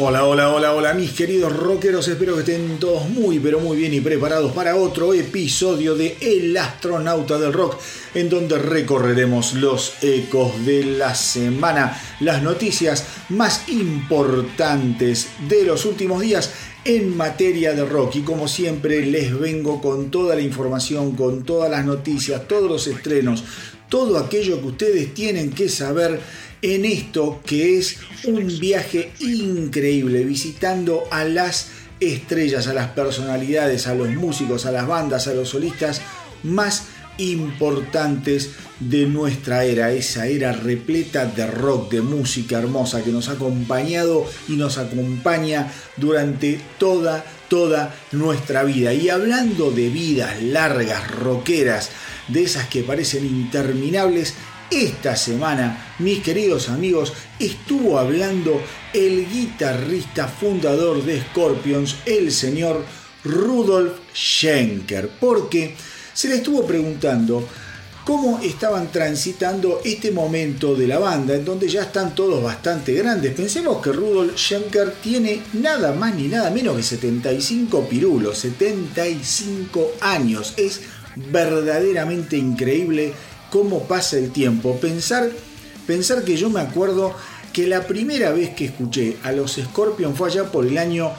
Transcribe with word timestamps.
Hola, 0.00 0.24
hola, 0.26 0.50
hola, 0.54 0.74
hola, 0.74 0.94
mis 0.94 1.10
queridos 1.10 1.52
rockeros. 1.52 2.06
Espero 2.06 2.34
que 2.34 2.40
estén 2.42 2.78
todos 2.78 3.08
muy, 3.08 3.40
pero 3.40 3.58
muy 3.58 3.76
bien 3.76 3.92
y 3.92 4.00
preparados 4.00 4.52
para 4.52 4.76
otro 4.76 5.12
episodio 5.12 5.96
de 5.96 6.16
El 6.20 6.56
astronauta 6.56 7.36
del 7.36 7.52
rock, 7.52 7.80
en 8.14 8.28
donde 8.30 8.60
recorreremos 8.60 9.54
los 9.54 9.94
ecos 10.00 10.64
de 10.64 10.84
la 10.84 11.16
semana, 11.16 12.00
las 12.20 12.44
noticias 12.44 13.06
más 13.28 13.68
importantes 13.70 15.30
de 15.48 15.64
los 15.64 15.84
últimos 15.84 16.22
días 16.22 16.52
en 16.84 17.16
materia 17.16 17.72
de 17.72 17.84
rock. 17.84 18.14
Y 18.16 18.20
como 18.20 18.46
siempre, 18.46 19.04
les 19.04 19.36
vengo 19.36 19.80
con 19.80 20.12
toda 20.12 20.36
la 20.36 20.42
información, 20.42 21.16
con 21.16 21.42
todas 21.42 21.68
las 21.72 21.84
noticias, 21.84 22.46
todos 22.46 22.70
los 22.70 22.86
estrenos, 22.86 23.42
todo 23.88 24.16
aquello 24.18 24.60
que 24.60 24.66
ustedes 24.68 25.12
tienen 25.12 25.50
que 25.50 25.68
saber 25.68 26.20
en 26.62 26.84
esto 26.84 27.40
que 27.44 27.78
es 27.78 27.98
un 28.24 28.58
viaje 28.58 29.12
increíble, 29.20 30.24
visitando 30.24 31.04
a 31.10 31.24
las 31.24 31.68
estrellas, 32.00 32.66
a 32.66 32.74
las 32.74 32.90
personalidades, 32.90 33.86
a 33.86 33.94
los 33.94 34.08
músicos, 34.10 34.66
a 34.66 34.72
las 34.72 34.86
bandas, 34.86 35.26
a 35.28 35.34
los 35.34 35.50
solistas 35.50 36.00
más 36.42 36.84
importantes 37.18 38.50
de 38.78 39.06
nuestra 39.06 39.64
era, 39.64 39.90
esa 39.90 40.28
era 40.28 40.52
repleta 40.52 41.26
de 41.26 41.46
rock, 41.48 41.90
de 41.90 42.00
música 42.00 42.58
hermosa 42.58 43.02
que 43.02 43.10
nos 43.10 43.28
ha 43.28 43.32
acompañado 43.32 44.24
y 44.48 44.52
nos 44.52 44.78
acompaña 44.78 45.72
durante 45.96 46.60
toda, 46.78 47.24
toda 47.48 47.94
nuestra 48.12 48.62
vida. 48.62 48.94
Y 48.94 49.08
hablando 49.08 49.72
de 49.72 49.88
vidas 49.88 50.40
largas, 50.42 51.10
rockeras, 51.10 51.90
de 52.28 52.42
esas 52.42 52.68
que 52.68 52.82
parecen 52.82 53.26
interminables, 53.26 54.34
esta 54.70 55.16
semana, 55.16 55.94
mis 55.98 56.22
queridos 56.22 56.68
amigos, 56.68 57.12
estuvo 57.38 57.98
hablando 57.98 58.60
el 58.92 59.28
guitarrista 59.28 60.28
fundador 60.28 61.02
de 61.04 61.22
Scorpions, 61.22 61.96
el 62.04 62.32
señor 62.32 62.84
Rudolf 63.24 63.94
Schenker, 64.14 65.10
porque 65.20 65.74
se 66.12 66.28
le 66.28 66.36
estuvo 66.36 66.66
preguntando 66.66 67.46
cómo 68.04 68.40
estaban 68.42 68.90
transitando 68.90 69.82
este 69.84 70.10
momento 70.10 70.74
de 70.74 70.88
la 70.88 70.98
banda, 70.98 71.34
en 71.34 71.44
donde 71.44 71.68
ya 71.68 71.82
están 71.82 72.14
todos 72.14 72.42
bastante 72.42 72.94
grandes. 72.94 73.34
Pensemos 73.34 73.82
que 73.82 73.92
Rudolf 73.92 74.34
Schenker 74.34 74.94
tiene 75.02 75.42
nada 75.54 75.92
más 75.92 76.14
ni 76.14 76.28
nada 76.28 76.50
menos 76.50 76.76
que 76.76 76.82
75 76.82 77.86
pirulos, 77.86 78.38
75 78.38 79.92
años. 80.00 80.54
Es 80.56 80.80
verdaderamente 81.16 82.36
increíble 82.36 83.12
cómo 83.50 83.84
pasa 83.84 84.18
el 84.18 84.30
tiempo. 84.30 84.78
Pensar, 84.80 85.30
pensar 85.86 86.24
que 86.24 86.36
yo 86.36 86.50
me 86.50 86.60
acuerdo 86.60 87.14
que 87.52 87.66
la 87.66 87.86
primera 87.86 88.32
vez 88.32 88.50
que 88.50 88.66
escuché 88.66 89.16
a 89.22 89.32
los 89.32 89.56
Scorpions 89.56 90.16
fue 90.16 90.28
allá 90.28 90.44
por 90.44 90.64
el 90.66 90.78
año 90.78 91.10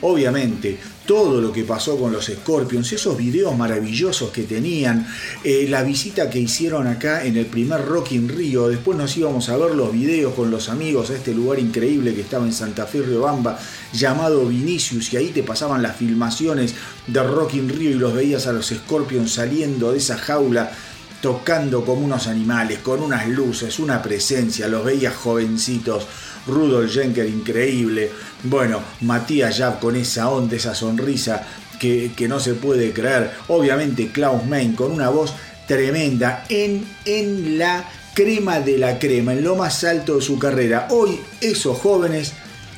obviamente, 0.02 0.78
todo 1.06 1.40
lo 1.40 1.52
que 1.52 1.64
pasó 1.64 1.98
con 1.98 2.12
los 2.12 2.26
Scorpions, 2.26 2.92
esos 2.92 3.18
videos 3.18 3.56
maravillosos 3.56 4.32
que 4.32 4.44
tenían, 4.44 5.08
eh, 5.44 5.68
la 5.70 5.84
visita 5.84 6.30
que 6.30 6.40
hicieron 6.40 6.88
acá 6.88 7.26
en 7.26 7.38
el 7.38 7.46
primer 7.46 7.86
Rock 7.86 8.14
in 8.14 8.30
Rio, 8.30 8.68
después 8.68 8.98
nos 8.98 9.16
íbamos 9.16 9.50
a 9.50 9.58
ver 9.58 9.76
los 9.76 9.92
videos 9.92 10.34
con 10.34 10.50
los 10.50 10.70
amigos 10.70 11.10
a 11.10 11.16
este 11.16 11.34
lugar 11.34 11.60
increíble 11.60 12.14
que 12.14 12.22
estaba 12.22 12.46
en 12.46 12.54
Santa 12.54 12.86
Fe, 12.88 13.02
Riobamba, 13.02 13.60
llamado 13.94 14.46
Vinicius, 14.48 15.14
y 15.14 15.18
ahí 15.18 15.30
te 15.30 15.44
pasaban 15.44 15.82
las 15.82 15.96
filmaciones 15.96 16.74
de 17.08 17.24
Rock 17.24 17.56
in 17.56 17.70
Rio 17.70 17.92
y 17.92 17.96
los 17.96 18.14
veías 18.14 18.48
a 18.48 18.54
los 18.54 18.68
Scorpions 18.68 19.34
saliendo 19.34 19.92
de 19.92 20.00
esa 20.00 20.18
jaula 20.18 20.72
tocando 21.22 21.84
como 21.84 22.06
unos 22.06 22.28
animales, 22.28 22.80
con 22.80 23.02
unas 23.02 23.28
luces, 23.28 23.80
una 23.80 24.02
presencia, 24.02 24.68
los 24.68 24.86
veías 24.86 25.16
jovencitos, 25.16 26.06
Rudolf 26.48 26.94
Jenker 26.94 27.28
increíble, 27.28 28.12
bueno, 28.44 28.82
Matías 29.02 29.58
Jab 29.58 29.80
con 29.80 29.96
esa 29.96 30.30
onda, 30.30 30.56
esa 30.56 30.76
sonrisa 30.76 31.46
que, 31.80 32.12
que, 32.16 32.28
no 32.28 32.40
se 32.40 32.54
puede 32.54 32.94
creer, 32.94 33.32
obviamente 33.48 34.12
Klaus 34.12 34.46
Main 34.46 34.76
con 34.76 34.92
una 34.92 35.10
voz 35.10 35.34
tremenda 35.68 36.46
en, 36.50 36.86
en 37.06 37.58
la 37.58 37.90
crema 38.14 38.60
de 38.60 38.78
la 38.78 38.98
crema, 38.98 39.34
en 39.34 39.44
lo 39.44 39.56
más 39.56 39.84
alto 39.84 40.16
de 40.16 40.22
su 40.22 40.40
carrera. 40.40 40.88
Hoy 40.92 41.20
esos 41.42 41.78
jóvenes 41.80 42.34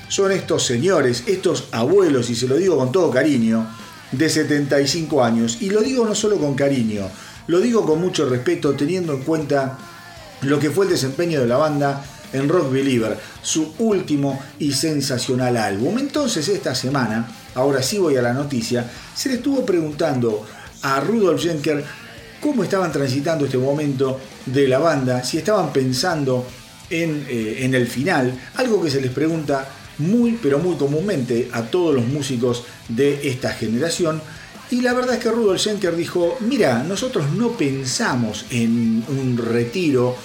son 0.07 0.31
estos 0.31 0.65
señores, 0.65 1.23
estos 1.27 1.65
abuelos, 1.71 2.29
y 2.29 2.35
se 2.35 2.47
lo 2.47 2.55
digo 2.55 2.77
con 2.77 2.91
todo 2.91 3.11
cariño, 3.11 3.67
de 4.11 4.29
75 4.29 5.23
años, 5.23 5.57
y 5.61 5.69
lo 5.69 5.81
digo 5.81 6.05
no 6.05 6.15
solo 6.15 6.37
con 6.37 6.55
cariño, 6.55 7.09
lo 7.47 7.59
digo 7.59 7.85
con 7.85 7.99
mucho 8.01 8.27
respeto 8.27 8.73
teniendo 8.73 9.13
en 9.13 9.21
cuenta 9.21 9.77
lo 10.41 10.59
que 10.59 10.69
fue 10.69 10.85
el 10.85 10.91
desempeño 10.91 11.39
de 11.39 11.47
la 11.47 11.57
banda 11.57 12.03
en 12.33 12.49
Rock 12.49 12.71
Believer, 12.71 13.17
su 13.41 13.73
último 13.79 14.39
y 14.59 14.73
sensacional 14.73 15.57
álbum. 15.57 15.97
Entonces 15.97 16.47
esta 16.49 16.75
semana, 16.75 17.27
ahora 17.55 17.81
sí 17.81 17.97
voy 17.97 18.17
a 18.17 18.21
la 18.21 18.33
noticia, 18.33 18.89
se 19.15 19.29
le 19.29 19.35
estuvo 19.35 19.65
preguntando 19.65 20.45
a 20.81 20.99
Rudolf 20.99 21.41
Schenker 21.41 21.83
cómo 22.41 22.63
estaban 22.63 22.91
transitando 22.91 23.45
este 23.45 23.57
momento 23.57 24.19
de 24.45 24.67
la 24.67 24.77
banda, 24.77 25.23
si 25.23 25.37
estaban 25.37 25.71
pensando 25.73 26.45
en, 26.89 27.25
eh, 27.29 27.59
en 27.61 27.73
el 27.73 27.87
final, 27.87 28.37
algo 28.55 28.81
que 28.81 28.91
se 28.91 29.01
les 29.01 29.11
pregunta 29.11 29.67
muy 29.97 30.37
pero 30.41 30.59
muy 30.59 30.75
comúnmente 30.75 31.49
a 31.51 31.63
todos 31.63 31.95
los 31.95 32.05
músicos 32.05 32.63
de 32.87 33.27
esta 33.29 33.51
generación, 33.51 34.21
y 34.71 34.81
la 34.81 34.93
verdad 34.93 35.15
es 35.15 35.23
que 35.23 35.31
Rudolf 35.31 35.61
Schenker 35.61 35.95
dijo, 35.95 36.37
mira, 36.41 36.83
nosotros 36.83 37.29
no 37.31 37.51
pensamos 37.51 38.45
en 38.49 39.03
un 39.07 39.37
retiro, 39.37 40.15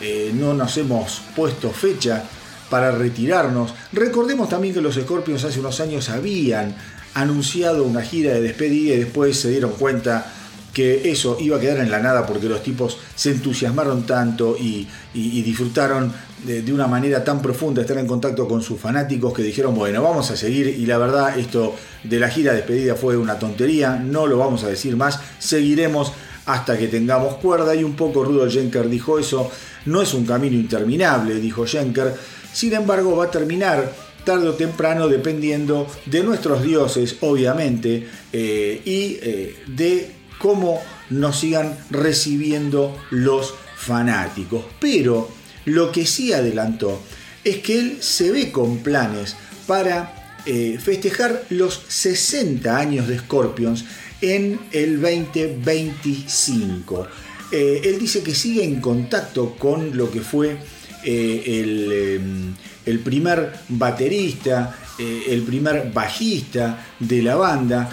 eh, 0.00 0.32
no 0.34 0.54
nos 0.54 0.76
hemos 0.76 1.22
puesto 1.36 1.70
fecha 1.70 2.24
para 2.68 2.90
retirarnos. 2.90 3.74
Recordemos 3.92 4.48
también 4.48 4.74
que 4.74 4.80
los 4.80 4.96
Scorpions 4.96 5.44
hace 5.44 5.60
unos 5.60 5.78
años 5.80 6.08
habían 6.08 6.74
anunciado 7.14 7.84
una 7.84 8.02
gira 8.02 8.32
de 8.32 8.40
despedida 8.40 8.94
y 8.94 8.98
después 9.00 9.38
se 9.38 9.50
dieron 9.50 9.72
cuenta 9.72 10.32
que 10.72 11.10
eso 11.10 11.36
iba 11.38 11.58
a 11.58 11.60
quedar 11.60 11.78
en 11.78 11.90
la 11.90 12.00
nada 12.00 12.26
porque 12.26 12.48
los 12.48 12.62
tipos 12.62 12.96
se 13.14 13.30
entusiasmaron 13.30 14.04
tanto 14.06 14.56
y, 14.58 14.88
disfrutaron 15.12 16.12
de, 16.44 16.72
una 16.72 16.86
manera 16.86 17.22
tan 17.24 17.40
profunda 17.40 17.82
estar 17.82 17.98
en 17.98 18.06
contacto 18.06 18.48
con 18.48 18.62
sus 18.62 18.80
fanáticos 18.80 19.32
que 19.32 19.42
dijeron, 19.42 19.74
bueno, 19.74 20.02
vamos 20.02 20.30
a 20.30 20.36
seguir 20.36 20.66
y 20.66 20.86
la 20.86 20.98
verdad 20.98 21.38
esto 21.38 21.74
de 22.02 22.18
la 22.18 22.28
gira 22.28 22.52
despedida 22.52 22.94
fue 22.94 23.16
una 23.16 23.38
tontería, 23.38 23.96
no 23.96 24.26
lo 24.26 24.38
vamos 24.38 24.64
a 24.64 24.68
decir 24.68 24.96
más, 24.96 25.20
seguiremos 25.38 26.12
hasta 26.46 26.76
que 26.76 26.88
tengamos 26.88 27.34
cuerda. 27.36 27.74
Y 27.74 27.84
un 27.84 27.94
poco 27.94 28.24
Rudolf 28.24 28.52
Schenker 28.52 28.88
dijo 28.88 29.18
eso, 29.18 29.50
no 29.86 30.02
es 30.02 30.14
un 30.14 30.26
camino 30.26 30.56
interminable, 30.56 31.34
dijo 31.36 31.66
Schenker, 31.66 32.14
sin 32.52 32.74
embargo 32.74 33.16
va 33.16 33.26
a 33.26 33.30
terminar 33.30 33.92
tarde 34.24 34.48
o 34.48 34.54
temprano 34.54 35.08
dependiendo 35.08 35.86
de 36.06 36.22
nuestros 36.22 36.62
dioses, 36.62 37.16
obviamente, 37.20 38.06
eh, 38.32 38.80
y 38.84 39.18
eh, 39.20 39.56
de 39.66 40.10
cómo 40.38 40.80
nos 41.10 41.38
sigan 41.38 41.76
recibiendo 41.90 42.96
los 43.10 43.54
fanáticos. 43.76 44.64
Pero 44.80 45.28
lo 45.64 45.92
que 45.92 46.06
sí 46.06 46.32
adelantó 46.32 47.00
es 47.44 47.58
que 47.58 47.78
él 47.78 47.98
se 48.00 48.30
ve 48.30 48.50
con 48.50 48.78
planes 48.78 49.36
para 49.66 50.38
eh, 50.44 50.78
festejar 50.82 51.44
los 51.50 51.82
60 51.88 52.76
años 52.76 53.08
de 53.08 53.18
Scorpions 53.18 53.84
en 54.20 54.60
el 54.72 55.00
2025. 55.00 57.06
Eh, 57.52 57.82
él 57.84 57.98
dice 57.98 58.22
que 58.22 58.34
sigue 58.34 58.64
en 58.64 58.80
contacto 58.80 59.54
con 59.56 59.96
lo 59.96 60.10
que 60.10 60.20
fue 60.20 60.56
eh, 61.04 62.16
em, 62.16 62.54
el, 62.86 62.98
primer 63.00 63.52
baterista, 63.68 64.78
el 64.98 65.42
primer 65.42 65.92
bajista 65.92 66.86
de 66.98 67.22
la 67.22 67.36
banda, 67.36 67.90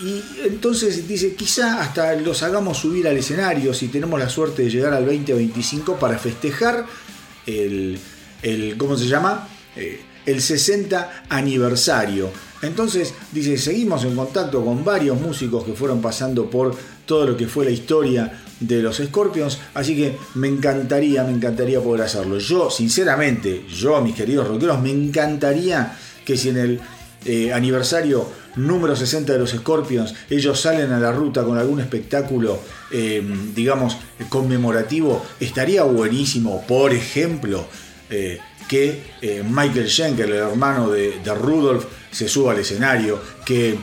y 0.00 0.22
entonces 0.44 1.06
dice, 1.06 1.34
quizá 1.34 1.80
hasta 1.80 2.14
los 2.16 2.42
hagamos 2.42 2.78
subir 2.78 3.06
al 3.06 3.16
escenario 3.16 3.72
si 3.72 3.88
tenemos 3.88 4.18
la 4.18 4.28
suerte 4.28 4.62
de 4.62 4.70
llegar 4.70 4.92
al 4.92 5.04
2025 5.06 5.98
para 5.98 6.18
festejar 6.18 6.84
el, 7.46 7.98
¿cómo 8.76 8.96
se 8.96 9.06
llama? 9.06 9.48
el 10.26 10.40
60 10.40 11.24
aniversario. 11.28 12.30
Entonces, 12.62 13.14
dice, 13.32 13.58
seguimos 13.58 14.04
en 14.04 14.14
contacto 14.14 14.64
con 14.64 14.84
varios 14.84 15.20
músicos 15.20 15.64
que 15.64 15.72
fueron 15.72 16.00
pasando 16.00 16.48
por 16.48 16.76
todo 17.06 17.26
lo 17.26 17.36
que 17.36 17.48
fue 17.48 17.64
la 17.64 17.72
historia 17.72 18.40
de 18.60 18.80
los 18.80 18.98
Scorpions, 18.98 19.58
así 19.74 19.96
que 19.96 20.16
me 20.34 20.46
encantaría, 20.46 21.24
me 21.24 21.32
encantaría 21.32 21.80
poder 21.80 22.02
hacerlo. 22.02 22.38
Yo, 22.38 22.70
sinceramente, 22.70 23.64
yo, 23.68 24.00
mis 24.00 24.14
queridos 24.14 24.46
rockeros, 24.46 24.80
me 24.80 24.90
encantaría 24.90 25.98
que 26.24 26.36
si 26.36 26.50
en 26.50 26.56
el 26.58 26.80
eh, 27.24 27.52
aniversario 27.52 28.28
número 28.56 28.96
60 28.96 29.32
de 29.32 29.38
los 29.38 29.50
Scorpions 29.50 30.14
ellos 30.28 30.60
salen 30.60 30.92
a 30.92 30.98
la 30.98 31.12
ruta 31.12 31.44
con 31.44 31.56
algún 31.56 31.80
espectáculo, 31.80 32.58
eh, 32.90 33.22
digamos, 33.54 33.96
conmemorativo, 34.28 35.24
estaría 35.38 35.84
buenísimo, 35.84 36.64
por 36.66 36.92
ejemplo, 36.92 37.66
eh, 38.10 38.38
que 38.68 39.02
Michael 39.48 39.88
Schenker, 39.88 40.26
el 40.26 40.36
hermano 40.36 40.90
de, 40.90 41.20
Rudolf, 41.34 41.84
se 42.10 42.26
suba 42.26 42.52
al 42.52 42.58
escenario, 42.60 43.20
que 43.44 43.76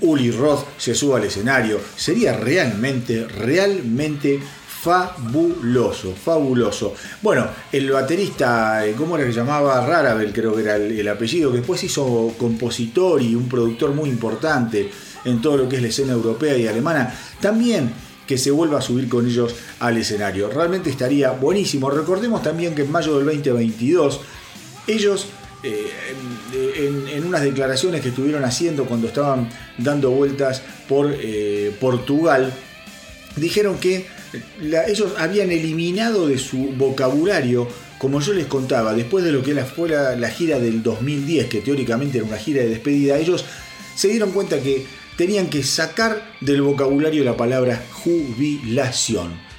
Uli 0.00 0.30
Roth 0.32 0.64
se 0.76 0.94
suba 0.94 1.18
al 1.18 1.24
escenario. 1.24 1.80
Sería 1.96 2.36
realmente, 2.36 3.28
realmente 3.28 4.40
fabuloso, 4.82 6.12
fabuloso. 6.12 6.92
Bueno, 7.22 7.46
el 7.70 7.88
baterista, 7.92 8.84
eh, 8.84 8.94
¿cómo 8.98 9.16
era 9.16 9.24
que 9.24 9.32
llamaba? 9.32 9.86
Rarabel, 9.86 10.32
creo 10.32 10.56
que 10.56 10.62
era 10.62 10.74
el, 10.74 11.06
apellido, 11.06 11.52
que 11.52 11.58
después 11.58 11.84
hizo 11.84 12.34
compositor 12.36 13.22
y 13.22 13.36
un 13.36 13.48
productor 13.48 13.94
muy 13.94 14.10
importante 14.10 14.90
en 15.24 15.40
todo 15.40 15.56
lo 15.56 15.68
que 15.68 15.76
es 15.76 15.82
la 15.82 15.88
escena 15.88 16.12
europea 16.14 16.56
y 16.56 16.66
alemana, 16.66 17.14
también 17.40 17.92
que 18.26 18.36
se 18.36 18.50
vuelva 18.50 18.80
a 18.80 18.82
subir 18.82 19.08
con 19.08 19.24
ellos 19.24 19.54
al 19.78 19.98
escenario. 19.98 20.48
Realmente 20.48 20.90
estaría 20.90 21.30
buenísimo. 21.30 21.88
Recordemos 21.88 22.42
también 22.42 22.74
que 22.74 22.82
en 22.82 22.90
mayo 22.90 23.16
del 23.18 23.26
2022 23.26 24.20
ellos 24.88 25.28
eh, 25.62 25.92
en, 27.12 27.24
unas 27.24 27.42
declaraciones 27.42 28.00
que 28.00 28.08
estuvieron 28.08 28.44
haciendo 28.44 28.84
cuando 28.86 29.06
estaban 29.06 29.48
dando 29.78 30.10
vueltas 30.10 30.60
por 30.88 31.08
eh, 31.12 31.72
Portugal, 31.78 32.52
dijeron 33.36 33.78
que 33.78 34.06
ellos 34.86 35.14
habían 35.18 35.50
eliminado 35.50 36.28
de 36.28 36.38
su 36.38 36.72
vocabulario, 36.76 37.68
como 37.98 38.20
yo 38.20 38.32
les 38.32 38.46
contaba, 38.46 38.94
después 38.94 39.24
de 39.24 39.32
lo 39.32 39.42
que 39.42 39.54
fue 39.64 39.88
la 39.88 40.28
gira 40.30 40.58
del 40.58 40.82
2010, 40.82 41.46
que 41.46 41.60
teóricamente 41.60 42.18
era 42.18 42.26
una 42.26 42.38
gira 42.38 42.62
de 42.62 42.68
despedida, 42.68 43.18
ellos 43.18 43.44
se 43.94 44.08
dieron 44.08 44.32
cuenta 44.32 44.60
que 44.60 44.86
tenían 45.16 45.48
que 45.48 45.62
sacar 45.62 46.32
del 46.40 46.62
vocabulario 46.62 47.24
la 47.24 47.36
palabra 47.36 47.82
jubilación. 47.92 49.52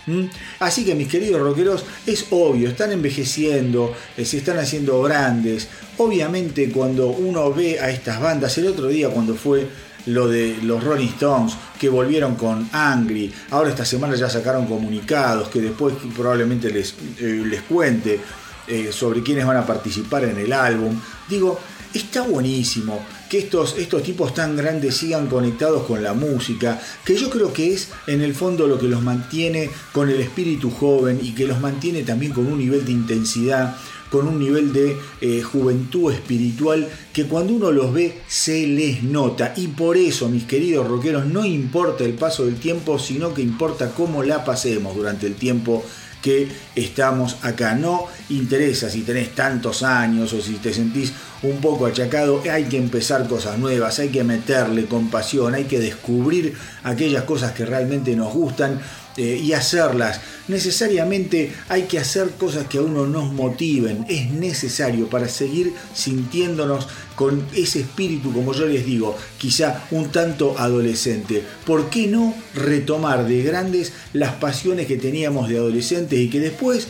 Así 0.59 0.83
que 0.83 0.95
mis 0.95 1.07
queridos 1.07 1.41
rockeros, 1.41 1.85
es 2.05 2.25
obvio, 2.31 2.67
están 2.67 2.91
envejeciendo, 2.91 3.93
eh, 4.17 4.25
se 4.25 4.37
están 4.37 4.57
haciendo 4.57 5.01
grandes. 5.01 5.69
Obviamente 5.97 6.69
cuando 6.69 7.07
uno 7.07 7.53
ve 7.53 7.79
a 7.79 7.89
estas 7.89 8.19
bandas, 8.19 8.57
el 8.57 8.67
otro 8.67 8.87
día 8.87 9.09
cuando 9.09 9.35
fue 9.35 9.67
lo 10.05 10.27
de 10.27 10.57
los 10.63 10.83
Rolling 10.83 11.07
Stones 11.07 11.53
que 11.83 11.89
volvieron 11.89 12.35
con 12.35 12.69
Angry, 12.71 13.29
ahora 13.51 13.71
esta 13.71 13.83
semana 13.83 14.15
ya 14.15 14.29
sacaron 14.29 14.67
comunicados 14.67 15.49
que 15.49 15.59
después 15.59 15.93
probablemente 16.15 16.71
les, 16.71 16.95
eh, 17.19 17.43
les 17.45 17.61
cuente 17.63 18.21
eh, 18.69 18.89
sobre 18.93 19.21
quiénes 19.21 19.45
van 19.45 19.57
a 19.57 19.65
participar 19.65 20.23
en 20.23 20.37
el 20.37 20.53
álbum. 20.53 20.97
Digo, 21.27 21.59
está 21.93 22.21
buenísimo 22.21 23.05
que 23.29 23.39
estos, 23.39 23.75
estos 23.77 24.01
tipos 24.01 24.33
tan 24.33 24.55
grandes 24.55 24.95
sigan 24.95 25.27
conectados 25.27 25.83
con 25.83 26.01
la 26.01 26.13
música, 26.13 26.79
que 27.03 27.17
yo 27.17 27.29
creo 27.29 27.51
que 27.51 27.73
es 27.73 27.89
en 28.07 28.21
el 28.21 28.33
fondo 28.33 28.65
lo 28.65 28.79
que 28.79 28.87
los 28.87 29.01
mantiene 29.01 29.69
con 29.91 30.09
el 30.09 30.21
espíritu 30.21 30.71
joven 30.71 31.19
y 31.21 31.33
que 31.33 31.45
los 31.45 31.59
mantiene 31.59 32.03
también 32.03 32.31
con 32.31 32.47
un 32.47 32.59
nivel 32.59 32.85
de 32.85 32.93
intensidad, 32.93 33.75
con 34.13 34.27
un 34.27 34.37
nivel 34.37 34.71
de 34.71 34.95
eh, 35.21 35.41
juventud 35.41 36.13
espiritual 36.13 36.87
que 37.11 37.25
cuando 37.25 37.53
uno 37.53 37.71
los 37.71 37.91
ve 37.91 38.21
se 38.27 38.67
les 38.67 39.01
nota. 39.01 39.55
Y 39.57 39.69
por 39.69 39.97
eso, 39.97 40.29
mis 40.29 40.43
queridos 40.43 40.87
rockeros, 40.87 41.25
no 41.25 41.43
importa 41.43 42.03
el 42.03 42.13
paso 42.13 42.45
del 42.45 42.57
tiempo, 42.57 42.99
sino 42.99 43.33
que 43.33 43.41
importa 43.41 43.89
cómo 43.89 44.21
la 44.21 44.45
pasemos 44.45 44.95
durante 44.95 45.25
el 45.25 45.33
tiempo 45.33 45.83
que 46.21 46.47
estamos 46.75 47.37
acá. 47.41 47.73
No 47.73 48.05
interesa 48.29 48.87
si 48.87 49.01
tenés 49.01 49.33
tantos 49.33 49.81
años 49.81 50.31
o 50.33 50.41
si 50.43 50.53
te 50.53 50.71
sentís 50.71 51.11
un 51.41 51.57
poco 51.57 51.87
achacado, 51.87 52.41
hay 52.49 52.65
que 52.65 52.77
empezar 52.77 53.27
cosas 53.27 53.57
nuevas, 53.57 53.97
hay 53.97 54.09
que 54.09 54.23
meterle 54.23 54.85
compasión, 54.85 55.55
hay 55.55 55.63
que 55.63 55.79
descubrir 55.79 56.53
aquellas 56.83 57.23
cosas 57.23 57.53
que 57.53 57.65
realmente 57.65 58.15
nos 58.15 58.31
gustan 58.31 58.79
eh, 59.17 59.39
y 59.43 59.53
hacerlas. 59.53 60.21
Necesariamente 60.47 61.51
hay 61.69 61.83
que 61.83 61.99
hacer 61.99 62.31
cosas 62.31 62.67
que 62.67 62.79
a 62.79 62.81
uno 62.81 63.05
nos 63.05 63.31
motiven, 63.31 64.05
es 64.09 64.31
necesario 64.31 65.09
para 65.09 65.27
seguir 65.27 65.73
sintiéndonos 65.93 66.87
con 67.15 67.45
ese 67.55 67.81
espíritu, 67.81 68.33
como 68.33 68.53
yo 68.53 68.65
les 68.65 68.85
digo, 68.85 69.15
quizá 69.37 69.85
un 69.91 70.11
tanto 70.11 70.57
adolescente. 70.57 71.43
¿Por 71.65 71.89
qué 71.89 72.07
no 72.07 72.33
retomar 72.55 73.27
de 73.27 73.43
grandes 73.43 73.93
las 74.13 74.33
pasiones 74.33 74.87
que 74.87 74.97
teníamos 74.97 75.47
de 75.47 75.57
adolescentes 75.57 76.19
y 76.19 76.29
que 76.29 76.39
después 76.39 76.87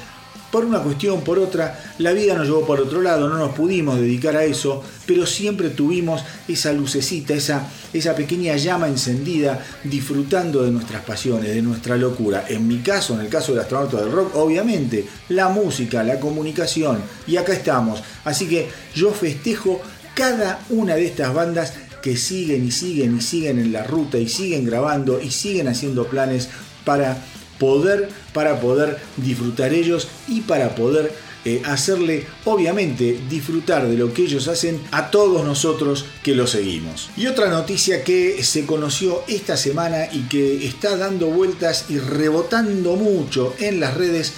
por 0.53 0.65
una 0.65 0.83
cuestión, 0.83 1.21
por 1.21 1.39
otra, 1.39 1.79
la 1.97 2.11
vida 2.13 2.35
nos 2.35 2.45
llevó 2.45 2.63
por 2.63 2.79
otro 2.79 3.01
lado, 3.01 3.27
no 3.27 3.39
nos 3.39 3.55
pudimos 3.55 3.99
dedicar 3.99 4.35
a 4.35 4.43
eso, 4.43 4.83
pero 5.07 5.25
siempre 5.25 5.71
tuvimos 5.71 6.23
esa 6.47 6.71
lucecita, 6.71 7.33
esa, 7.33 7.67
esa 7.91 8.15
pequeña 8.15 8.55
llama 8.55 8.87
encendida, 8.87 9.65
disfrutando 9.83 10.61
de 10.61 10.69
nuestras 10.69 11.03
pasiones, 11.05 11.55
de 11.55 11.63
nuestra 11.63 11.97
locura. 11.97 12.45
En 12.47 12.67
mi 12.67 12.81
caso, 12.81 13.15
en 13.15 13.21
el 13.21 13.29
caso 13.29 13.51
del 13.51 13.61
astronauta 13.61 13.99
del 14.01 14.11
rock, 14.11 14.35
obviamente, 14.35 15.07
la 15.29 15.49
música, 15.49 16.03
la 16.03 16.19
comunicación, 16.19 16.99
y 17.25 17.37
acá 17.37 17.53
estamos. 17.53 18.03
Así 18.23 18.47
que 18.47 18.69
yo 18.93 19.11
festejo 19.11 19.81
cada 20.13 20.59
una 20.69 20.93
de 20.93 21.07
estas 21.07 21.33
bandas 21.33 21.73
que 22.03 22.15
siguen 22.15 22.63
y 22.63 22.69
siguen 22.69 23.17
y 23.17 23.21
siguen 23.21 23.57
en 23.57 23.73
la 23.73 23.85
ruta 23.85 24.19
y 24.19 24.29
siguen 24.29 24.67
grabando 24.67 25.19
y 25.19 25.31
siguen 25.31 25.67
haciendo 25.67 26.05
planes 26.05 26.49
para 26.85 27.17
poder, 27.59 28.09
para 28.33 28.59
poder 28.59 28.97
disfrutar 29.17 29.73
ellos 29.73 30.07
y 30.27 30.41
para 30.41 30.75
poder 30.75 31.13
eh, 31.45 31.61
hacerle, 31.65 32.25
obviamente, 32.45 33.19
disfrutar 33.29 33.85
de 33.87 33.97
lo 33.97 34.13
que 34.13 34.21
ellos 34.21 34.47
hacen 34.47 34.81
a 34.91 35.11
todos 35.11 35.43
nosotros 35.43 36.05
que 36.23 36.35
lo 36.35 36.47
seguimos. 36.47 37.09
Y 37.17 37.27
otra 37.27 37.49
noticia 37.49 38.03
que 38.03 38.41
se 38.43 38.65
conoció 38.65 39.23
esta 39.27 39.57
semana 39.57 40.07
y 40.11 40.21
que 40.29 40.65
está 40.65 40.95
dando 40.95 41.27
vueltas 41.27 41.85
y 41.89 41.99
rebotando 41.99 42.95
mucho 42.95 43.53
en 43.59 43.81
las 43.81 43.93
redes 43.95 44.31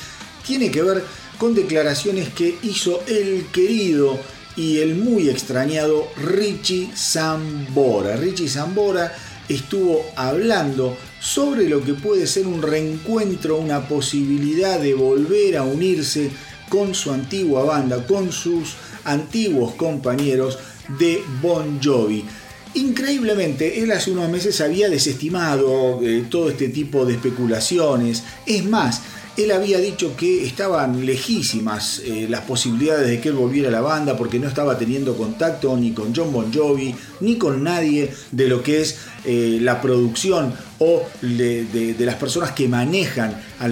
tiene 0.48 0.72
que 0.72 0.81
ver 0.81 1.03
con 1.38 1.53
declaraciones 1.53 2.29
que 2.29 2.57
hizo 2.63 3.03
el 3.07 3.45
querido 3.51 4.19
y 4.55 4.79
el 4.79 4.95
muy 4.95 5.29
extrañado 5.29 6.07
Richie 6.17 6.89
Zambora. 6.95 8.15
Richie 8.15 8.50
Zambora 8.50 9.15
estuvo 9.50 10.06
hablando 10.16 10.98
sobre 11.20 11.70
lo 11.70 11.84
que 11.84 11.94
puede 11.94 12.28
ser 12.28 12.48
un 12.48 12.62
reencuentro, 12.62 13.58
una 13.58 13.88
posibilidad 13.88 14.80
de 14.80 14.94
volver 14.94 15.58
a 15.58 15.64
unirse 15.64 16.32
con 16.70 16.96
su 16.96 17.12
antigua 17.12 17.64
banda, 17.64 18.06
con 18.06 18.32
sus 18.32 18.75
antiguos 19.04 19.74
compañeros 19.75 20.58
de 21.00 21.24
Bon 21.42 21.80
Jovi. 21.84 22.25
Increíblemente, 22.75 23.82
él 23.82 23.92
hace 23.92 24.12
unos 24.12 24.30
meses 24.30 24.60
había 24.60 24.90
desestimado 24.90 26.02
eh, 26.02 26.25
todo 26.30 26.50
este 26.50 26.68
tipo 26.68 27.06
de 27.06 27.14
especulaciones. 27.14 28.24
Es 28.46 28.66
más, 28.66 29.02
él 29.38 29.51
había 29.51 29.80
dicho 29.80 30.15
que 30.15 30.46
estaban 30.46 31.06
lejísimas 31.06 32.00
eh, 32.00 32.27
las 32.30 32.42
posibilidades 32.42 33.08
de 33.08 33.20
que 33.20 33.30
él 33.30 33.36
volviera 33.36 33.68
a 33.68 33.72
la 33.72 33.82
banda 33.82 34.15
porque 34.15 34.39
no 34.39 34.48
estaba 34.48 34.77
teniendo 34.77 35.15
contacto 35.18 35.75
ni 35.75 35.92
con 35.92 36.15
John 36.15 36.32
Bon 36.32 36.54
Jovi 36.54 36.96
ni 37.20 37.38
con 37.38 37.63
nadie 37.63 38.13
de 38.32 38.48
lo 38.48 38.63
que 38.63 38.82
es 38.82 38.98
eh, 39.25 39.60
la 39.62 39.82
producción 39.82 40.54
o 40.80 41.04
de, 41.22 41.96
las 42.00 42.15
personas 42.15 42.51
que 42.51 42.68
manejan 42.68 43.42
a, 43.60 43.68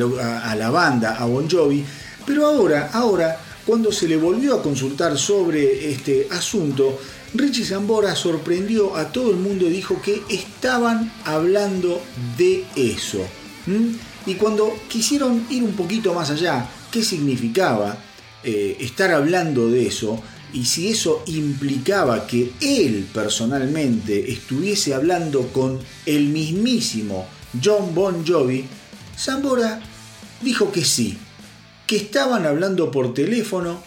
la 0.56 0.70
banda, 0.70 1.18
a 1.18 1.26
Bon 1.26 1.50
Jovi. 1.50 1.84
Pero 2.26 2.46
ahora, 2.46 2.90
ahora, 2.94 3.40
cuando 3.66 3.92
se 3.92 4.08
le 4.08 4.18
volvió 4.18 4.56
a 4.56 4.64
consultar 4.64 5.18
sobre 5.18 5.92
este 5.92 6.28
asunto, 6.32 7.00
Richie 7.34 7.66
Zambora 7.66 8.16
sorprendió 8.16 8.96
a 8.96 9.12
todo 9.12 9.32
el 9.32 9.38
mundo 9.38 9.66
y 9.68 9.72
dijo 9.72 10.02
que 10.02 10.22
estaban 10.30 11.12
hablando 11.26 12.02
de 12.38 12.66
eso. 12.76 13.26
Y 14.26 14.36
cuando 14.36 14.74
quisieron 14.88 15.46
ir 15.50 15.64
un 15.64 15.74
poquito 15.74 16.14
más 16.14 16.30
allá, 16.30 16.70
¿qué 16.92 17.04
significaba 17.04 17.98
eh, 18.44 18.78
estar 18.80 19.12
hablando 19.12 19.70
de 19.70 19.88
eso? 19.88 20.22
Y 20.54 20.66
si 20.66 20.90
eso 20.90 21.24
implicaba 21.28 22.28
que 22.28 22.54
él 22.62 23.08
personalmente 23.12 24.32
estuviese 24.32 24.94
hablando 24.94 25.48
con 25.48 25.80
el 26.06 26.28
mismísimo 26.28 27.26
John 27.62 27.94
Bon 27.96 28.26
Jovi, 28.26 28.66
Zambora 29.18 29.82
dijo 30.42 30.72
que 30.72 30.86
sí, 30.86 31.18
que 31.88 31.98
estaban 31.98 32.46
hablando 32.46 32.92
por 32.92 33.14
teléfono 33.14 33.82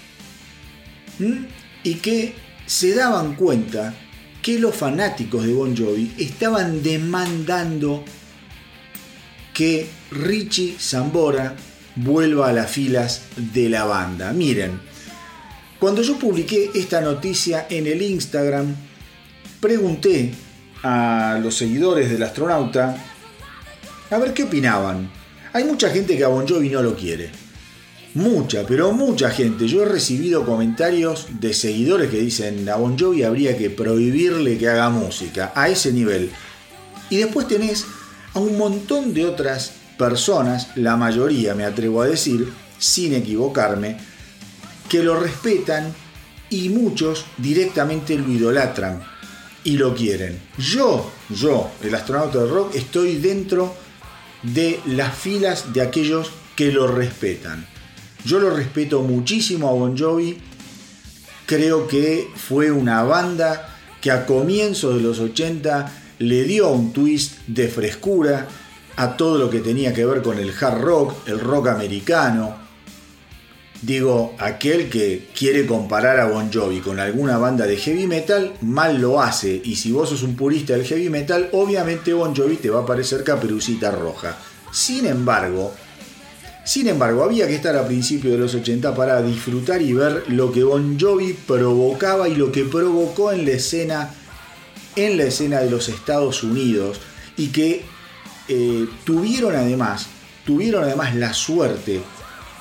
y 1.83 1.95
que 1.95 2.35
se 2.67 2.95
daban 2.95 3.37
cuenta 3.37 3.95
que 4.43 4.59
los 4.59 4.75
fanáticos 4.75 5.47
de 5.47 5.55
Bon 5.55 5.77
Jovi 5.77 6.13
estaban 6.19 6.83
demandando 6.83 8.05
que 9.57 9.89
Richie 10.11 10.77
Zambora 10.79 11.57
vuelva 11.95 12.51
a 12.51 12.53
las 12.53 12.71
filas 12.71 13.23
de 13.37 13.71
la 13.71 13.85
banda. 13.85 14.31
Miren, 14.35 14.79
cuando 15.79 16.03
yo 16.03 16.19
publiqué 16.19 16.71
esta 16.75 17.01
noticia 17.01 17.67
en 17.71 17.87
el 17.87 18.03
Instagram, 18.03 18.77
pregunté 19.59 20.31
a 20.83 21.41
los 21.43 21.57
seguidores 21.57 22.11
del 22.11 22.23
astronauta 22.23 23.03
a 24.11 24.19
ver 24.19 24.35
qué 24.35 24.43
opinaban. 24.43 25.11
Hay 25.55 25.65
mucha 25.65 25.89
gente 25.89 26.19
que 26.19 26.25
a 26.25 26.29
Bon 26.29 26.47
Jovi 26.47 26.69
no 26.69 26.83
lo 26.83 26.95
quiere. 26.95 27.31
Mucha, 28.13 28.67
pero 28.67 28.93
mucha 28.93 29.31
gente. 29.31 29.67
Yo 29.67 29.85
he 29.85 29.87
recibido 29.87 30.45
comentarios 30.45 31.29
de 31.41 31.55
seguidores 31.55 32.11
que 32.11 32.21
dicen 32.21 32.69
a 32.69 32.77
Bon 32.77 32.99
Jovi 32.99 33.23
habría 33.23 33.57
que 33.57 33.71
prohibirle 33.71 34.59
que 34.59 34.69
haga 34.69 34.91
música. 34.91 35.53
A 35.55 35.71
ese 35.71 35.95
nivel. 35.95 36.31
Y 37.09 37.17
después 37.17 37.49
tenés 37.49 37.87
a 38.37 38.39
un 38.39 38.59
montón 38.59 39.15
de 39.15 39.25
otras 39.25 39.73
personas, 39.97 40.69
la 40.75 40.95
mayoría 40.95 41.55
me 41.55 41.65
atrevo 41.65 42.03
a 42.03 42.07
decir, 42.07 42.53
sin 42.79 43.15
equivocarme, 43.15 43.97
que 44.91 45.03
lo 45.03 45.19
respetan 45.19 45.95
y 46.51 46.69
muchos 46.69 47.25
directamente 47.39 48.15
lo 48.15 48.31
idolatran 48.31 49.03
y 49.65 49.79
lo 49.79 49.95
quieren. 49.95 50.39
Yo, 50.59 51.11
yo, 51.31 51.71
el 51.83 51.95
astronauta 51.95 52.41
de 52.41 52.51
rock, 52.51 52.75
estoy 52.75 53.17
dentro 53.17 53.75
de 54.43 54.81
las 54.85 55.17
filas 55.17 55.73
de 55.73 55.81
aquellos 55.81 56.31
que 56.55 56.71
lo 56.71 56.89
respetan. 56.89 57.67
Yo 58.27 58.39
lo 58.39 58.51
respeto 58.51 59.01
muchísimo 59.01 59.71
a 59.71 59.73
Bon 59.73 59.97
Jovi. 59.97 60.37
Creo 61.47 61.89
que 61.89 62.29
fue 62.37 62.71
una 62.71 63.03
banda 63.03 63.75
que 64.03 64.11
a 64.11 64.27
comienzos 64.27 64.97
de 64.97 65.01
los 65.01 65.21
80 65.21 66.03
le 66.19 66.45
dio 66.45 66.71
un 66.71 66.93
twist 66.93 67.39
de 67.47 67.69
frescura 67.69 68.49
a 68.97 69.17
todo 69.17 69.39
lo 69.39 69.51
que 69.51 69.61
tenía 69.61 69.93
que 69.93 70.07
ver 70.07 70.23
con 70.23 70.39
el 70.39 70.53
hard 70.59 70.81
rock, 70.81 71.29
el 71.29 71.41
rock 71.41 71.69
americano. 71.69 72.57
Digo, 73.83 74.35
aquel 74.39 74.89
que 74.89 75.29
quiere 75.37 75.67
comparar 75.67 76.19
a 76.19 76.29
Bon 76.29 76.51
Jovi 76.51 76.81
con 76.81 76.99
alguna 76.99 77.37
banda 77.37 77.67
de 77.67 77.77
heavy 77.77 78.07
metal, 78.07 78.55
mal 78.63 79.01
lo 79.01 79.21
hace. 79.21 79.61
Y 79.65 79.77
si 79.77 79.93
vos 79.93 80.09
sos 80.09 80.23
un 80.23 80.35
purista 80.35 80.73
del 80.73 80.87
heavy 80.87 81.11
metal, 81.11 81.51
obviamente 81.53 82.15
Bon 82.15 82.35
Jovi 82.35 82.57
te 82.57 82.71
va 82.71 82.81
a 82.81 82.87
parecer 82.87 83.23
caperucita 83.23 83.91
roja. 83.91 84.37
Sin 84.73 85.05
embargo, 85.07 85.75
sin 86.67 86.89
embargo, 86.89 87.23
había 87.23 87.47
que 87.47 87.55
estar 87.55 87.77
a 87.77 87.87
principios 87.87 88.33
de 88.33 88.41
los 88.41 88.55
80 88.55 88.93
para 88.97 89.23
disfrutar 89.23 89.81
y 89.83 89.93
ver 89.93 90.25
lo 90.29 90.51
que 90.51 90.65
Bon 90.65 90.99
Jovi 90.99 91.33
provocaba 91.33 92.29
y 92.29 92.35
lo 92.35 92.51
que 92.51 92.65
provocó 92.65 93.31
en 93.31 93.45
la 93.45 93.53
escena, 93.53 94.13
en 94.97 95.17
la 95.17 95.25
escena 95.25 95.61
de 95.61 95.71
los 95.71 95.89
Estados 95.89 96.43
Unidos 96.43 97.01
y 97.37 97.49
que 97.49 97.85
eh, 98.49 98.89
tuvieron 99.05 99.55
además, 99.55 100.07
tuvieron 100.45 100.85
además 100.85 101.15
la 101.15 101.35
suerte 101.35 102.01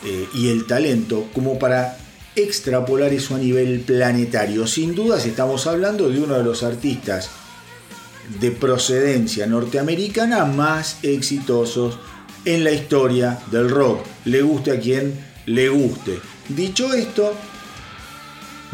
eh, 0.04 0.28
y 0.34 0.50
el 0.50 0.68
talento 0.68 1.30
como 1.34 1.58
para 1.58 1.98
extrapolar 2.36 3.14
eso 3.14 3.36
a 3.36 3.40
nivel 3.40 3.80
planetario. 3.80 4.68
Sin 4.68 4.94
dudas 4.94 5.26
estamos 5.26 5.66
hablando 5.68 6.10
de 6.10 6.20
uno 6.20 6.36
de 6.36 6.44
los 6.44 6.64
artistas 6.64 7.30
de 8.40 8.52
procedencia 8.52 9.48
norteamericana 9.48 10.46
más 10.46 10.98
exitosos 11.04 11.98
en 12.44 12.64
la 12.64 12.72
historia 12.72 13.40
del 13.52 13.70
rock, 13.70 14.06
le 14.26 14.42
guste 14.42 14.72
a 14.72 14.80
quien 14.80 15.14
le 15.46 15.70
guste. 15.70 16.20
Dicho 16.50 16.94
esto, 16.94 17.34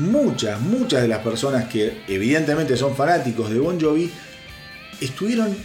muchas, 0.01 0.59
muchas 0.59 1.01
de 1.03 1.07
las 1.07 1.19
personas 1.19 1.65
que 1.69 2.01
evidentemente 2.07 2.75
son 2.75 2.95
fanáticos 2.95 3.49
de 3.49 3.59
Bon 3.59 3.79
Jovi 3.79 4.11
estuvieron 4.99 5.55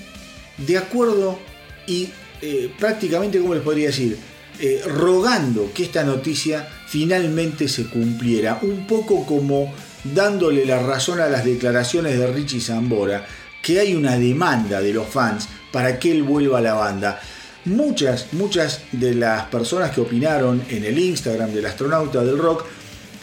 de 0.59 0.78
acuerdo 0.78 1.38
y 1.87 2.11
eh, 2.43 2.71
prácticamente, 2.78 3.38
¿cómo 3.40 3.55
les 3.55 3.62
podría 3.62 3.88
decir? 3.88 4.19
Eh, 4.59 4.83
rogando 4.87 5.71
que 5.75 5.85
esta 5.85 6.02
noticia 6.05 6.66
finalmente 6.87 7.69
se 7.69 7.87
cumpliera, 7.87 8.59
un 8.62 8.87
poco 8.87 9.26
como 9.26 9.75
dándole 10.02 10.64
la 10.64 10.78
razón 10.78 11.21
a 11.21 11.28
las 11.28 11.45
declaraciones 11.45 12.19
de 12.19 12.26
Richie 12.26 12.61
Zambora, 12.61 13.26
que 13.62 13.81
hay 13.81 13.95
una 13.95 14.19
demanda 14.19 14.81
de 14.81 14.95
los 14.95 15.09
fans 15.09 15.49
para 15.73 15.99
que 15.99 16.12
él 16.12 16.23
vuelva 16.23 16.59
a 16.59 16.62
la 16.62 16.75
banda. 16.75 17.21
Muchas, 17.66 18.33
muchas 18.33 18.83
de 18.93 19.14
las 19.14 19.47
personas 19.47 19.90
que 19.90 20.00
opinaron 20.00 20.62
en 20.71 20.85
el 20.85 20.99
Instagram 20.99 21.52
del 21.52 21.66
astronauta 21.66 22.23
del 22.23 22.38
rock 22.38 22.64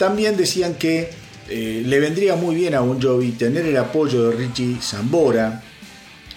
también 0.04 0.36
decían 0.36 0.74
que 0.74 1.08
eh, 1.48 1.82
le 1.86 1.98
vendría 1.98 2.36
muy 2.36 2.54
bien 2.54 2.74
a 2.74 2.80
Bon 2.80 3.00
Jovi 3.00 3.30
tener 3.32 3.64
el 3.64 3.78
apoyo 3.78 4.28
de 4.28 4.36
Richie 4.36 4.76
Zambora, 4.82 5.62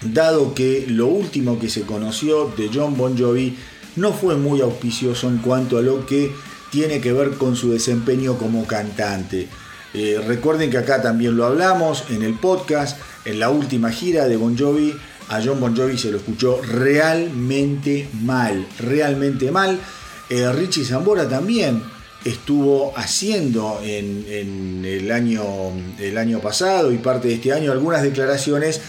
dado 0.01 0.53
que 0.53 0.85
lo 0.87 1.07
último 1.07 1.59
que 1.59 1.67
se 1.67 1.81
conoció 1.81 2.49
de 2.55 2.69
John 2.73 2.95
Bon 2.95 3.17
Jovi 3.17 3.57
no 3.97 4.13
fue 4.13 4.37
muy 4.37 4.61
auspicioso 4.61 5.27
en 5.27 5.39
cuanto 5.39 5.77
a 5.77 5.81
lo 5.81 6.05
que 6.05 6.31
tiene 6.71 7.01
que 7.01 7.11
ver 7.11 7.31
con 7.31 7.57
su 7.57 7.73
desempeño 7.73 8.37
como 8.37 8.65
cantante. 8.65 9.49
Eh, 9.93 10.21
recuerden 10.25 10.71
que 10.71 10.77
acá 10.77 11.01
también 11.01 11.35
lo 11.35 11.45
hablamos 11.45 12.05
en 12.09 12.23
el 12.23 12.35
podcast, 12.35 12.97
en 13.25 13.41
la 13.41 13.49
última 13.49 13.91
gira 13.91 14.29
de 14.29 14.37
Bon 14.37 14.57
Jovi 14.57 14.93
a 15.27 15.41
John 15.43 15.59
Bon 15.59 15.75
Jovi 15.75 15.97
se 15.97 16.09
lo 16.09 16.19
escuchó 16.19 16.61
realmente 16.61 18.07
mal, 18.21 18.65
realmente 18.79 19.51
mal. 19.51 19.77
Eh, 20.29 20.49
Richie 20.53 20.85
Zambora 20.85 21.27
también 21.27 21.96
estuvo 22.27 22.93
haciendo 22.97 23.79
en, 23.83 24.83
el, 24.85 25.11
año, 25.11 25.43
el 25.99 26.17
año 26.17 26.39
pasado 26.39 26.91
y 26.91 26.97
parte 26.97 27.29
de 27.29 27.35
este 27.35 27.53
año 27.53 27.71
algunas 27.71 28.03
declaraciones 28.03 28.81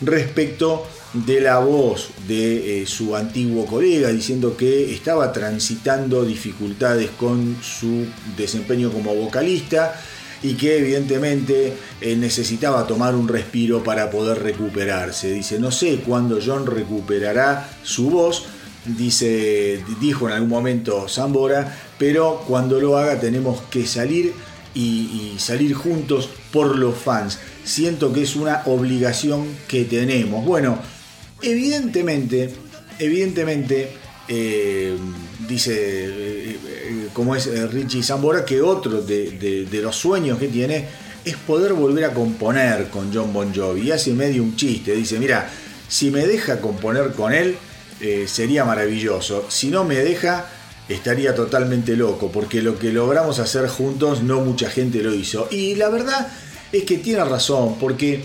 respecto 0.00 0.86
de 1.12 1.40
la 1.40 1.58
voz 1.58 2.10
de 2.28 2.82
eh, 2.82 2.86
su 2.86 3.16
antiguo 3.16 3.64
colega 3.64 4.10
diciendo 4.10 4.56
que 4.56 4.92
estaba 4.92 5.32
transitando 5.32 6.24
dificultades 6.24 7.10
con 7.10 7.56
su 7.62 8.06
desempeño 8.36 8.90
como 8.90 9.14
vocalista 9.14 9.98
y 10.42 10.54
que 10.54 10.78
evidentemente 10.78 11.72
eh, 12.00 12.16
necesitaba 12.16 12.86
tomar 12.86 13.14
un 13.14 13.28
respiro 13.28 13.82
para 13.82 14.10
poder 14.10 14.42
recuperarse. 14.42 15.32
Dice, 15.32 15.58
no 15.58 15.70
sé 15.70 15.96
cuándo 16.04 16.38
John 16.44 16.66
recuperará 16.66 17.68
su 17.82 18.10
voz, 18.10 18.44
dice, 18.86 19.82
dijo 20.00 20.28
en 20.28 20.34
algún 20.34 20.48
momento 20.48 21.08
Zambora, 21.08 21.76
pero 21.98 22.42
cuando 22.46 22.80
lo 22.80 22.96
haga 22.96 23.18
tenemos 23.18 23.62
que 23.70 23.86
salir 23.86 24.32
y, 24.74 25.34
salir 25.38 25.74
juntos 25.74 26.28
por 26.52 26.76
los 26.76 26.96
fans. 26.96 27.38
Siento 27.64 28.12
que 28.12 28.22
es 28.22 28.36
una 28.36 28.62
obligación 28.66 29.46
que 29.66 29.84
tenemos. 29.84 30.44
Bueno, 30.44 30.78
evidentemente, 31.42 32.54
evidentemente, 32.98 33.90
eh, 34.28 34.96
dice 35.48 35.72
eh, 35.74 36.58
eh, 36.58 37.08
como 37.12 37.36
es 37.36 37.46
Richie 37.72 38.02
Zambora, 38.02 38.44
que 38.44 38.60
otro 38.60 39.02
de, 39.02 39.68
los 39.82 39.96
sueños 39.96 40.38
que 40.38 40.48
tiene 40.48 40.84
es 41.24 41.36
poder 41.36 41.72
volver 41.72 42.04
a 42.04 42.14
componer 42.14 42.88
con 42.88 43.12
John 43.12 43.32
Bon 43.32 43.52
Jovi. 43.54 43.88
Y 43.88 43.90
hace 43.90 44.12
medio 44.12 44.42
un 44.42 44.56
chiste, 44.56 44.94
dice, 44.94 45.18
mira, 45.18 45.48
si 45.88 46.10
me 46.10 46.26
deja 46.26 46.60
componer 46.60 47.12
con 47.12 47.32
él, 47.32 47.56
sería 48.26 48.64
maravilloso. 48.64 49.46
Si 49.48 49.68
no 49.68 49.84
me 49.84 49.96
deja, 49.96 50.46
estaría 50.88 51.34
totalmente 51.34 51.96
loco, 51.96 52.30
porque 52.30 52.62
lo 52.62 52.78
que 52.78 52.92
logramos 52.92 53.38
hacer 53.38 53.68
juntos 53.68 54.22
no 54.22 54.40
mucha 54.40 54.70
gente 54.70 55.02
lo 55.02 55.14
hizo. 55.14 55.48
Y 55.50 55.74
la 55.76 55.88
verdad 55.88 56.28
es 56.72 56.84
que 56.84 56.98
tiene 56.98 57.24
razón, 57.24 57.76
porque 57.80 58.22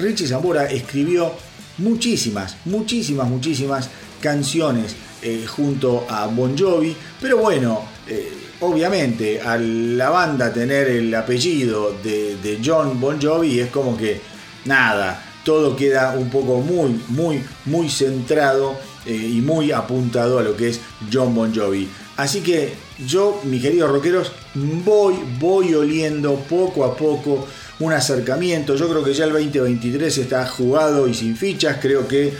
Richie 0.00 0.26
Zambora 0.26 0.66
escribió 0.66 1.32
muchísimas, 1.78 2.56
muchísimas, 2.64 3.28
muchísimas 3.28 3.90
canciones 4.20 4.96
eh, 5.22 5.44
junto 5.46 6.06
a 6.08 6.26
Bon 6.26 6.56
Jovi, 6.56 6.94
pero 7.20 7.38
bueno, 7.38 7.82
eh, 8.06 8.32
obviamente 8.60 9.40
a 9.40 9.56
la 9.56 10.10
banda 10.10 10.52
tener 10.52 10.88
el 10.88 11.14
apellido 11.14 11.92
de, 12.02 12.60
John 12.64 13.00
Bon 13.00 13.20
Jovi 13.20 13.60
es 13.60 13.70
como 13.70 13.96
que 13.96 14.20
nada, 14.64 15.27
todo 15.48 15.74
queda 15.74 16.14
un 16.14 16.28
poco 16.28 16.60
muy, 16.60 17.00
muy, 17.08 17.42
muy 17.64 17.88
centrado 17.88 18.76
eh, 19.06 19.14
y 19.14 19.40
muy 19.40 19.72
apuntado 19.72 20.38
a 20.38 20.42
lo 20.42 20.54
que 20.54 20.68
es 20.68 20.80
John 21.10 21.34
Bon 21.34 21.54
Jovi. 21.54 21.88
Así 22.18 22.42
que 22.42 22.74
yo, 23.06 23.40
mis 23.44 23.62
queridos 23.62 23.90
rockeros, 23.90 24.30
voy, 24.54 25.14
voy 25.40 25.72
oliendo 25.72 26.34
poco 26.34 26.84
a 26.84 26.94
poco 26.94 27.48
un 27.80 27.94
acercamiento. 27.94 28.76
Yo 28.76 28.90
creo 28.90 29.02
que 29.02 29.14
ya 29.14 29.24
el 29.24 29.32
2023 29.32 30.18
está 30.18 30.46
jugado 30.46 31.08
y 31.08 31.14
sin 31.14 31.34
fichas. 31.34 31.78
Creo 31.80 32.06
que 32.06 32.30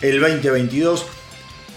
el 0.00 0.20
2022 0.20 1.04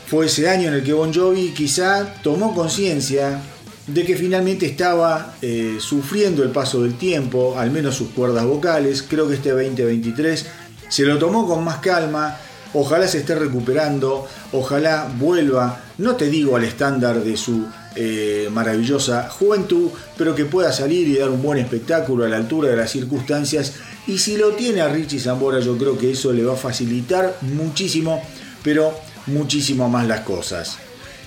fue 0.05 0.27
ese 0.27 0.47
año 0.47 0.67
en 0.67 0.75
el 0.75 0.83
que 0.83 0.93
Bon 0.93 1.11
Jovi 1.11 1.49
quizá 1.49 2.13
tomó 2.21 2.53
conciencia 2.53 3.41
de 3.87 4.03
que 4.03 4.15
finalmente 4.15 4.67
estaba 4.67 5.35
eh, 5.41 5.77
sufriendo 5.79 6.43
el 6.43 6.49
paso 6.49 6.83
del 6.83 6.95
tiempo, 6.95 7.55
al 7.57 7.71
menos 7.71 7.95
sus 7.95 8.09
cuerdas 8.09 8.45
vocales. 8.45 9.03
Creo 9.03 9.27
que 9.27 9.33
este 9.35 9.49
2023 9.49 10.45
se 10.89 11.03
lo 11.03 11.17
tomó 11.17 11.47
con 11.47 11.63
más 11.63 11.77
calma. 11.77 12.37
Ojalá 12.73 13.07
se 13.07 13.19
esté 13.19 13.35
recuperando, 13.35 14.27
ojalá 14.51 15.09
vuelva, 15.17 15.81
no 15.97 16.15
te 16.17 16.29
digo 16.29 16.57
al 16.57 16.65
estándar 16.65 17.23
de 17.23 17.37
su 17.37 17.65
eh, 17.95 18.49
maravillosa 18.51 19.29
juventud, 19.29 19.91
pero 20.17 20.35
que 20.35 20.43
pueda 20.43 20.73
salir 20.73 21.07
y 21.07 21.17
dar 21.17 21.29
un 21.29 21.41
buen 21.41 21.57
espectáculo 21.57 22.25
a 22.25 22.27
la 22.27 22.35
altura 22.35 22.69
de 22.69 22.75
las 22.75 22.91
circunstancias. 22.91 23.73
Y 24.07 24.17
si 24.17 24.35
lo 24.35 24.51
tiene 24.51 24.81
a 24.81 24.89
Richie 24.89 25.19
Zambora, 25.21 25.61
yo 25.61 25.77
creo 25.77 25.97
que 25.97 26.11
eso 26.11 26.33
le 26.33 26.43
va 26.43 26.53
a 26.53 26.57
facilitar 26.57 27.37
muchísimo, 27.41 28.21
pero 28.61 28.93
muchísimo 29.27 29.87
más 29.87 30.05
las 30.05 30.21
cosas. 30.21 30.77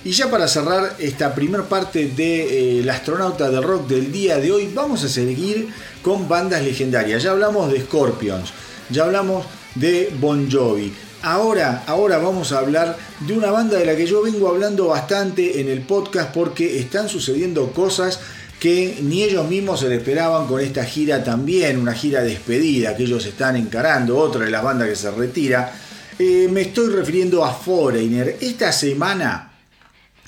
Y 0.03 0.11
ya 0.11 0.29
para 0.31 0.47
cerrar 0.47 0.95
esta 0.99 1.35
primera 1.35 1.67
parte 1.67 2.07
de 2.07 2.79
eh, 2.79 2.89
astronauta 2.89 3.49
de 3.49 3.59
rock 3.59 3.87
del 3.87 4.11
día 4.11 4.37
de 4.37 4.51
hoy, 4.51 4.71
vamos 4.73 5.03
a 5.03 5.09
seguir 5.09 5.69
con 6.01 6.29
bandas 6.29 6.63
legendarias. 6.63 7.23
Ya 7.23 7.31
hablamos 7.31 7.71
de 7.71 7.81
Scorpions, 7.81 8.53
ya 8.89 9.03
hablamos 9.03 9.45
de 9.75 10.13
Bon 10.19 10.49
Jovi. 10.51 10.93
Ahora, 11.21 11.83
ahora 11.85 12.17
vamos 12.17 12.51
a 12.51 12.59
hablar 12.59 12.97
de 13.19 13.33
una 13.33 13.51
banda 13.51 13.77
de 13.77 13.85
la 13.85 13.95
que 13.95 14.07
yo 14.07 14.21
vengo 14.21 14.47
hablando 14.47 14.87
bastante 14.87 15.59
en 15.59 15.67
el 15.67 15.81
podcast 15.81 16.33
porque 16.33 16.79
están 16.79 17.09
sucediendo 17.09 17.71
cosas 17.71 18.19
que 18.59 18.99
ni 19.01 19.23
ellos 19.23 19.47
mismos 19.47 19.79
se 19.79 19.89
le 19.89 19.95
esperaban 19.95 20.47
con 20.47 20.59
esta 20.59 20.83
gira 20.83 21.23
también, 21.23 21.77
una 21.77 21.93
gira 21.93 22.21
despedida 22.21 22.95
que 22.95 23.03
ellos 23.03 23.25
están 23.25 23.55
encarando, 23.55 24.17
otra 24.17 24.45
de 24.45 24.51
las 24.51 24.63
bandas 24.63 24.89
que 24.89 24.95
se 24.95 25.11
retira. 25.11 25.73
Eh, 26.17 26.49
me 26.51 26.61
estoy 26.61 26.89
refiriendo 26.89 27.45
a 27.45 27.53
Foreigner. 27.53 28.37
Esta 28.41 28.71
semana, 28.73 29.53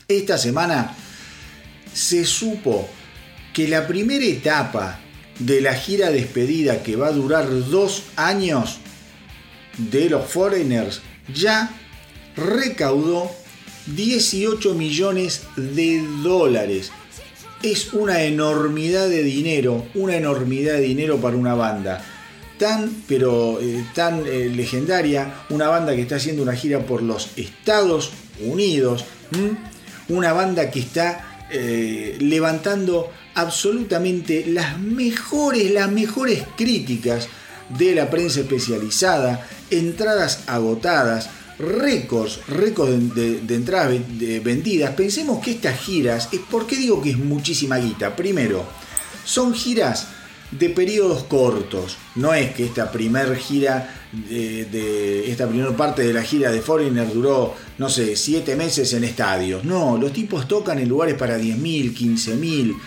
esta 0.08 0.38
semana 0.38 0.96
se 1.94 2.26
supo 2.26 2.88
que 3.54 3.68
la 3.68 3.86
primera 3.86 4.26
etapa 4.26 5.01
de 5.46 5.62
la 5.62 5.74
gira 5.74 6.12
despedida 6.12 6.84
que 6.84 6.96
va 6.96 7.08
a 7.08 7.12
durar 7.12 7.48
dos 7.70 8.04
años 8.16 8.78
de 9.78 10.10
los 10.10 10.26
Foreigners 10.30 11.02
ya 11.34 11.72
recaudó 12.36 13.32
18 13.88 14.76
millones 14.76 15.44
de 15.56 16.04
dólares. 16.24 16.92
Es 17.64 17.94
una 17.94 18.24
enormidad 18.24 19.08
de 19.10 19.24
dinero, 19.24 19.86
una 19.96 20.16
enormidad 20.16 20.74
de 20.74 20.82
dinero 20.82 21.18
para 21.18 21.38
una 21.38 21.54
banda. 21.54 22.04
Tan, 22.58 23.04
pero 23.08 23.60
eh, 23.60 23.84
tan 23.96 24.24
eh, 24.28 24.50
legendaria, 24.50 25.46
una 25.50 25.68
banda 25.68 25.96
que 25.96 26.04
está 26.04 26.18
haciendo 26.18 26.44
una 26.44 26.56
gira 26.56 26.86
por 26.86 27.02
los 27.02 27.30
Estados 27.36 28.12
Unidos, 28.40 29.06
una 30.10 30.34
banda 30.34 30.70
que 30.70 30.80
está 30.80 31.48
eh, 31.52 32.18
levantando 32.20 33.10
absolutamente 33.36 34.46
las 34.48 34.80
mejores, 34.80 35.72
las 35.72 35.92
mejores 35.92 36.44
críticas 36.56 37.28
de 37.78 37.96
la 37.96 38.10
prensa 38.10 38.42
especializada, 38.42 39.48
entradas 39.70 40.44
agotadas, 40.48 41.30
récords, 41.58 42.40
récords 42.48 43.16
de, 43.16 43.56
entradas 43.56 43.94
vendidas. 44.44 44.94
Pensemos 44.96 45.44
que 45.44 45.52
estas 45.52 45.80
giras, 45.80 46.30
¿por 46.50 46.68
qué 46.68 46.76
digo 46.76 47.02
que 47.02 47.12
es 47.12 47.18
muchísima 47.18 47.78
guita? 47.78 48.16
Primero, 48.16 48.66
son 49.24 49.54
giras 49.54 50.08
de 50.52 50.70
periodos 50.70 51.24
cortos. 51.24 51.98
No 52.16 52.34
es 52.34 52.54
que 52.54 52.66
esta 52.66 52.92
primer 52.92 53.36
gira 53.38 54.02
de, 54.12 55.32
esta 55.32 55.48
primera 55.48 55.76
parte 55.76 56.04
de 56.04 56.14
la 56.14 56.24
gira 56.24 56.52
de 56.52 56.62
Foreigner 56.62 57.12
duró, 57.14 57.56
no 57.78 57.90
sé, 57.90 58.16
7 58.16 58.56
meses 58.56 58.92
en 58.94 59.06
estadios. 59.06 59.64
No, 59.64 59.98
los 59.98 60.12
tipos 60.12 60.48
tocan 60.48 60.80
en 60.80 60.90
lugares 60.90 61.16
para 61.16 61.38
10.000, 61.38 61.96
15.000, 61.96 62.78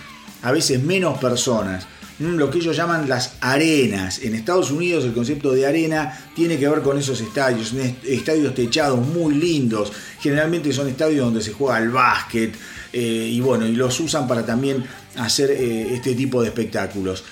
a 0.45 0.53
veces 0.53 0.83
menos 0.83 1.19
personas. 1.19 1.87
Mm, 2.19 2.37
lo 2.37 2.49
que 2.49 2.59
ellos 2.59 2.77
llaman 2.77 3.09
las 3.09 3.35
arenas. 3.41 4.21
En 4.23 4.35
Estados 4.35 4.71
Unidos 4.71 5.05
el 5.05 5.13
concepto 5.13 5.51
de 5.53 5.67
arena 5.67 6.31
tiene 6.37 6.59
que 6.59 6.69
ver 6.69 6.81
con 6.83 6.97
esos 6.97 7.21
estadios, 7.21 7.75
estadios 8.05 8.55
techados 8.55 9.05
muy 9.05 9.35
lindos. 9.35 9.93
Generalmente 10.21 10.73
son 10.73 10.89
estadios 10.89 11.25
donde 11.25 11.43
se 11.43 11.53
juega 11.53 11.77
al 11.77 11.91
básquet 11.91 12.55
eh, 12.93 13.29
y 13.33 13.41
bueno, 13.41 13.67
y 13.67 13.73
los 13.73 13.99
usan 13.99 14.29
para 14.29 14.47
también 14.47 14.85
hacer 15.17 15.51
eh, 15.51 15.95
este 15.95 16.15
tipo 16.15 16.41
de 16.41 16.49
espectáculos. 16.49 17.25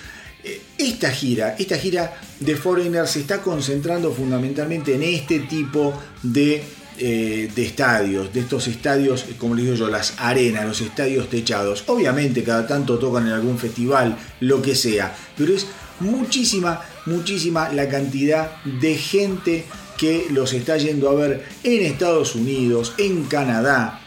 Eh, 0.43 0.61
esta 0.77 1.09
gira, 1.11 1.55
esta 1.57 1.77
gira 1.77 2.19
de 2.39 2.55
Foreigner 2.57 3.07
se 3.07 3.21
está 3.21 3.41
concentrando 3.41 4.11
fundamentalmente 4.11 4.95
en 4.95 5.03
este 5.03 5.39
tipo 5.39 5.93
de 6.21 6.61
eh, 6.97 7.49
de 7.55 7.65
estadios, 7.65 8.33
de 8.33 8.41
estos 8.41 8.67
estadios, 8.67 9.25
como 9.37 9.55
les 9.55 9.65
digo 9.65 9.75
yo, 9.77 9.89
las 9.89 10.13
arenas, 10.17 10.65
los 10.65 10.81
estadios 10.81 11.29
techados. 11.29 11.83
Obviamente 11.87 12.43
cada 12.43 12.67
tanto 12.67 12.99
tocan 12.99 13.27
en 13.27 13.33
algún 13.33 13.57
festival, 13.57 14.17
lo 14.39 14.61
que 14.61 14.75
sea, 14.75 15.15
pero 15.37 15.53
es 15.53 15.67
muchísima, 15.99 16.81
muchísima 17.05 17.69
la 17.71 17.87
cantidad 17.89 18.63
de 18.63 18.95
gente 18.95 19.65
que 19.97 20.27
los 20.31 20.53
está 20.53 20.77
yendo 20.77 21.09
a 21.09 21.13
ver 21.13 21.45
en 21.63 21.83
Estados 21.83 22.35
Unidos, 22.35 22.93
en 22.97 23.23
Canadá. 23.23 24.01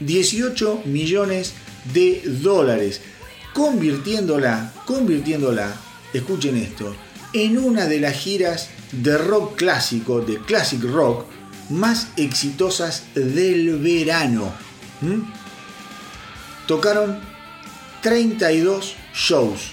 18 0.00 0.82
millones 0.84 1.54
de 1.92 2.22
dólares, 2.24 3.00
convirtiéndola, 3.52 4.72
convirtiéndola, 4.86 5.74
escuchen 6.12 6.56
esto, 6.56 6.94
en 7.32 7.58
una 7.58 7.86
de 7.86 8.00
las 8.00 8.14
giras 8.14 8.70
de 8.92 9.18
rock 9.18 9.56
clásico, 9.56 10.20
de 10.20 10.38
classic 10.38 10.82
rock, 10.84 11.26
más 11.70 12.08
exitosas 12.16 13.04
del 13.14 13.78
verano. 13.78 14.52
Tocaron 16.66 17.18
32 18.02 18.94
shows. 19.14 19.72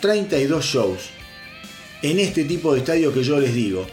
32 0.00 0.64
shows. 0.64 1.10
En 2.02 2.18
este 2.18 2.44
tipo 2.44 2.72
de 2.72 2.80
estadio 2.80 3.12
que 3.12 3.22
yo 3.22 3.38
les 3.40 3.54
digo. 3.54 3.86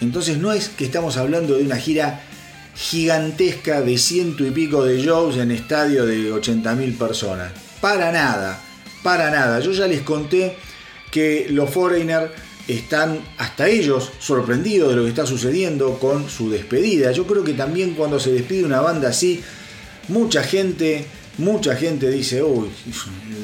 Entonces 0.00 0.38
no 0.38 0.52
es 0.52 0.68
que 0.68 0.84
estamos 0.84 1.16
hablando 1.16 1.56
de 1.56 1.64
una 1.64 1.76
gira 1.76 2.22
gigantesca 2.74 3.82
de 3.82 3.98
ciento 3.98 4.46
y 4.46 4.50
pico 4.50 4.84
de 4.84 5.02
shows 5.02 5.36
en 5.36 5.50
estadio 5.50 6.06
de 6.06 6.32
80.000 6.32 6.96
personas. 6.96 7.52
Para 7.80 8.10
nada, 8.12 8.60
para 9.02 9.30
nada. 9.30 9.60
Yo 9.60 9.72
ya 9.72 9.86
les 9.86 10.02
conté 10.02 10.56
que 11.10 11.46
los 11.50 11.70
Foreigner 11.70 12.30
están 12.68 13.20
hasta 13.38 13.68
ellos 13.68 14.10
sorprendidos 14.18 14.90
de 14.90 14.96
lo 14.96 15.02
que 15.02 15.08
está 15.10 15.26
sucediendo 15.26 15.98
con 15.98 16.28
su 16.28 16.50
despedida. 16.50 17.12
Yo 17.12 17.26
creo 17.26 17.44
que 17.44 17.54
también 17.54 17.94
cuando 17.94 18.20
se 18.20 18.32
despide 18.32 18.64
una 18.64 18.80
banda 18.80 19.08
así, 19.08 19.40
mucha 20.08 20.42
gente, 20.42 21.06
mucha 21.38 21.76
gente 21.76 22.10
dice, 22.10 22.42
uy, 22.42 22.68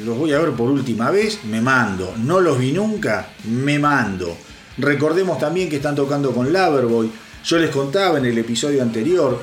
los 0.05 0.17
voy 0.17 0.33
a 0.33 0.39
ver 0.39 0.51
por 0.51 0.69
última 0.69 1.11
vez, 1.11 1.39
me 1.45 1.61
mando. 1.61 2.13
No 2.17 2.39
los 2.39 2.59
vi 2.59 2.71
nunca, 2.71 3.29
me 3.45 3.79
mando. 3.79 4.37
Recordemos 4.77 5.39
también 5.39 5.69
que 5.69 5.77
están 5.77 5.95
tocando 5.95 6.31
con 6.31 6.53
Loverboy. 6.53 7.09
Yo 7.43 7.57
les 7.57 7.69
contaba 7.69 8.17
en 8.17 8.25
el 8.25 8.37
episodio 8.37 8.81
anterior 8.81 9.41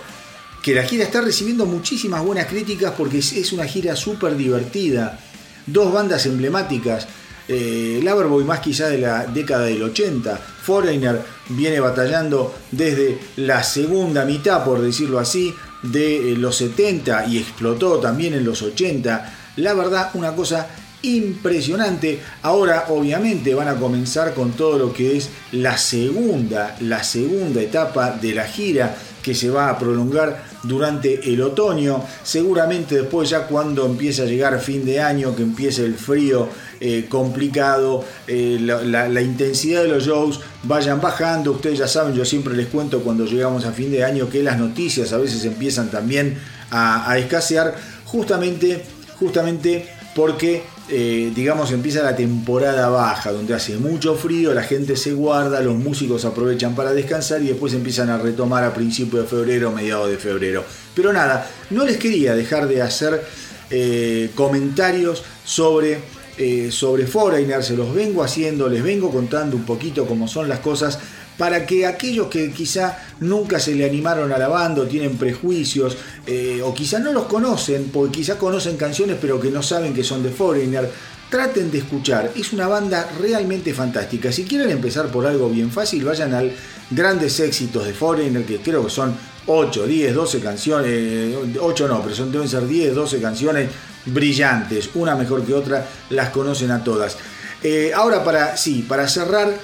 que 0.63 0.75
la 0.75 0.85
gira 0.85 1.05
está 1.05 1.21
recibiendo 1.21 1.67
muchísimas 1.67 2.23
buenas 2.23 2.47
críticas 2.47 2.95
porque 2.97 3.19
es 3.19 3.53
una 3.53 3.67
gira 3.67 3.97
súper 3.97 4.37
divertida. 4.37 5.19
Dos 5.67 5.93
bandas 5.93 6.25
emblemáticas 6.27 7.07
eh, 7.49 8.01
Loverboy 8.03 8.45
más 8.45 8.61
quizá 8.61 8.89
de 8.89 8.99
la 8.99 9.27
década 9.27 9.67
del 9.67 9.83
80. 9.83 10.37
Foreigner 10.37 11.23
viene 11.51 11.81
batallando 11.81 12.55
desde 12.71 13.19
la 13.37 13.63
segunda 13.63 14.25
mitad, 14.25 14.65
por 14.65 14.81
decirlo 14.81 15.19
así, 15.19 15.55
de 15.83 16.33
eh, 16.33 16.37
los 16.37 16.57
70 16.57 17.27
y 17.27 17.39
explotó 17.39 17.99
también 17.99 18.35
en 18.35 18.45
los 18.45 18.63
80. 18.63 19.35
La 19.57 19.75
verdad, 19.75 20.11
una 20.15 20.35
cosa 20.35 20.69
impresionante. 21.03 22.21
Ahora 22.43 22.87
obviamente 22.89 23.55
van 23.55 23.69
a 23.69 23.77
comenzar 23.77 24.35
con 24.35 24.53
todo 24.53 24.79
lo 24.79 24.93
que 24.93 25.17
es 25.17 25.29
la 25.53 25.77
segunda, 25.77 26.77
la 26.81 27.05
segunda 27.05 27.61
etapa 27.61 28.11
de 28.13 28.35
la 28.35 28.45
gira 28.47 28.97
que 29.23 29.35
se 29.35 29.51
va 29.51 29.69
a 29.69 29.79
prolongar 29.79 30.54
durante 30.64 31.33
el 31.33 31.40
otoño. 31.42 32.03
Seguramente 32.22 32.96
después 32.96 33.31
ya 33.31 33.46
cuando 33.46 33.87
empiece 33.87 34.22
a 34.22 34.27
llegar 34.27 34.59
fin 34.61 34.85
de 34.85 35.00
año, 35.00 35.35
que 35.35 35.42
empiece 35.42 35.85
el 35.85 35.94
frío 35.94 36.48
eh, 36.81 37.07
complicado, 37.09 38.05
eh, 38.27 38.59
la, 38.61 39.22
intensidad 39.22 39.83
de 39.83 39.88
los 39.88 40.05
shows 40.05 40.40
vayan 40.64 41.00
bajando. 41.00 41.53
Ustedes 41.53 41.79
ya 41.79 41.88
saben, 41.88 42.14
yo 42.14 42.24
siempre 42.24 42.55
les 42.55 42.66
cuento 42.68 43.00
cuando 43.00 43.24
llegamos 43.24 43.64
a 43.64 43.72
fin 43.72 43.90
de 43.90 44.05
año 44.05 44.29
que 44.29 44.42
las 44.42 44.59
noticias 44.59 45.12
a 45.12 45.18
veces 45.18 45.44
empiezan 45.44 45.90
también 45.90 46.38
a, 46.70 47.16
escasear, 47.18 47.74
justamente, 48.05 48.85
justamente 49.18 49.87
porque 50.14 50.62
eh, 50.88 51.33
digamos, 51.35 51.73
empieza 51.73 52.03
la 52.03 52.14
temporada 52.14 52.90
baja, 52.90 53.33
donde 53.33 53.55
hace 53.55 53.79
mucho 53.79 54.16
frío, 54.16 54.53
la 54.53 54.62
gente 54.62 54.97
se 54.97 55.14
guarda, 55.14 55.61
los 55.62 55.77
músicos 55.77 56.27
aprovechan 56.27 56.75
para 56.75 56.92
descansar 56.92 57.40
y 57.42 57.47
después 57.47 57.73
empiezan 57.73 58.11
a 58.11 58.18
retomar 58.18 58.64
a 58.64 58.75
principios 58.75 59.23
de 59.23 59.29
febrero, 59.29 59.73
mediados 59.73 60.11
de 60.11 60.18
febrero. 60.18 60.62
Pero 60.94 61.12
nada, 61.12 61.51
no 61.70 61.87
les 61.87 61.97
quería 61.97 62.35
dejar 62.35 62.68
de 62.68 62.83
hacer 62.83 63.25
eh, 63.70 64.31
comentarios 64.35 65.23
sobre, 65.42 66.01
eh, 66.37 66.68
sobre 66.70 67.07
Foreigner, 67.07 67.64
se 67.64 67.77
los 67.77 67.94
vengo 67.94 68.23
haciendo, 68.23 68.68
les 68.68 68.83
vengo 68.83 69.11
contando 69.11 69.57
un 69.57 69.64
poquito 69.64 70.07
cómo 70.07 70.29
son 70.29 70.51
las 70.51 70.59
cosas 70.59 70.99
para 71.37 71.66
que 71.66 71.87
aquellos 71.87 72.29
que 72.29 72.51
quizá 72.53 72.99
nunca 73.20 73.59
se 73.59 73.75
le 73.75 73.85
animaron 73.85 74.33
a 74.33 74.38
la 74.38 74.49
banda 74.49 74.83
o 74.83 74.87
tienen 74.87 75.16
prejuicios 75.16 75.97
eh, 76.27 76.61
o 76.62 76.73
quizá 76.73 76.99
no 76.99 77.12
los 77.12 77.25
conocen, 77.25 77.90
porque 77.92 78.18
quizá 78.18 78.38
conocen 78.38 78.77
canciones 78.77 79.16
pero 79.20 79.40
que 79.40 79.51
no 79.51 79.62
saben 79.62 79.94
que 79.94 80.05
son 80.05 80.23
de 80.23 80.31
Foreigner, 80.31 80.90
traten 81.31 81.70
de 81.70 81.79
escuchar. 81.79 82.31
Es 82.37 82.53
una 82.53 82.68
banda 82.68 83.11
realmente 83.20 83.75
fantástica. 83.75 84.31
Si 84.31 84.44
quieren 84.44 84.70
empezar 84.70 85.09
por 85.09 85.27
algo 85.27 85.49
bien 85.49 85.70
fácil, 85.70 86.05
vayan 86.05 86.33
al 86.35 86.53
grandes 86.90 87.40
éxitos 87.40 87.87
de 87.87 87.92
Foreigner, 87.92 88.44
que 88.44 88.59
creo 88.59 88.85
que 88.85 88.90
son 88.90 89.16
8, 89.47 89.87
10, 89.87 90.14
12 90.14 90.40
canciones, 90.40 91.37
8 91.61 91.88
no, 91.88 92.03
pero 92.03 92.14
son, 92.14 92.33
deben 92.33 92.49
ser 92.49 92.66
10, 92.66 92.94
12 92.94 93.20
canciones 93.20 93.70
brillantes, 94.07 94.90
una 94.94 95.14
mejor 95.14 95.44
que 95.44 95.55
otra, 95.55 95.87
las 96.11 96.31
conocen 96.31 96.70
a 96.70 96.85
todas. 96.85 97.16
Eh, 97.62 97.92
ahora 97.94 98.23
para, 98.23 98.57
sí, 98.57 98.85
para 98.87 99.09
cerrar, 99.09 99.55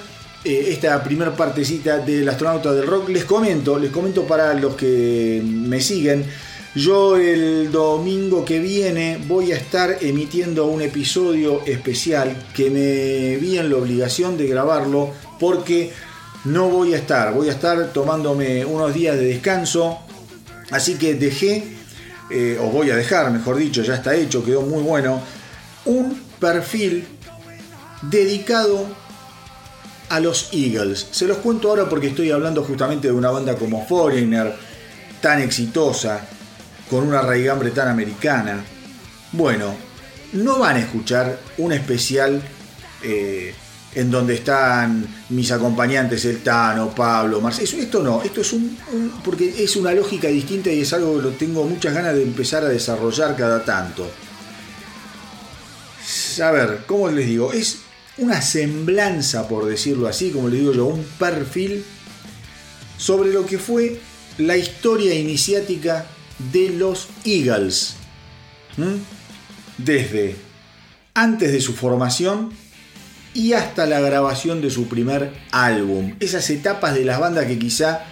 eh, 0.43 0.69
esta 0.69 1.03
primera 1.03 1.35
partecita 1.35 1.99
del 1.99 2.27
astronauta 2.27 2.73
del 2.73 2.87
rock. 2.87 3.09
Les 3.09 3.25
comento, 3.25 3.77
les 3.77 3.91
comento 3.91 4.23
para 4.23 4.53
los 4.53 4.75
que 4.75 5.41
me 5.43 5.79
siguen. 5.81 6.25
Yo 6.73 7.17
el 7.17 7.69
domingo 7.69 8.45
que 8.45 8.59
viene 8.59 9.19
voy 9.27 9.51
a 9.51 9.57
estar 9.57 9.97
emitiendo 9.99 10.67
un 10.67 10.81
episodio 10.81 11.63
especial 11.65 12.33
que 12.55 12.69
me 12.69 13.35
vi 13.37 13.57
en 13.57 13.69
la 13.69 13.75
obligación 13.75 14.37
de 14.37 14.47
grabarlo 14.47 15.11
porque 15.37 15.91
no 16.45 16.69
voy 16.69 16.93
a 16.93 16.97
estar, 16.97 17.33
voy 17.33 17.49
a 17.49 17.51
estar 17.51 17.91
tomándome 17.91 18.65
unos 18.65 18.93
días 18.93 19.17
de 19.17 19.25
descanso, 19.25 19.99
así 20.71 20.95
que 20.95 21.13
dejé, 21.15 21.63
eh, 22.31 22.57
o 22.59 22.67
voy 22.67 22.89
a 22.89 22.95
dejar, 22.95 23.29
mejor 23.31 23.57
dicho, 23.57 23.83
ya 23.83 23.95
está 23.95 24.15
hecho, 24.15 24.43
quedó 24.43 24.61
muy 24.61 24.81
bueno, 24.81 25.21
un 25.85 26.19
perfil 26.39 27.05
dedicado 28.01 28.87
a 30.11 30.19
los 30.19 30.49
Eagles. 30.51 31.07
Se 31.11 31.25
los 31.25 31.37
cuento 31.37 31.69
ahora 31.69 31.87
porque 31.87 32.07
estoy 32.07 32.31
hablando 32.31 32.63
justamente 32.63 33.07
de 33.07 33.13
una 33.13 33.31
banda 33.31 33.55
como 33.55 33.87
Foreigner, 33.87 34.53
tan 35.21 35.41
exitosa, 35.41 36.27
con 36.89 37.07
una 37.07 37.21
raigambre 37.21 37.71
tan 37.71 37.87
americana. 37.87 38.61
Bueno, 39.31 39.73
no 40.33 40.59
van 40.59 40.75
a 40.75 40.79
escuchar 40.79 41.39
un 41.59 41.71
especial 41.71 42.41
eh, 43.03 43.55
en 43.95 44.11
donde 44.11 44.35
están 44.35 45.07
mis 45.29 45.49
acompañantes, 45.49 46.25
el 46.25 46.43
Tano, 46.43 46.89
Pablo, 46.89 47.39
Marcelo. 47.39 47.81
Esto 47.81 48.03
no, 48.03 48.21
esto 48.21 48.41
es 48.41 48.51
un, 48.51 48.77
porque 49.23 49.63
es 49.63 49.77
una 49.77 49.93
lógica 49.93 50.27
distinta 50.27 50.69
y 50.69 50.81
es 50.81 50.91
algo 50.91 51.15
que 51.15 51.23
lo 51.23 51.29
tengo 51.29 51.63
muchas 51.63 51.93
ganas 51.93 52.15
de 52.15 52.23
empezar 52.23 52.65
a 52.65 52.67
desarrollar 52.67 53.37
cada 53.37 53.63
tanto. 53.63 54.11
A 56.43 56.51
ver, 56.51 56.83
¿cómo 56.85 57.09
les 57.09 57.27
digo? 57.27 57.53
Es 57.53 57.77
una 58.21 58.41
semblanza, 58.41 59.47
por 59.47 59.65
decirlo 59.65 60.07
así, 60.07 60.29
como 60.29 60.47
le 60.47 60.59
digo 60.59 60.73
yo, 60.73 60.85
un 60.85 61.03
perfil 61.19 61.83
sobre 62.97 63.33
lo 63.33 63.45
que 63.45 63.57
fue 63.57 63.99
la 64.37 64.57
historia 64.57 65.15
iniciática 65.15 66.05
de 66.51 66.69
los 66.69 67.07
Eagles. 67.25 67.95
Desde 69.77 70.35
antes 71.13 71.51
de 71.51 71.61
su 71.61 71.73
formación 71.73 72.51
y 73.33 73.53
hasta 73.53 73.85
la 73.87 73.99
grabación 73.99 74.61
de 74.61 74.69
su 74.69 74.87
primer 74.87 75.33
álbum. 75.51 76.15
Esas 76.19 76.49
etapas 76.51 76.93
de 76.93 77.05
las 77.05 77.19
bandas 77.19 77.47
que 77.47 77.57
quizá 77.57 78.05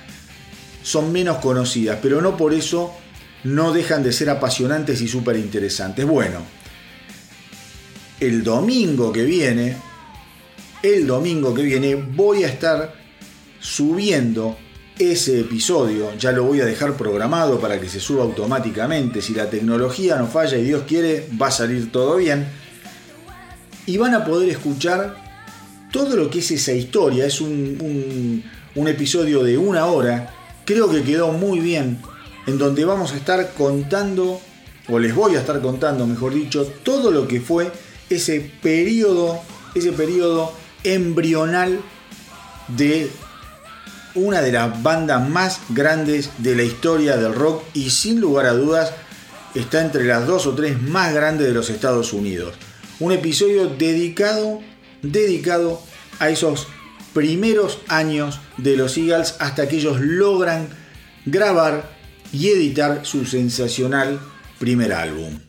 son 0.82 1.12
menos 1.12 1.38
conocidas, 1.38 2.00
pero 2.02 2.20
no 2.20 2.36
por 2.36 2.54
eso 2.54 2.94
no 3.44 3.72
dejan 3.74 4.02
de 4.02 4.12
ser 4.12 4.30
apasionantes 4.32 5.02
y 5.02 5.08
súper 5.08 5.36
interesantes. 5.36 6.06
Bueno, 6.06 6.40
el 8.20 8.44
domingo 8.44 9.12
que 9.14 9.24
viene 9.24 9.78
el 10.82 11.06
domingo 11.08 11.54
que 11.54 11.64
viene 11.64 11.96
voy 11.96 12.44
a 12.44 12.48
estar 12.48 12.94
subiendo 13.60 14.58
ese 14.98 15.42
episodio. 15.42 16.14
Ya 16.18 16.32
lo 16.32 16.44
voy 16.44 16.62
a 16.62 16.66
dejar 16.66 16.96
programado 16.96 17.60
para 17.60 17.80
que 17.80 17.90
se 17.90 18.00
suba 18.00 18.24
automáticamente. 18.24 19.22
Si 19.22 19.34
la 19.34 19.50
tecnología 19.50 20.18
no 20.18 20.28
falla 20.28 20.58
y 20.58 20.64
Dios 20.64 20.84
quiere, 20.88 21.28
va 21.42 21.48
a 21.48 21.52
salir 21.52 21.92
todo 21.92 22.18
bien. 22.18 22.48
Y 23.86 23.98
van 23.98 24.14
a 24.14 24.26
poder 24.26 24.50
escuchar 24.50 25.16
todo 25.92 26.16
lo 26.16 26.30
que 26.30 26.40
es 26.40 26.52
esa 26.52 26.74
historia. 26.74 27.26
Es 27.26 27.42
un, 27.42 28.44
un 28.76 28.88
episodio 28.88 29.44
de 29.44 29.58
una 29.58 29.86
hora. 29.86 30.34
Creo 30.66 30.90
que 30.90 31.04
quedó 31.04 31.32
muy 31.32 31.60
bien. 31.60 32.00
En 32.46 32.58
donde 32.58 32.84
vamos 32.86 33.14
a 33.14 33.18
estar 33.18 33.54
contando, 33.54 34.40
o 34.88 35.00
les 35.00 35.14
voy 35.14 35.36
a 35.36 35.40
estar 35.40 35.62
contando, 35.62 36.08
mejor 36.08 36.34
dicho, 36.34 36.66
todo 36.84 37.12
lo 37.12 37.28
que 37.28 37.42
fue 37.42 37.72
ese 38.10 38.52
periodo, 38.62 39.40
ese 39.76 39.92
periodo 39.92 40.52
embrional 40.84 41.80
de 42.68 43.12
una 44.16 44.42
de 44.42 44.52
las 44.52 44.82
bandas 44.82 45.28
más 45.28 45.62
grandes 45.70 46.32
de 46.40 46.56
la 46.56 46.64
historia 46.64 47.18
del 47.18 47.34
rock 47.34 47.64
y 47.74 47.90
sin 47.90 48.20
lugar 48.20 48.46
a 48.46 48.54
dudas 48.54 48.92
está 49.56 49.82
entre 49.84 50.06
las 50.06 50.28
dos 50.28 50.46
o 50.48 50.56
tres 50.56 50.82
más 50.82 51.14
grandes 51.14 51.48
de 51.48 51.54
los 51.54 51.70
Estados 51.70 52.14
Unidos. 52.14 52.56
Un 53.00 53.12
episodio 53.12 53.68
dedicado, 53.68 54.60
dedicado 55.02 55.82
a 56.20 56.30
esos 56.30 56.68
primeros 57.14 57.80
años 57.88 58.40
de 58.58 58.78
los 58.78 58.98
Eagles 58.98 59.36
hasta 59.40 59.68
que 59.68 59.78
ellos 59.78 60.00
logran 60.00 60.70
grabar 61.26 61.90
y 62.32 62.50
editar 62.50 63.06
su 63.06 63.26
sensacional 63.26 64.20
primer 64.60 64.94
álbum. 64.94 65.40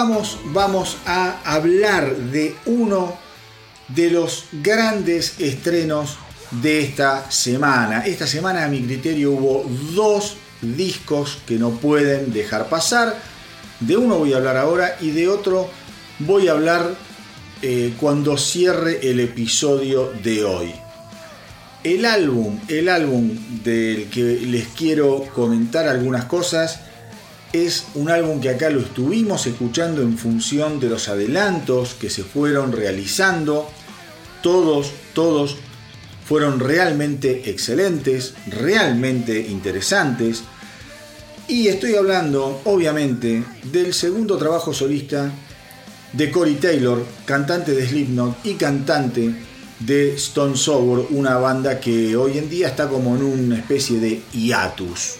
Vamos, 0.00 0.38
vamos 0.46 0.96
a 1.04 1.40
hablar 1.44 2.16
de 2.16 2.54
uno 2.64 3.18
de 3.88 4.10
los 4.10 4.46
grandes 4.50 5.38
estrenos 5.38 6.16
de 6.62 6.80
esta 6.80 7.30
semana. 7.30 8.06
Esta 8.06 8.26
semana 8.26 8.64
a 8.64 8.68
mi 8.68 8.80
criterio 8.82 9.32
hubo 9.32 9.66
dos 9.94 10.36
discos 10.62 11.36
que 11.46 11.58
no 11.58 11.72
pueden 11.72 12.32
dejar 12.32 12.70
pasar. 12.70 13.14
De 13.80 13.98
uno 13.98 14.16
voy 14.18 14.32
a 14.32 14.38
hablar 14.38 14.56
ahora 14.56 14.96
y 15.02 15.10
de 15.10 15.28
otro 15.28 15.68
voy 16.20 16.48
a 16.48 16.52
hablar 16.52 16.94
eh, 17.60 17.92
cuando 18.00 18.38
cierre 18.38 19.10
el 19.10 19.20
episodio 19.20 20.14
de 20.22 20.44
hoy. 20.44 20.72
El 21.84 22.06
álbum, 22.06 22.58
el 22.68 22.88
álbum 22.88 23.36
del 23.62 24.08
que 24.08 24.22
les 24.46 24.68
quiero 24.68 25.26
comentar 25.34 25.86
algunas 25.86 26.24
cosas 26.24 26.80
es 27.52 27.86
un 27.94 28.10
álbum 28.10 28.40
que 28.40 28.50
acá 28.50 28.70
lo 28.70 28.80
estuvimos 28.80 29.46
escuchando 29.46 30.02
en 30.02 30.16
función 30.16 30.78
de 30.78 30.88
los 30.88 31.08
adelantos 31.08 31.94
que 31.94 32.10
se 32.10 32.22
fueron 32.22 32.72
realizando. 32.72 33.68
Todos, 34.42 34.92
todos 35.14 35.56
fueron 36.24 36.60
realmente 36.60 37.50
excelentes, 37.50 38.34
realmente 38.46 39.40
interesantes. 39.40 40.42
Y 41.48 41.66
estoy 41.66 41.96
hablando, 41.96 42.60
obviamente, 42.64 43.42
del 43.64 43.92
segundo 43.92 44.36
trabajo 44.36 44.72
solista 44.72 45.32
de 46.12 46.30
Cory 46.30 46.54
Taylor, 46.54 47.04
cantante 47.24 47.72
de 47.72 47.88
Slipknot 47.88 48.46
y 48.46 48.54
cantante 48.54 49.34
de 49.80 50.14
Stone 50.14 50.56
Sour, 50.56 51.08
una 51.10 51.38
banda 51.38 51.80
que 51.80 52.14
hoy 52.16 52.38
en 52.38 52.48
día 52.48 52.68
está 52.68 52.88
como 52.88 53.16
en 53.16 53.22
una 53.22 53.56
especie 53.56 53.98
de 53.98 54.22
hiatus. 54.32 55.19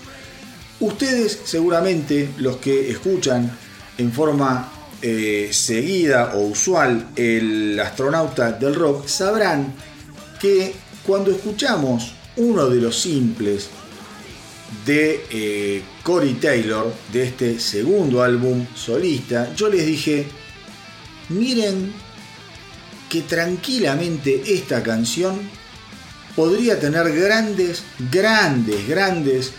Ustedes 0.81 1.40
seguramente, 1.45 2.31
los 2.38 2.57
que 2.57 2.90
escuchan 2.90 3.51
en 3.99 4.12
forma 4.12 4.73
eh, 5.03 5.51
seguida 5.53 6.33
o 6.35 6.47
usual 6.47 7.11
el 7.16 7.79
astronauta 7.79 8.53
del 8.53 8.75
rock, 8.75 9.07
sabrán 9.07 9.75
que 10.40 10.75
cuando 11.07 11.31
escuchamos 11.31 12.14
uno 12.37 12.69
de 12.69 12.81
los 12.81 12.99
simples 12.99 13.69
de 14.87 15.25
eh, 15.31 15.83
Cory 16.03 16.35
Taylor, 16.35 16.93
de 17.12 17.25
este 17.25 17.61
segundo 17.61 18.23
álbum 18.23 18.64
solista, 18.75 19.55
yo 19.55 19.69
les 19.69 19.85
dije, 19.85 20.27
miren 21.29 21.93
que 23.11 23.23
tranquilamente 23.23 24.43
esta 24.47 24.83
canción 24.83 25.38
podría 26.35 26.81
tener 26.81 27.12
grandes, 27.12 27.83
grandes, 28.11 28.88
grandes 28.88 29.53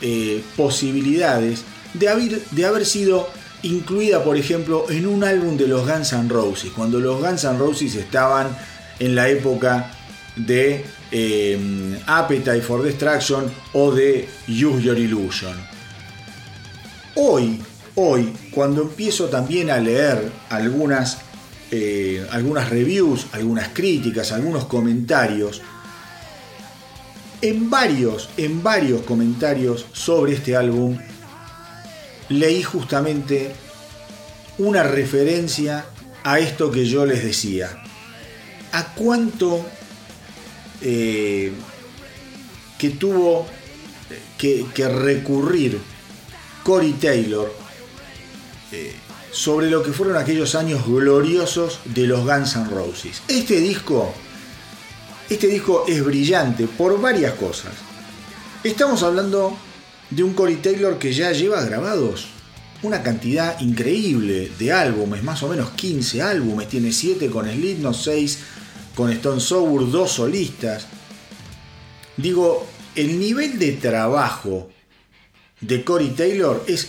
eh, 0.00 0.42
posibilidades 0.56 1.62
de 1.94 2.08
haber, 2.08 2.40
de 2.50 2.66
haber 2.66 2.86
sido 2.86 3.28
incluida, 3.62 4.22
por 4.22 4.36
ejemplo, 4.36 4.86
en 4.90 5.06
un 5.06 5.24
álbum 5.24 5.56
de 5.56 5.66
los 5.66 5.86
Guns 5.88 6.12
N' 6.12 6.28
Roses, 6.28 6.70
cuando 6.74 7.00
los 7.00 7.20
Guns 7.20 7.44
N' 7.44 7.58
Roses 7.58 7.94
estaban 7.94 8.56
en 8.98 9.14
la 9.14 9.28
época 9.28 9.92
de 10.36 10.84
eh, 11.10 11.98
Appetite 12.06 12.60
for 12.60 12.82
Destruction 12.82 13.50
o 13.72 13.92
de 13.92 14.28
Use 14.48 14.82
Your 14.82 14.98
Illusion. 14.98 15.56
Hoy, 17.14 17.60
hoy, 17.94 18.32
cuando 18.50 18.82
empiezo 18.82 19.26
también 19.26 19.70
a 19.70 19.78
leer 19.78 20.30
algunas, 20.50 21.18
eh, 21.70 22.26
algunas 22.30 22.68
reviews, 22.68 23.26
algunas 23.32 23.68
críticas, 23.68 24.32
algunos 24.32 24.66
comentarios, 24.66 25.62
en 27.42 27.70
varios, 27.70 28.28
en 28.36 28.62
varios 28.62 29.02
comentarios 29.02 29.86
sobre 29.92 30.34
este 30.34 30.56
álbum, 30.56 30.98
leí 32.28 32.62
justamente 32.62 33.52
una 34.58 34.82
referencia 34.82 35.86
a 36.24 36.38
esto 36.38 36.70
que 36.70 36.86
yo 36.86 37.06
les 37.06 37.22
decía. 37.22 37.82
¿A 38.72 38.94
cuánto 38.94 39.64
eh, 40.80 41.52
que 42.78 42.90
tuvo 42.90 43.46
que, 44.36 44.66
recurrir 44.88 45.78
Cory 46.62 46.92
Taylor 46.92 47.52
eh, 48.72 48.94
sobre 49.30 49.70
lo 49.70 49.82
que 49.82 49.92
fueron 49.92 50.16
aquellos 50.16 50.54
años 50.54 50.86
gloriosos 50.86 51.80
de 51.84 52.06
los 52.06 52.24
Guns 52.24 52.56
N' 52.56 52.68
Roses? 52.70 53.22
Este 53.28 53.60
disco 53.60 54.12
este 55.28 55.48
disco 55.48 55.84
es 55.88 56.04
brillante 56.04 56.66
por 56.66 57.00
varias 57.00 57.34
cosas. 57.34 57.72
Estamos 58.62 59.02
hablando 59.02 59.56
de 60.10 60.22
un 60.22 60.34
Corey 60.34 60.56
Taylor 60.56 60.98
que 60.98 61.12
ya 61.12 61.32
lleva 61.32 61.64
grabados 61.64 62.28
una 62.82 63.02
cantidad 63.02 63.58
increíble 63.60 64.50
de 64.58 64.72
álbumes, 64.72 65.22
más 65.22 65.42
o 65.42 65.48
menos 65.48 65.70
15 65.70 66.22
álbumes, 66.22 66.68
tiene 66.68 66.92
7 66.92 67.28
con 67.28 67.50
Slipknot, 67.50 67.94
6 67.94 68.38
con 68.94 69.10
Stone 69.12 69.40
Sour, 69.40 69.90
2 69.90 70.10
solistas. 70.10 70.86
Digo, 72.16 72.66
el 72.94 73.18
nivel 73.18 73.58
de 73.58 73.72
trabajo 73.72 74.70
de 75.60 75.84
Corey 75.84 76.10
Taylor 76.10 76.64
es 76.66 76.88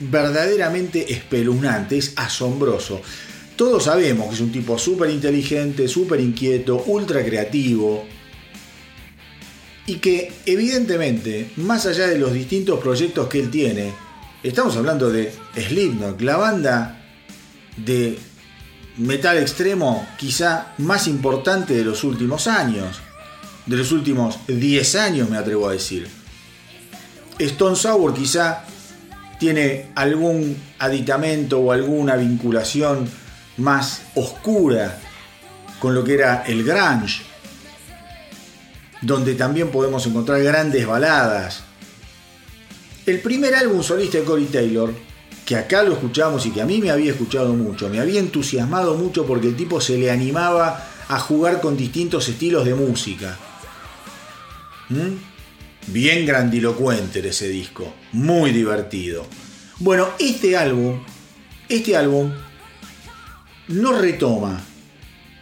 verdaderamente 0.00 1.12
espeluznante, 1.12 1.98
es 1.98 2.12
asombroso. 2.16 3.00
Todos 3.62 3.84
sabemos 3.84 4.26
que 4.26 4.34
es 4.34 4.40
un 4.40 4.50
tipo 4.50 4.76
súper 4.76 5.08
inteligente, 5.08 5.86
súper 5.86 6.18
inquieto, 6.18 6.82
ultra 6.88 7.24
creativo. 7.24 8.04
Y 9.86 9.98
que 9.98 10.32
evidentemente, 10.46 11.52
más 11.58 11.86
allá 11.86 12.08
de 12.08 12.18
los 12.18 12.32
distintos 12.32 12.80
proyectos 12.80 13.28
que 13.28 13.38
él 13.38 13.52
tiene, 13.52 13.92
estamos 14.42 14.76
hablando 14.76 15.12
de 15.12 15.32
Slipknot, 15.54 16.20
la 16.22 16.38
banda 16.38 17.04
de 17.76 18.18
metal 18.96 19.38
extremo 19.38 20.08
quizá 20.18 20.74
más 20.78 21.06
importante 21.06 21.72
de 21.72 21.84
los 21.84 22.02
últimos 22.02 22.48
años. 22.48 23.00
De 23.66 23.76
los 23.76 23.92
últimos 23.92 24.40
10 24.48 24.94
años 24.96 25.30
me 25.30 25.36
atrevo 25.36 25.68
a 25.68 25.72
decir. 25.72 26.08
Stone 27.38 27.76
Sour 27.76 28.12
quizá 28.12 28.64
tiene 29.38 29.92
algún 29.94 30.56
aditamento 30.80 31.60
o 31.60 31.70
alguna 31.70 32.16
vinculación 32.16 33.21
más 33.56 34.02
oscura 34.14 34.98
con 35.78 35.94
lo 35.94 36.04
que 36.04 36.14
era 36.14 36.44
el 36.46 36.64
grunge, 36.64 37.22
donde 39.00 39.34
también 39.34 39.70
podemos 39.70 40.06
encontrar 40.06 40.42
grandes 40.42 40.86
baladas. 40.86 41.64
El 43.04 43.20
primer 43.20 43.54
álbum 43.54 43.82
solista 43.82 44.18
de 44.18 44.24
Corey 44.24 44.46
Taylor, 44.46 44.94
que 45.44 45.56
acá 45.56 45.82
lo 45.82 45.94
escuchamos 45.94 46.46
y 46.46 46.50
que 46.50 46.62
a 46.62 46.66
mí 46.66 46.78
me 46.78 46.90
había 46.90 47.10
escuchado 47.10 47.52
mucho, 47.54 47.88
me 47.88 47.98
había 47.98 48.20
entusiasmado 48.20 48.94
mucho 48.94 49.26
porque 49.26 49.48
el 49.48 49.56
tipo 49.56 49.80
se 49.80 49.98
le 49.98 50.10
animaba 50.10 50.88
a 51.08 51.18
jugar 51.18 51.60
con 51.60 51.76
distintos 51.76 52.28
estilos 52.28 52.64
de 52.64 52.74
música. 52.74 53.36
¿Mm? 54.88 55.16
Bien 55.88 56.24
grandilocuente 56.24 57.26
ese 57.28 57.48
disco, 57.48 57.92
muy 58.12 58.52
divertido. 58.52 59.26
Bueno, 59.80 60.10
este 60.20 60.56
álbum, 60.56 61.02
este 61.68 61.96
álbum 61.96 62.30
no 63.68 63.92
retoma 63.92 64.60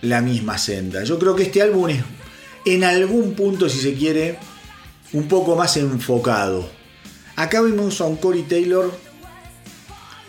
la 0.03 0.21
misma 0.21 0.59
senda. 0.59 1.05
Yo 1.05 1.19
creo 1.19 1.37
que 1.37 1.45
este 1.45 1.63
álbum 1.63 1.89
es 1.89 2.03
en 2.65 2.85
algún 2.85 3.35
punto, 3.35 3.69
si 3.69 3.79
se 3.79 3.95
quiere, 3.95 4.39
un 5.13 5.29
poco 5.29 5.57
más 5.57 5.77
enfocado. 5.77 6.71
Acá 7.37 7.61
vemos 7.61 8.01
a 8.01 8.05
un 8.05 8.17
Corey 8.17 8.43
Taylor 8.43 8.93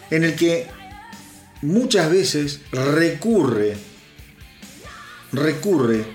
en 0.09 0.23
el 0.23 0.35
que 0.35 0.67
muchas 1.61 2.09
veces 2.09 2.61
recurre, 2.71 3.77
recurre 5.31 6.05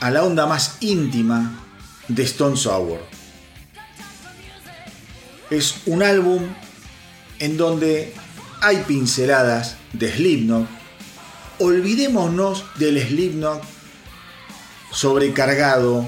a 0.00 0.10
la 0.10 0.24
onda 0.24 0.46
más 0.46 0.78
íntima 0.80 1.64
de 2.08 2.22
Stone 2.24 2.56
Sour. 2.56 3.00
Es 5.50 5.76
un 5.86 6.02
álbum 6.02 6.42
en 7.38 7.56
donde 7.56 8.12
hay 8.60 8.78
pinceladas 8.86 9.76
de 9.92 10.12
Slipknot, 10.12 10.68
olvidémonos 11.58 12.64
del 12.78 13.00
Slipknot 13.00 13.62
sobrecargado 14.92 16.06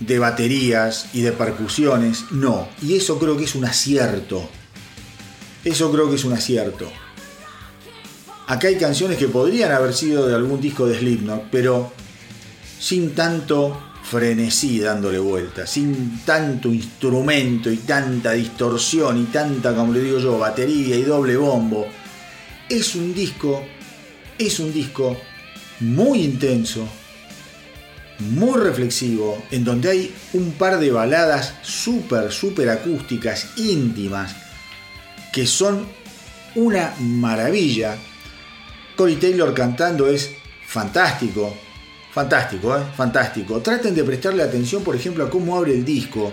de 0.00 0.18
baterías 0.18 1.08
y 1.12 1.22
de 1.22 1.32
percusiones. 1.32 2.24
No, 2.30 2.68
y 2.82 2.96
eso 2.96 3.18
creo 3.18 3.36
que 3.36 3.44
es 3.44 3.54
un 3.54 3.64
acierto. 3.64 4.48
Eso 5.64 5.90
creo 5.90 6.08
que 6.08 6.16
es 6.16 6.24
un 6.24 6.32
acierto. 6.32 6.90
Acá 8.46 8.68
hay 8.68 8.76
canciones 8.76 9.18
que 9.18 9.28
podrían 9.28 9.72
haber 9.72 9.92
sido 9.92 10.26
de 10.26 10.34
algún 10.34 10.60
disco 10.60 10.86
de 10.86 10.98
Slipknot, 10.98 11.50
pero 11.50 11.92
sin 12.78 13.14
tanto 13.14 13.76
frenesí 14.02 14.80
dándole 14.80 15.18
vuelta, 15.18 15.66
sin 15.66 16.24
tanto 16.24 16.72
instrumento 16.72 17.70
y 17.70 17.76
tanta 17.78 18.32
distorsión 18.32 19.18
y 19.18 19.24
tanta, 19.24 19.74
como 19.74 19.92
le 19.92 20.00
digo 20.00 20.18
yo, 20.18 20.38
batería 20.38 20.96
y 20.96 21.02
doble 21.02 21.36
bombo. 21.36 21.86
Es 22.70 22.94
un 22.94 23.12
disco 23.12 23.62
es 24.38 24.60
un 24.60 24.72
disco 24.72 25.16
muy 25.80 26.22
intenso, 26.22 26.88
muy 28.20 28.58
reflexivo, 28.60 29.42
en 29.50 29.64
donde 29.64 29.90
hay 29.90 30.14
un 30.32 30.52
par 30.52 30.78
de 30.78 30.90
baladas 30.90 31.54
súper, 31.62 32.32
súper 32.32 32.70
acústicas, 32.70 33.48
íntimas, 33.56 34.34
que 35.32 35.46
son 35.46 35.86
una 36.54 36.94
maravilla. 37.00 37.96
Corey 38.96 39.16
Taylor 39.16 39.54
cantando 39.54 40.08
es 40.08 40.30
fantástico, 40.66 41.54
fantástico, 42.12 42.76
¿eh? 42.76 42.82
fantástico. 42.96 43.60
Traten 43.60 43.94
de 43.94 44.04
prestarle 44.04 44.42
atención, 44.42 44.82
por 44.82 44.96
ejemplo, 44.96 45.24
a 45.24 45.30
cómo 45.30 45.56
abre 45.56 45.74
el 45.74 45.84
disco 45.84 46.32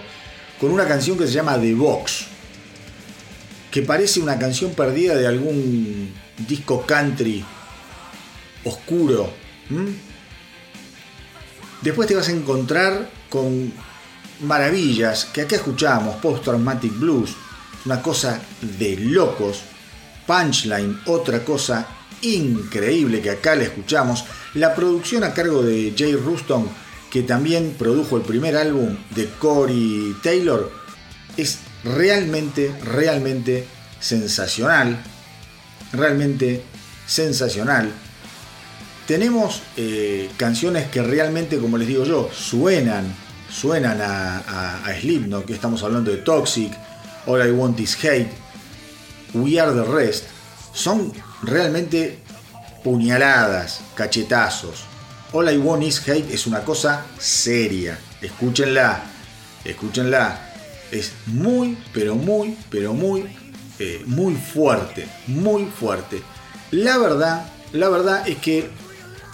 con 0.60 0.72
una 0.72 0.88
canción 0.88 1.18
que 1.18 1.28
se 1.28 1.34
llama 1.34 1.60
The 1.60 1.74
Box, 1.74 2.26
que 3.70 3.82
parece 3.82 4.20
una 4.20 4.40
canción 4.40 4.72
perdida 4.72 5.16
de 5.16 5.28
algún 5.28 6.12
disco 6.48 6.86
country 6.86 7.44
oscuro. 8.66 9.32
Después 11.82 12.08
te 12.08 12.16
vas 12.16 12.28
a 12.28 12.32
encontrar 12.32 13.10
con 13.30 13.72
maravillas 14.42 15.26
que 15.26 15.42
acá 15.42 15.56
escuchamos, 15.56 16.16
Post 16.18 16.44
Traumatic 16.44 16.94
Blues, 17.00 17.36
una 17.86 18.02
cosa 18.02 18.42
de 18.62 18.98
locos, 18.98 19.62
Punchline, 20.26 21.00
otra 21.06 21.44
cosa 21.44 21.88
increíble 22.22 23.22
que 23.22 23.30
acá 23.30 23.56
le 23.56 23.66
escuchamos, 23.66 24.26
la 24.56 24.74
producción 24.74 25.24
a 25.24 25.34
cargo 25.34 25.62
de 25.62 25.94
Jay 25.96 26.16
Ruston, 26.16 26.68
que 27.12 27.22
también 27.22 27.76
produjo 27.78 28.18
el 28.18 28.24
primer 28.24 28.58
álbum 28.58 28.98
de 29.12 29.30
Corey 29.40 30.16
Taylor, 30.24 30.72
es 31.38 31.60
realmente, 31.84 32.74
realmente 32.84 33.68
sensacional, 34.00 35.02
realmente 35.94 36.64
sensacional. 37.06 37.92
Tenemos 39.08 39.62
eh, 39.78 40.32
canciones 40.36 40.90
que 40.90 41.04
realmente, 41.04 41.60
como 41.60 41.78
les 41.78 41.88
digo 41.88 42.06
yo, 42.06 42.30
suenan, 42.34 43.16
suenan 43.52 44.02
a, 44.02 44.84
a, 44.84 45.00
Slipknot, 45.00 45.46
que 45.46 45.54
estamos 45.54 45.84
hablando 45.84 46.10
de 46.10 46.18
Toxic, 46.18 46.74
All 47.28 47.48
I 47.48 47.52
Want 47.52 47.80
Is 47.80 47.96
Hate, 48.04 48.32
We 49.36 49.60
Are 49.60 49.72
The 49.74 49.84
Rest, 49.84 50.24
son 50.74 51.14
realmente 51.44 52.18
puñaladas, 52.84 53.82
cachetazos. 53.94 54.86
All 55.34 55.54
I 55.54 55.58
Want 55.58 55.84
Is 55.84 56.00
Hate 56.08 56.34
es 56.34 56.48
una 56.48 56.62
cosa 56.62 57.06
seria, 57.20 58.00
escúchenla, 58.22 59.04
escúchenla, 59.64 60.54
es 60.92 61.12
muy, 61.28 61.78
pero 61.94 62.16
muy, 62.16 62.58
pero 62.72 62.94
muy, 62.94 63.26
eh, 63.78 64.02
muy 64.08 64.34
fuerte, 64.34 65.08
muy 65.28 65.66
fuerte. 65.66 66.24
La 66.72 66.98
verdad, 66.98 67.46
la 67.72 67.90
verdad 67.90 68.28
es 68.28 68.38
que 68.38 68.70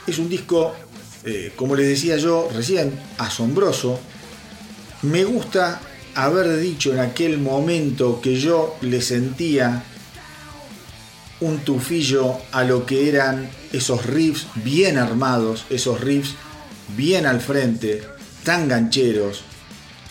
es 0.07 0.19
un 0.19 0.29
disco, 0.29 0.73
eh, 1.25 1.53
como 1.55 1.75
les 1.75 1.87
decía 1.87 2.17
yo 2.17 2.49
recién, 2.53 2.99
asombroso. 3.17 3.99
Me 5.03 5.23
gusta 5.23 5.81
haber 6.15 6.57
dicho 6.57 6.91
en 6.91 6.99
aquel 6.99 7.37
momento 7.37 8.19
que 8.21 8.39
yo 8.39 8.75
le 8.81 9.01
sentía 9.01 9.83
un 11.39 11.59
tufillo 11.59 12.37
a 12.51 12.63
lo 12.63 12.85
que 12.85 13.09
eran 13.09 13.49
esos 13.73 14.05
riffs 14.05 14.47
bien 14.55 14.97
armados, 14.97 15.65
esos 15.69 15.99
riffs 16.01 16.35
bien 16.95 17.25
al 17.25 17.41
frente, 17.41 18.03
tan 18.43 18.67
gancheros 18.67 19.43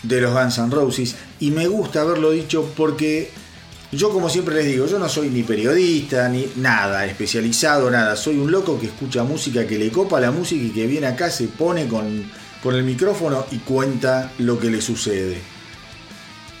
de 0.03 0.21
los 0.21 0.33
Guns 0.33 0.57
N' 0.57 0.71
Roses. 0.71 1.15
Y 1.39 1.51
me 1.51 1.67
gusta 1.67 2.01
haberlo 2.01 2.31
dicho 2.31 2.69
porque 2.75 3.31
yo 3.91 4.09
como 4.09 4.29
siempre 4.29 4.55
les 4.55 4.65
digo, 4.67 4.85
yo 4.87 4.99
no 4.99 5.09
soy 5.09 5.29
ni 5.29 5.43
periodista, 5.43 6.29
ni 6.29 6.47
nada, 6.55 7.05
especializado, 7.05 7.91
nada. 7.91 8.15
Soy 8.15 8.37
un 8.37 8.49
loco 8.49 8.79
que 8.79 8.85
escucha 8.85 9.23
música, 9.23 9.67
que 9.67 9.77
le 9.77 9.91
copa 9.91 10.21
la 10.21 10.31
música 10.31 10.63
y 10.63 10.69
que 10.69 10.87
viene 10.87 11.07
acá, 11.07 11.29
se 11.29 11.47
pone 11.47 11.87
con, 11.87 12.23
con 12.63 12.75
el 12.75 12.83
micrófono 12.83 13.45
y 13.51 13.57
cuenta 13.57 14.31
lo 14.37 14.57
que 14.59 14.69
le 14.69 14.81
sucede. 14.81 15.37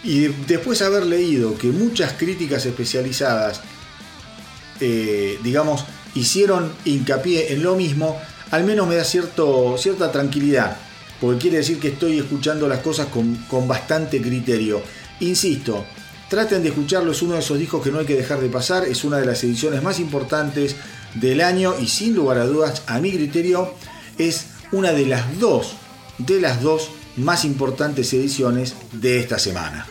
Y 0.03 0.27
después 0.47 0.81
haber 0.81 1.05
leído 1.05 1.57
que 1.57 1.67
muchas 1.67 2.13
críticas 2.13 2.65
especializadas, 2.65 3.61
eh, 4.81 5.39
digamos, 5.41 5.85
hicieron 6.15 6.73
hincapié 6.83 7.53
en 7.53 7.63
lo 7.63 7.75
mismo, 7.75 8.19
al 8.49 8.65
menos 8.65 8.87
me 8.87 8.95
da 8.95 9.05
cierto, 9.05 9.77
cierta 9.77 10.11
tranquilidad, 10.11 10.75
porque 11.21 11.39
quiere 11.39 11.57
decir 11.57 11.79
que 11.79 11.89
estoy 11.89 12.19
escuchando 12.19 12.67
las 12.67 12.79
cosas 12.79 13.07
con, 13.07 13.35
con 13.47 13.69
bastante 13.69 14.21
criterio. 14.21 14.81
Insisto, 15.21 15.85
Traten 16.31 16.63
de 16.63 16.69
escucharlo, 16.69 17.11
es 17.11 17.21
uno 17.21 17.33
de 17.33 17.41
esos 17.41 17.59
discos 17.59 17.83
que 17.83 17.91
no 17.91 17.99
hay 17.99 18.05
que 18.05 18.15
dejar 18.15 18.39
de 18.39 18.47
pasar, 18.47 18.85
es 18.85 19.03
una 19.03 19.17
de 19.17 19.25
las 19.25 19.43
ediciones 19.43 19.83
más 19.83 19.99
importantes 19.99 20.77
del 21.15 21.41
año 21.41 21.75
y 21.77 21.87
sin 21.87 22.15
lugar 22.15 22.37
a 22.37 22.45
dudas, 22.45 22.83
a 22.87 23.01
mi 23.01 23.11
criterio, 23.11 23.73
es 24.17 24.45
una 24.71 24.93
de 24.93 25.07
las 25.07 25.37
dos, 25.41 25.73
de 26.19 26.39
las 26.39 26.61
dos 26.61 26.89
más 27.17 27.43
importantes 27.43 28.13
ediciones 28.13 28.75
de 28.93 29.19
esta 29.19 29.37
semana. 29.39 29.85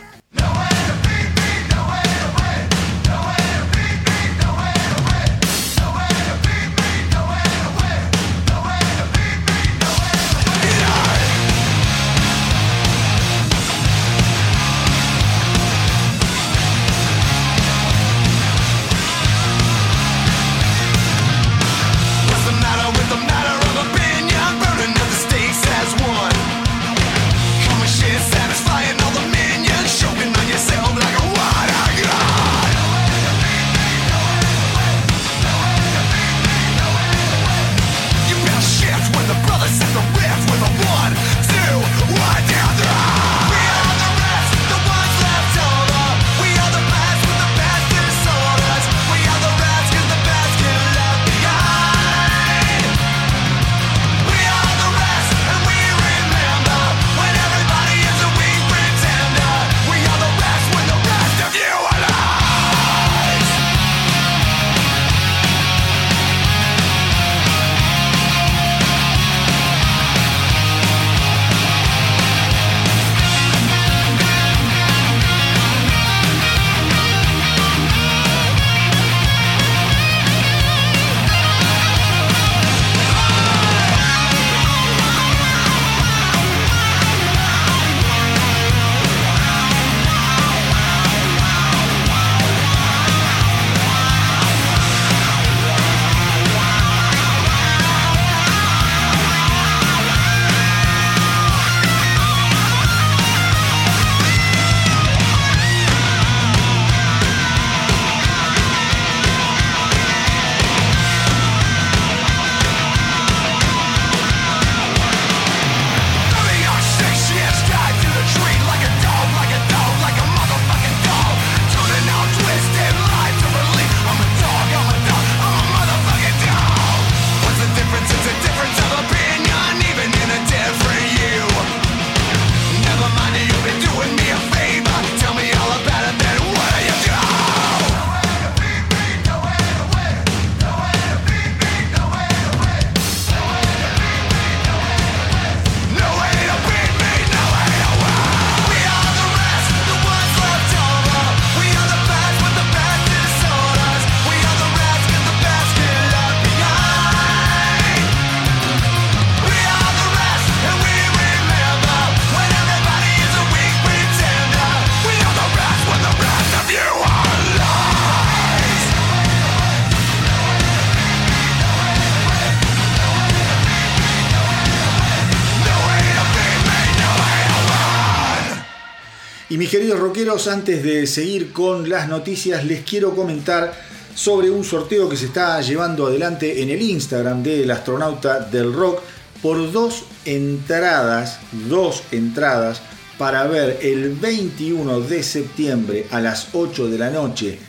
Mis 179.61 179.69
queridos 179.69 179.99
rockeros, 179.99 180.47
antes 180.47 180.81
de 180.81 181.05
seguir 181.05 181.53
con 181.53 181.87
las 181.87 182.09
noticias, 182.09 182.65
les 182.65 182.81
quiero 182.81 183.15
comentar 183.15 183.71
sobre 184.15 184.49
un 184.49 184.63
sorteo 184.63 185.07
que 185.07 185.15
se 185.15 185.27
está 185.27 185.61
llevando 185.61 186.07
adelante 186.07 186.63
en 186.63 186.71
el 186.71 186.81
Instagram 186.81 187.43
del 187.43 187.69
astronauta 187.69 188.39
del 188.39 188.73
rock 188.73 189.03
por 189.39 189.71
dos 189.71 190.05
entradas, 190.25 191.37
dos 191.69 192.01
entradas 192.11 192.81
para 193.19 193.45
ver 193.45 193.77
el 193.83 194.15
21 194.15 195.01
de 195.01 195.21
septiembre 195.21 196.07
a 196.09 196.19
las 196.21 196.47
8 196.53 196.87
de 196.87 196.97
la 196.97 197.11
noche 197.11 197.59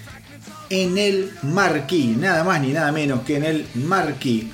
en 0.71 0.97
el 0.97 1.31
Marquí, 1.43 2.17
nada 2.19 2.43
más 2.43 2.63
ni 2.63 2.73
nada 2.73 2.91
menos 2.91 3.21
que 3.21 3.37
en 3.37 3.45
el 3.45 3.67
Marquí, 3.75 4.51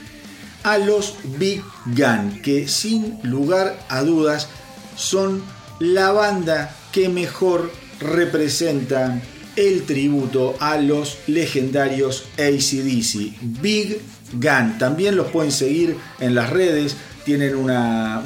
a 0.65 0.77
los 0.77 1.15
Big 1.39 1.63
Gun, 1.87 2.43
que 2.43 2.67
sin 2.67 3.21
lugar 3.23 3.79
a 3.89 4.03
dudas 4.03 4.49
son 4.97 5.41
la 5.79 6.11
banda 6.11 6.75
que 6.99 7.09
mejor 7.09 7.71
representan 8.01 9.23
el 9.55 9.85
tributo 9.85 10.57
a 10.59 10.79
los 10.79 11.19
legendarios 11.29 12.25
ACDC. 12.37 13.39
Big 13.63 14.01
Gun. 14.33 14.79
También 14.81 15.15
los 15.15 15.29
pueden 15.29 15.53
seguir 15.53 15.97
en 16.19 16.35
las 16.35 16.51
redes. 16.51 16.97
Tienen 17.25 17.55
un 17.55 17.71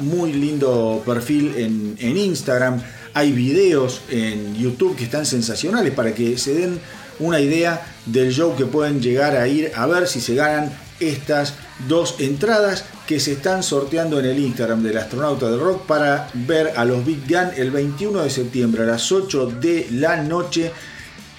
muy 0.01 0.33
lindo 0.33 1.03
perfil 1.05 1.53
en, 1.55 1.95
en 1.99 2.17
Instagram. 2.17 2.81
Hay 3.13 3.31
videos 3.31 4.01
en 4.09 4.55
YouTube 4.55 4.95
que 4.95 5.03
están 5.03 5.27
sensacionales 5.27 5.93
para 5.93 6.15
que 6.15 6.39
se 6.39 6.55
den 6.55 6.79
una 7.19 7.39
idea 7.39 7.85
del 8.07 8.33
show 8.33 8.55
que 8.55 8.65
pueden 8.65 9.03
llegar 9.03 9.37
a 9.37 9.47
ir 9.47 9.71
a 9.75 9.85
ver 9.85 10.07
si 10.07 10.19
se 10.19 10.33
ganan 10.33 10.75
estas 10.99 11.53
dos 11.87 12.15
entradas 12.17 12.85
que 13.07 13.19
se 13.19 13.33
están 13.33 13.63
sorteando 13.63 14.19
en 14.19 14.25
el 14.25 14.39
Instagram 14.39 14.81
del 14.81 14.97
astronauta 14.97 15.49
del 15.49 15.59
rock 15.59 15.85
para 15.85 16.29
ver 16.33 16.73
a 16.75 16.85
los 16.85 17.05
Big 17.05 17.27
Gun 17.27 17.49
el 17.57 17.71
21 17.71 18.23
de 18.23 18.29
septiembre 18.29 18.83
a 18.83 18.85
las 18.85 19.11
8 19.11 19.47
de 19.59 19.87
la 19.91 20.17
noche 20.17 20.71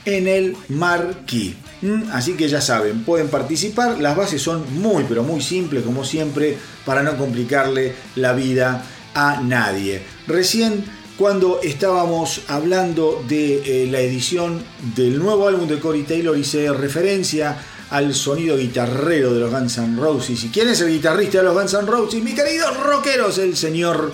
en 0.05 0.29
el 0.29 0.57
Marquis. 0.69 1.55
Mm, 1.83 2.11
así 2.13 2.35
que 2.35 2.49
ya 2.49 2.61
saben, 2.61 3.05
pueden 3.05 3.29
participar. 3.29 3.99
Las 4.01 4.17
bases 4.17 4.43
son 4.43 4.65
muy, 4.81 5.05
pero 5.09 5.23
muy 5.23 5.41
simples, 5.41 5.83
como 5.83 6.05
siempre, 6.05 6.57
para 6.85 7.03
no 7.03 7.17
complicarle 7.17 7.95
la 8.17 8.33
vida 8.35 8.85
a 9.15 9.41
nadie. 9.41 10.03
Recién, 10.27 10.85
cuando 11.17 11.61
estábamos 11.63 12.43
hablando 12.49 13.25
de 13.27 13.85
eh, 13.85 13.87
la 13.91 14.01
edición 14.01 14.63
del 14.95 15.19
nuevo 15.19 15.49
álbum 15.49 15.69
de 15.69 15.79
Corey 15.79 16.03
Taylor, 16.03 16.37
hice 16.37 16.73
referencia 16.73 17.57
al 17.91 18.15
sonido 18.15 18.57
guitarrero 18.57 19.33
de 19.33 19.41
los 19.41 19.51
Guns 19.51 19.79
N' 19.79 20.01
Roses. 20.01 20.45
¿Y 20.45 20.49
quién 20.49 20.69
es 20.69 20.81
el 20.81 20.91
guitarrista 20.91 21.39
de 21.39 21.45
los 21.45 21.55
Guns 21.55 21.75
N' 21.75 21.87
Roses? 21.87 22.23
Mi 22.23 22.35
querido 22.35 22.73
rockeros, 22.73 23.39
el 23.39 23.57
señor 23.57 24.13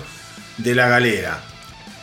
de 0.57 0.75
la 0.75 0.87
galera. 0.87 1.43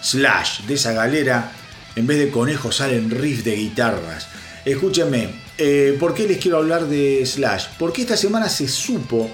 Slash, 0.03 0.63
de 0.63 0.75
esa 0.75 0.93
galera, 0.93 1.53
en 1.97 2.07
vez 2.07 2.19
de 2.19 2.31
conejos 2.31 2.77
salen 2.77 3.11
riffs 3.11 3.45
de 3.45 3.57
guitarras. 3.57 4.29
Escúchenme, 4.65 5.43
eh, 5.57 5.97
¿por 5.99 6.15
qué 6.15 6.27
les 6.27 6.39
quiero 6.39 6.59
hablar 6.59 6.87
de 6.87 7.25
Slash? 7.25 7.67
Porque 7.79 8.03
esta 8.03 8.17
semana 8.17 8.49
se 8.49 8.69
supo 8.69 9.31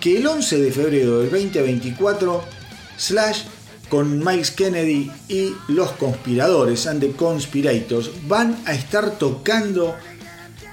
que 0.00 0.18
el 0.18 0.26
11 0.26 0.58
de 0.58 0.72
febrero 0.72 1.20
del 1.20 1.30
2024, 1.30 2.44
Slash 2.96 3.42
con 3.90 4.24
Miles 4.24 4.52
Kennedy 4.52 5.10
y 5.28 5.52
los 5.68 5.90
conspiradores 5.92 6.86
and 6.86 7.00
the 7.00 7.10
conspirators 7.12 8.10
van 8.26 8.56
a 8.64 8.72
estar 8.72 9.18
tocando 9.18 9.96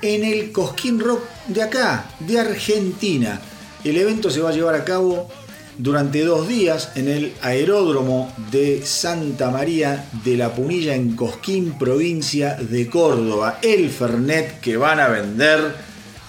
en 0.01 0.23
el 0.23 0.51
Cosquín 0.51 0.99
Rock 0.99 1.23
de 1.47 1.63
acá, 1.63 2.05
de 2.19 2.39
Argentina. 2.39 3.41
El 3.83 3.97
evento 3.97 4.29
se 4.29 4.41
va 4.41 4.49
a 4.49 4.53
llevar 4.53 4.75
a 4.75 4.83
cabo 4.83 5.29
durante 5.77 6.23
dos 6.23 6.47
días 6.47 6.91
en 6.95 7.07
el 7.07 7.33
aeródromo 7.41 8.33
de 8.51 8.85
Santa 8.85 9.51
María 9.51 10.09
de 10.23 10.35
la 10.35 10.53
Punilla 10.53 10.95
en 10.95 11.15
Cosquín, 11.15 11.77
provincia 11.77 12.55
de 12.55 12.87
Córdoba. 12.87 13.59
El 13.61 13.89
Fernet 13.89 14.59
que 14.59 14.77
van 14.77 14.99
a 14.99 15.07
vender 15.07 15.75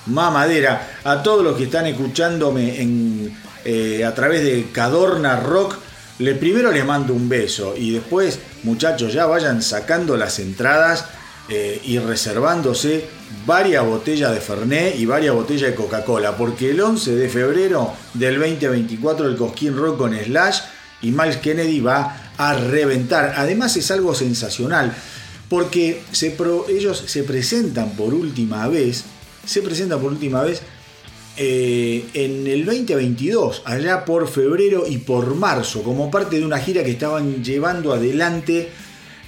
mamadera. 0.06 1.00
A 1.04 1.22
todos 1.22 1.44
los 1.44 1.56
que 1.56 1.64
están 1.64 1.86
escuchándome 1.86 2.80
en, 2.80 3.36
eh, 3.64 4.04
a 4.04 4.14
través 4.14 4.42
de 4.42 4.68
Cadorna 4.72 5.40
Rock, 5.40 5.76
le, 6.18 6.34
primero 6.34 6.72
les 6.72 6.84
mando 6.84 7.14
un 7.14 7.28
beso 7.28 7.74
y 7.76 7.92
después, 7.92 8.40
muchachos, 8.64 9.12
ya 9.12 9.26
vayan 9.26 9.62
sacando 9.62 10.16
las 10.16 10.38
entradas 10.40 11.04
eh, 11.48 11.80
y 11.84 11.98
reservándose 11.98 13.06
varias 13.46 13.84
botellas 13.84 14.32
de 14.32 14.40
Fernet 14.40 14.98
y 14.98 15.06
varias 15.06 15.34
botellas 15.34 15.70
de 15.70 15.74
Coca-Cola, 15.74 16.36
porque 16.36 16.70
el 16.70 16.80
11 16.80 17.16
de 17.16 17.28
febrero 17.30 17.94
del 18.12 18.38
2024 18.38 19.26
el 19.28 19.36
Cosquín 19.36 19.74
Rock 19.74 19.96
con 19.96 20.14
Slash 20.14 20.58
y 21.00 21.10
Miles 21.10 21.38
Kennedy 21.38 21.80
va 21.80 22.32
a 22.36 22.54
reventar. 22.54 23.34
Además 23.36 23.76
es 23.76 23.90
algo 23.90 24.14
sensacional, 24.14 24.94
porque 25.48 26.02
ellos 26.68 27.04
se 27.06 27.22
presentan 27.22 27.90
por 27.92 28.12
última 28.12 28.68
vez, 28.68 29.04
se 29.46 29.62
presentan 29.62 30.00
por 30.00 30.12
última 30.12 30.42
vez 30.42 30.60
eh, 31.38 32.04
en 32.14 32.46
el 32.46 32.66
2022, 32.66 33.62
allá 33.64 34.04
por 34.04 34.28
febrero 34.28 34.84
y 34.86 34.98
por 34.98 35.34
marzo, 35.34 35.82
como 35.82 36.10
parte 36.10 36.38
de 36.38 36.44
una 36.44 36.58
gira 36.58 36.84
que 36.84 36.90
estaban 36.90 37.42
llevando 37.42 37.92
adelante 37.94 38.68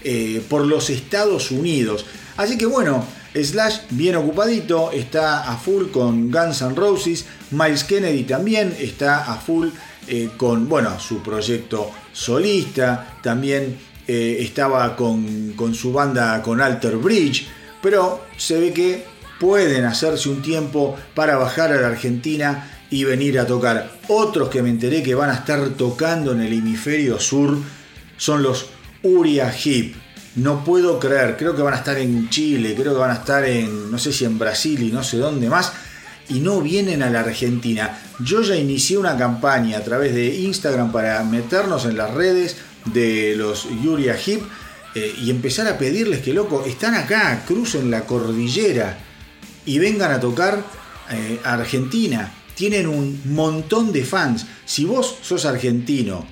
eh, 0.03 0.43
por 0.49 0.67
los 0.67 0.91
Estados 0.91 1.51
Unidos. 1.51 2.07
Así 2.37 2.57
que 2.57 2.67
bueno, 2.67 3.05
Slash 3.35 3.81
bien 3.91 4.17
ocupadito, 4.17 4.91
está 4.93 5.51
a 5.51 5.57
full 5.57 5.91
con 5.91 6.31
Guns 6.31 6.63
N' 6.63 6.75
Roses, 6.75 7.27
Miles 7.51 7.85
Kennedy 7.85 8.25
también 8.25 8.75
está 8.79 9.33
a 9.33 9.37
full 9.37 9.69
eh, 10.09 10.31
con 10.37 10.69
bueno, 10.69 10.99
su 10.99 11.23
proyecto 11.23 11.91
solista, 12.13 13.19
también 13.23 13.79
eh, 14.09 14.39
estaba 14.41 14.97
con, 14.97 15.53
con 15.55 15.75
su 15.75 15.93
banda 15.93 16.43
con 16.43 16.61
Alter 16.61 16.97
Bridge, 16.97 17.47
pero 17.81 18.25
se 18.37 18.59
ve 18.59 18.73
que 18.73 19.05
pueden 19.39 19.85
hacerse 19.85 20.29
un 20.29 20.43
tiempo 20.43 20.97
para 21.15 21.37
bajar 21.37 21.73
a 21.73 21.81
la 21.81 21.89
Argentina 21.89 22.71
y 22.91 23.05
venir 23.05 23.39
a 23.39 23.47
tocar. 23.47 23.91
Otros 24.09 24.49
que 24.49 24.63
me 24.63 24.71
enteré 24.71 25.03
que 25.03 25.15
van 25.15 25.31
a 25.31 25.35
estar 25.35 25.69
tocando 25.71 26.33
en 26.33 26.41
el 26.41 26.53
hemisferio 26.53 27.21
sur 27.21 27.57
son 28.17 28.43
los 28.43 28.67
Uria 29.03 29.55
Hip. 29.65 29.95
No 30.37 30.65
puedo 30.65 30.99
creer, 31.01 31.37
creo 31.37 31.57
que 31.57 31.63
van 31.63 31.75
a 31.75 31.79
estar 31.79 31.99
en 31.99 32.31
Chile, 32.31 32.75
creo 32.77 32.93
que 32.93 33.01
van 33.01 33.11
a 33.11 33.15
estar 33.15 33.45
en, 33.45 33.91
no 33.91 33.99
sé 33.99 34.13
si 34.13 34.25
en 34.25 34.39
Brasil 34.39 34.81
y 34.83 34.93
no 34.93 35.03
sé 35.03 35.17
dónde 35.17 35.49
más, 35.49 35.73
y 36.29 36.39
no 36.41 36.61
vienen 36.61 37.03
a 37.03 37.11
la 37.11 37.21
Argentina. 37.21 37.99
Yo 38.21 38.43
ya 38.43 38.55
inicié 38.55 38.97
una 38.97 39.17
campaña 39.17 39.79
a 39.79 39.83
través 39.83 40.15
de 40.15 40.27
Instagram 40.37 40.93
para 40.93 41.25
meternos 41.25 41.85
en 41.85 41.97
las 41.97 42.15
redes 42.15 42.57
de 42.87 43.35
los 43.37 43.67
Uria 43.67 44.17
Hip 44.25 44.43
eh, 44.95 45.15
y 45.21 45.31
empezar 45.31 45.67
a 45.67 45.79
pedirles 45.79 46.21
que, 46.21 46.33
loco, 46.33 46.65
están 46.65 46.95
acá, 46.95 47.43
crucen 47.47 47.91
la 47.91 48.07
cordillera 48.07 48.99
y 49.67 49.79
vengan 49.79 50.13
a 50.13 50.21
tocar 50.21 50.63
eh, 51.11 51.41
a 51.45 51.55
Argentina. 51.55 52.33
Tienen 52.55 52.87
un 52.87 53.21
montón 53.27 53.93
de 53.93 54.05
fans. 54.05 54.47
Si 54.65 54.85
vos 54.85 55.19
sos 55.23 55.45
argentino, 55.45 56.27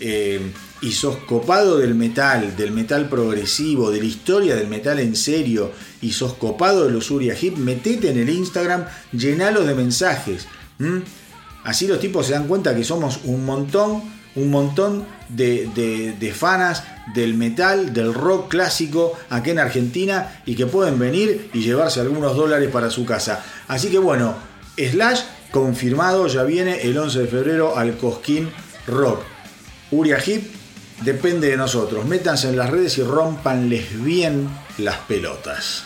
eh, 0.00 0.40
y 0.84 0.92
sos 0.92 1.16
copado 1.16 1.78
del 1.78 1.94
metal, 1.94 2.56
del 2.58 2.70
metal 2.70 3.08
progresivo, 3.08 3.90
de 3.90 4.00
la 4.00 4.04
historia 4.04 4.54
del 4.54 4.68
metal 4.68 4.98
en 4.98 5.16
serio, 5.16 5.72
y 6.02 6.12
sos 6.12 6.34
copado 6.34 6.84
de 6.84 6.92
los 6.92 7.10
Uria 7.10 7.34
Hip, 7.40 7.56
metete 7.56 8.10
en 8.10 8.18
el 8.18 8.28
Instagram, 8.28 8.84
llenalo 9.10 9.64
de 9.64 9.74
mensajes. 9.74 10.46
Así 11.64 11.86
los 11.86 12.00
tipos 12.00 12.26
se 12.26 12.34
dan 12.34 12.46
cuenta 12.46 12.76
que 12.76 12.84
somos 12.84 13.20
un 13.24 13.46
montón, 13.46 14.02
un 14.34 14.50
montón 14.50 15.06
de, 15.30 15.70
de, 16.20 16.32
fanas 16.34 16.84
del 17.14 17.32
metal, 17.32 17.94
del 17.94 18.12
rock 18.12 18.50
clásico 18.50 19.14
aquí 19.30 19.50
en 19.50 19.60
Argentina 19.60 20.42
y 20.44 20.54
que 20.54 20.66
pueden 20.66 20.98
venir 20.98 21.48
y 21.54 21.62
llevarse 21.62 22.00
algunos 22.00 22.36
dólares 22.36 22.68
para 22.70 22.90
su 22.90 23.06
casa. 23.06 23.42
Así 23.68 23.88
que 23.88 23.98
bueno, 23.98 24.34
Slash 24.76 25.22
confirmado, 25.50 26.26
ya 26.26 26.42
viene 26.42 26.82
el 26.82 26.98
11 26.98 27.20
de 27.20 27.26
febrero 27.26 27.74
al 27.74 27.96
Cosquín 27.96 28.50
Rock. 28.86 29.20
Uria 29.90 30.18
Hip 30.26 30.53
depende 31.02 31.48
de 31.48 31.56
nosotros. 31.56 32.04
Métanse 32.04 32.48
en 32.48 32.56
las 32.56 32.70
redes 32.70 32.98
y 32.98 33.02
rompanles 33.02 34.02
bien 34.02 34.48
las 34.78 34.96
pelotas. 34.98 35.84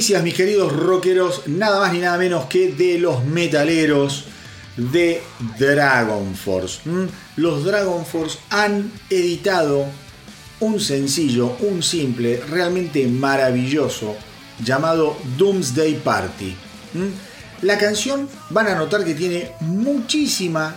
Noticias, 0.00 0.22
mis 0.22 0.32
queridos 0.32 0.72
rockeros, 0.72 1.42
nada 1.46 1.78
más 1.78 1.92
ni 1.92 1.98
nada 1.98 2.16
menos 2.16 2.46
que 2.46 2.72
de 2.72 2.98
los 2.98 3.22
metaleros 3.22 4.24
de 4.78 5.20
Dragon 5.58 6.34
Force. 6.34 6.80
Los 7.36 7.66
Dragon 7.66 8.06
Force 8.06 8.38
han 8.48 8.90
editado 9.10 9.84
un 10.60 10.80
sencillo, 10.80 11.54
un 11.60 11.82
simple, 11.82 12.42
realmente 12.48 13.06
maravilloso, 13.08 14.16
llamado 14.64 15.18
Doomsday 15.36 15.96
Party. 15.96 16.56
La 17.60 17.76
canción 17.76 18.26
van 18.48 18.68
a 18.68 18.76
notar 18.76 19.04
que 19.04 19.12
tiene 19.12 19.52
muchísima 19.60 20.76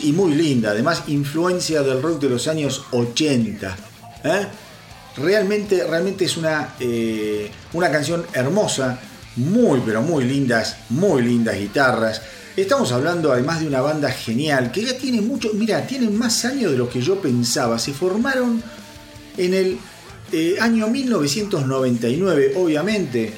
y 0.00 0.12
muy 0.12 0.34
linda, 0.34 0.70
además 0.70 1.02
influencia 1.08 1.82
del 1.82 2.00
rock 2.00 2.20
de 2.20 2.28
los 2.28 2.46
años 2.46 2.84
80. 2.92 3.76
¿eh? 4.22 4.46
Realmente, 5.16 5.84
realmente 5.84 6.24
es 6.24 6.36
una, 6.36 6.74
eh, 6.78 7.50
una 7.72 7.90
canción 7.90 8.24
hermosa, 8.32 9.00
muy 9.36 9.80
pero 9.84 10.02
muy 10.02 10.24
lindas, 10.24 10.76
muy 10.90 11.22
lindas 11.22 11.58
guitarras. 11.58 12.22
Estamos 12.56 12.92
hablando 12.92 13.32
además 13.32 13.60
de 13.60 13.66
una 13.66 13.80
banda 13.80 14.10
genial 14.10 14.70
que 14.72 14.84
ya 14.84 14.96
tiene 14.96 15.20
mucho, 15.20 15.50
mira, 15.54 15.86
tienen 15.86 16.16
más 16.16 16.44
años 16.44 16.72
de 16.72 16.78
lo 16.78 16.88
que 16.88 17.00
yo 17.00 17.20
pensaba. 17.20 17.78
Se 17.78 17.92
formaron 17.92 18.62
en 19.36 19.54
el 19.54 19.78
eh, 20.32 20.56
año 20.60 20.88
1999, 20.88 22.52
obviamente, 22.56 23.32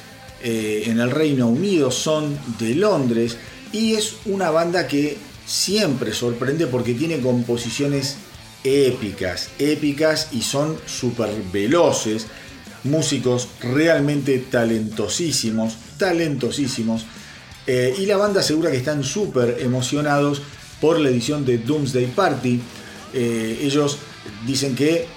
en 0.45 0.99
el 0.99 1.09
Reino 1.09 1.47
Unido, 1.47 1.89
son 1.89 2.37
de 2.59 2.75
Londres 2.75 3.37
y 3.71 3.93
es 3.93 4.15
una 4.25 4.51
banda 4.51 4.87
que 4.87 5.17
siempre 5.45 6.13
sorprende 6.13 6.67
porque 6.67 6.93
tiene 6.93 7.19
composiciones 7.19 8.17
épicas, 8.63 9.49
épicas 9.59 10.29
y 10.31 10.41
son 10.41 10.77
súper 10.85 11.29
veloces, 11.51 12.27
músicos 12.83 13.49
realmente 13.61 14.39
talentosísimos, 14.39 15.75
talentosísimos. 15.97 17.05
Eh, 17.65 17.95
y 17.97 18.05
la 18.05 18.17
banda 18.17 18.41
asegura 18.41 18.71
que 18.71 18.77
están 18.77 19.03
súper 19.03 19.57
emocionados 19.61 20.41
por 20.81 20.99
la 20.99 21.09
edición 21.09 21.45
de 21.45 21.59
Doomsday 21.59 22.07
Party. 22.07 22.59
Eh, 23.13 23.59
ellos 23.61 23.99
dicen 24.45 24.75
que 24.75 25.07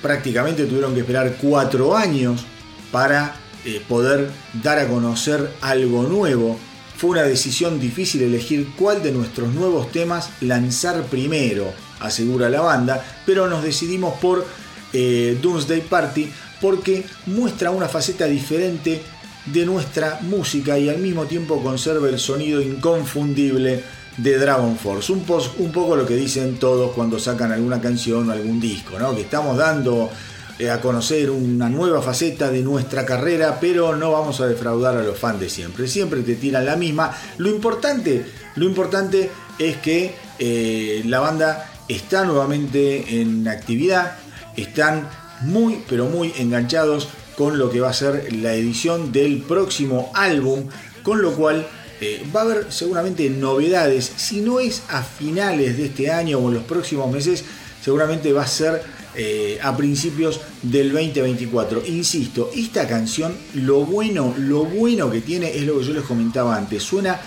prácticamente 0.00 0.64
tuvieron 0.64 0.94
que 0.94 1.00
esperar 1.00 1.36
cuatro 1.40 1.94
años 1.96 2.42
para 2.90 3.36
eh, 3.64 3.82
poder 3.86 4.30
dar 4.62 4.78
a 4.78 4.88
conocer 4.88 5.50
algo 5.60 6.04
nuevo 6.04 6.58
fue 7.00 7.10
una 7.10 7.22
decisión 7.22 7.80
difícil 7.80 8.20
elegir 8.20 8.72
cuál 8.78 9.02
de 9.02 9.10
nuestros 9.10 9.54
nuevos 9.54 9.90
temas 9.90 10.28
lanzar 10.42 11.04
primero, 11.04 11.72
asegura 12.00 12.48
la 12.48 12.60
banda, 12.60 13.04
pero 13.24 13.48
nos 13.48 13.62
decidimos 13.62 14.18
por 14.18 14.44
eh, 14.92 15.38
Doomsday 15.40 15.82
Party 15.82 16.30
porque 16.60 17.04
muestra 17.26 17.70
una 17.70 17.88
faceta 17.88 18.26
diferente 18.26 19.02
de 19.46 19.64
nuestra 19.64 20.18
música 20.22 20.78
y 20.78 20.88
al 20.88 20.98
mismo 20.98 21.26
tiempo 21.26 21.62
conserva 21.62 22.08
el 22.08 22.18
sonido 22.18 22.60
inconfundible 22.60 23.82
de 24.16 24.38
Dragon 24.38 24.76
Force. 24.76 25.12
Un, 25.12 25.24
un 25.58 25.72
poco 25.72 25.96
lo 25.96 26.06
que 26.06 26.16
dicen 26.16 26.58
todos 26.58 26.92
cuando 26.92 27.18
sacan 27.18 27.52
alguna 27.52 27.80
canción 27.80 28.28
o 28.28 28.32
algún 28.32 28.60
disco, 28.60 28.98
¿no? 28.98 29.14
que 29.14 29.22
estamos 29.22 29.56
dando 29.56 30.10
eh, 30.58 30.68
a 30.68 30.80
conocer 30.80 31.30
una 31.30 31.70
nueva 31.70 32.02
faceta 32.02 32.50
de 32.50 32.60
nuestra 32.60 33.06
carrera, 33.06 33.58
pero 33.58 33.96
no 33.96 34.12
vamos 34.12 34.42
a 34.42 34.46
defraudar 34.46 34.94
a 34.94 35.02
los 35.02 35.18
fans 35.18 35.40
de 35.40 35.48
siempre. 35.48 35.88
Siempre 35.88 36.20
te 36.20 36.34
tiran 36.34 36.66
la 36.66 36.76
misma. 36.76 37.16
Lo 37.38 37.48
importante, 37.48 38.26
lo 38.56 38.66
importante 38.66 39.30
es 39.58 39.78
que 39.78 40.14
eh, 40.38 41.02
la 41.06 41.20
banda 41.20 41.69
está 41.90 42.24
nuevamente 42.24 43.20
en 43.20 43.46
actividad, 43.48 44.16
están 44.56 45.08
muy, 45.42 45.82
pero 45.88 46.06
muy 46.06 46.32
enganchados 46.38 47.08
con 47.36 47.58
lo 47.58 47.70
que 47.70 47.80
va 47.80 47.90
a 47.90 47.94
ser 47.94 48.32
la 48.34 48.54
edición 48.54 49.12
del 49.12 49.42
próximo 49.42 50.10
álbum, 50.14 50.66
con 51.02 51.22
lo 51.22 51.32
cual 51.32 51.66
eh, 52.00 52.22
va 52.34 52.40
a 52.40 52.44
haber 52.44 52.72
seguramente 52.72 53.28
novedades, 53.28 54.12
si 54.16 54.40
no 54.40 54.60
es 54.60 54.82
a 54.88 55.02
finales 55.02 55.76
de 55.76 55.86
este 55.86 56.10
año 56.10 56.38
o 56.38 56.48
en 56.48 56.54
los 56.54 56.64
próximos 56.64 57.10
meses, 57.10 57.44
seguramente 57.82 58.32
va 58.32 58.42
a 58.42 58.46
ser 58.46 58.82
eh, 59.16 59.58
a 59.62 59.76
principios 59.76 60.40
del 60.62 60.92
2024. 60.92 61.82
Insisto, 61.86 62.50
esta 62.54 62.86
canción, 62.86 63.34
lo 63.54 63.84
bueno, 63.84 64.34
lo 64.38 64.64
bueno 64.64 65.10
que 65.10 65.20
tiene 65.20 65.56
es 65.56 65.62
lo 65.62 65.78
que 65.78 65.86
yo 65.86 65.94
les 65.94 66.04
comentaba 66.04 66.56
antes. 66.56 66.82
Suena 66.82 67.20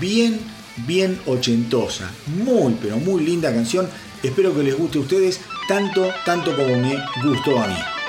bien, 0.00 0.40
bien 0.78 1.18
ochentosa. 1.26 2.10
Muy, 2.26 2.76
pero 2.80 2.96
muy 2.98 3.24
linda 3.24 3.52
canción. 3.52 3.88
Espero 4.22 4.54
que 4.54 4.62
les 4.62 4.76
guste 4.76 4.98
a 4.98 5.02
ustedes 5.02 5.40
tanto, 5.68 6.08
tanto 6.24 6.54
como 6.56 6.76
me 6.76 6.96
gustó 7.24 7.58
a 7.58 7.66
mí. 7.66 8.01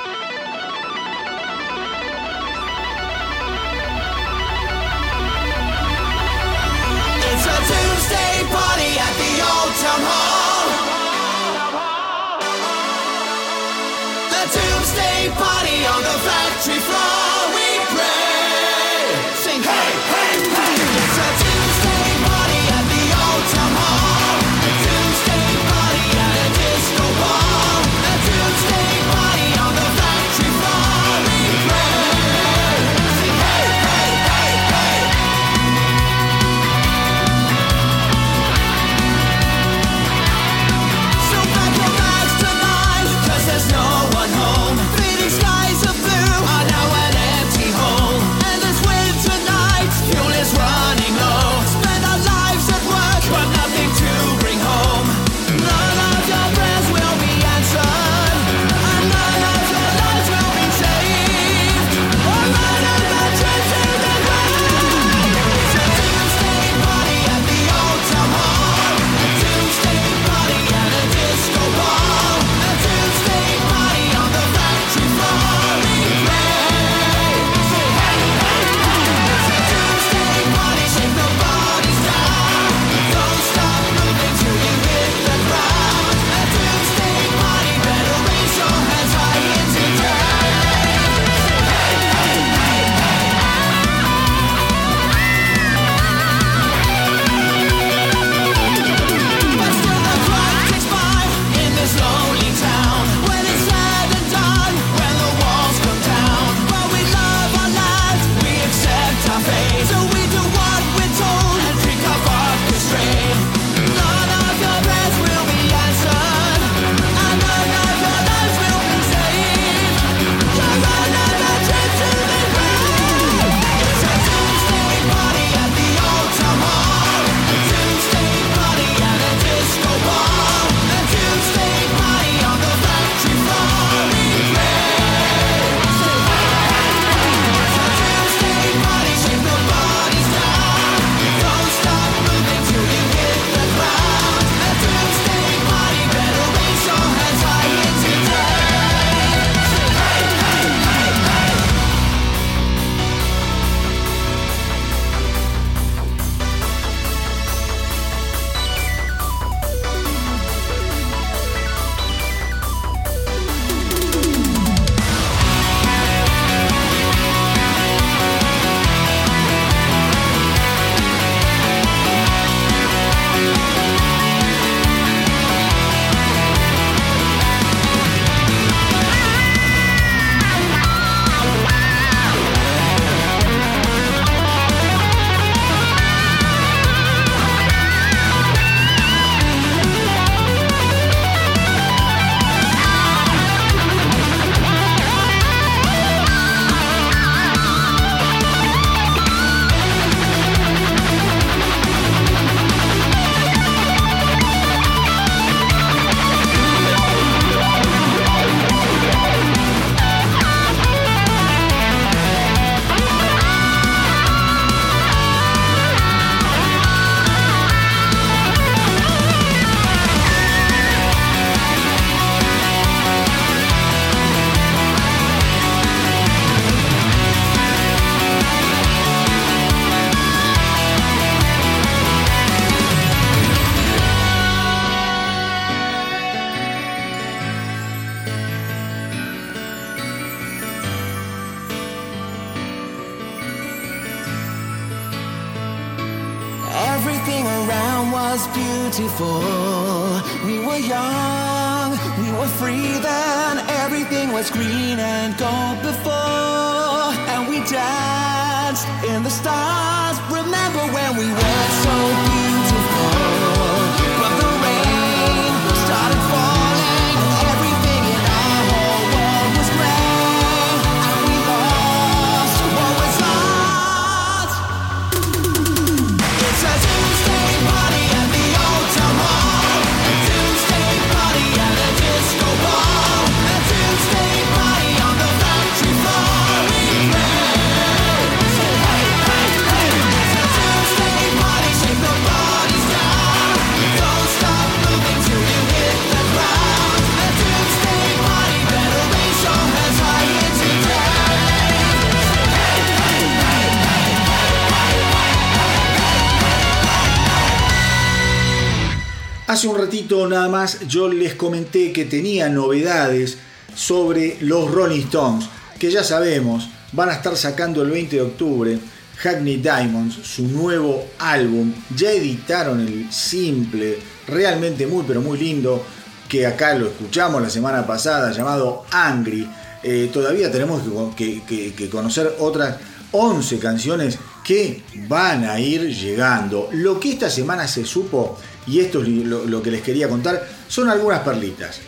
Yo 310.87 311.07
les 311.09 311.35
comenté 311.35 311.91
que 311.91 312.05
tenía 312.05 312.49
novedades 312.49 313.37
sobre 313.75 314.37
los 314.41 314.69
Rolling 314.71 315.01
Stones, 315.01 315.45
que 315.79 315.89
ya 315.91 316.03
sabemos, 316.03 316.69
van 316.91 317.09
a 317.09 317.13
estar 317.13 317.35
sacando 317.37 317.81
el 317.81 317.89
20 317.91 318.15
de 318.15 318.21
octubre 318.21 318.79
Hackney 319.17 319.57
Diamonds, 319.57 320.15
su 320.23 320.43
nuevo 320.47 321.05
álbum. 321.19 321.71
Ya 321.95 322.11
editaron 322.11 322.79
el 322.81 323.11
simple, 323.11 323.97
realmente 324.27 324.85
muy 324.87 325.03
pero 325.07 325.21
muy 325.21 325.37
lindo, 325.39 325.83
que 326.27 326.45
acá 326.47 326.73
lo 326.75 326.87
escuchamos 326.87 327.41
la 327.41 327.49
semana 327.49 327.85
pasada, 327.85 328.31
llamado 328.31 328.83
Angry. 328.91 329.47
Eh, 329.83 330.09
todavía 330.13 330.51
tenemos 330.51 330.81
que, 331.15 331.41
que- 331.43 331.73
que 331.73 331.89
conocer 331.89 332.35
otras 332.39 332.77
11 333.11 333.59
canciones 333.59 334.17
que 334.43 334.83
van 335.07 335.45
a 335.45 335.59
ir 335.59 335.89
llegando. 335.95 336.69
Lo 336.73 336.99
que 336.99 337.13
esta 337.13 337.29
semana 337.29 337.67
se 337.67 337.85
supo, 337.85 338.37
y 338.67 338.79
esto 338.79 339.01
es 339.01 339.07
lo, 339.07 339.61
que 339.61 339.71
les 339.71 339.81
quería 339.81 340.09
contar, 340.09 340.47
son 340.67 340.89
algunas 340.89 341.21
perlitas. 341.21 341.79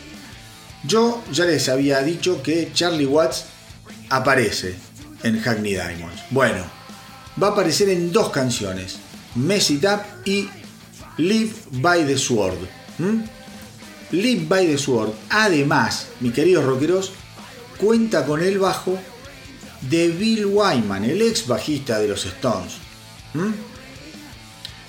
Yo 0.84 1.22
ya 1.32 1.44
les 1.44 1.68
había 1.68 2.00
dicho 2.02 2.42
que 2.42 2.70
Charlie 2.72 3.06
Watts 3.06 3.44
aparece 4.08 4.74
en 5.22 5.40
Hackney 5.40 5.72
Diamonds. 5.72 6.22
Bueno, 6.30 6.64
va 7.42 7.48
a 7.48 7.50
aparecer 7.50 7.88
en 7.88 8.12
dos 8.12 8.30
canciones, 8.30 8.96
Mess 9.34 9.70
It 9.70 9.84
Up 9.84 10.00
y 10.24 10.48
Live 11.18 11.52
by 11.72 12.06
the 12.06 12.16
Sword. 12.16 12.58
Live 14.12 14.46
by 14.46 14.66
the 14.66 14.78
Sword, 14.78 15.12
además, 15.30 16.06
mis 16.20 16.32
queridos 16.32 16.64
rockeros, 16.64 17.12
cuenta 17.78 18.24
con 18.24 18.42
el 18.42 18.58
bajo 18.58 18.98
de 19.82 20.08
Bill 20.08 20.46
Wyman, 20.46 21.04
el 21.04 21.22
ex 21.22 21.46
bajista 21.46 21.98
de 21.98 22.08
los 22.08 22.24
Stones. 22.24 22.74
¿Mm? 23.34 23.52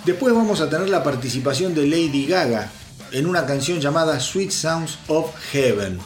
Después 0.06 0.34
vamos 0.34 0.62
a 0.62 0.70
tener 0.70 0.90
la 0.90 1.04
participación 1.04 1.76
de 1.76 1.86
Lady 1.86 2.26
Gaga 2.26 2.72
en 3.12 3.26
una 3.26 3.46
canción 3.46 3.80
llamada 3.80 4.20
Sweet 4.20 4.52
Sounds 4.52 4.98
of 5.08 5.36
Heaven. 5.52 6.00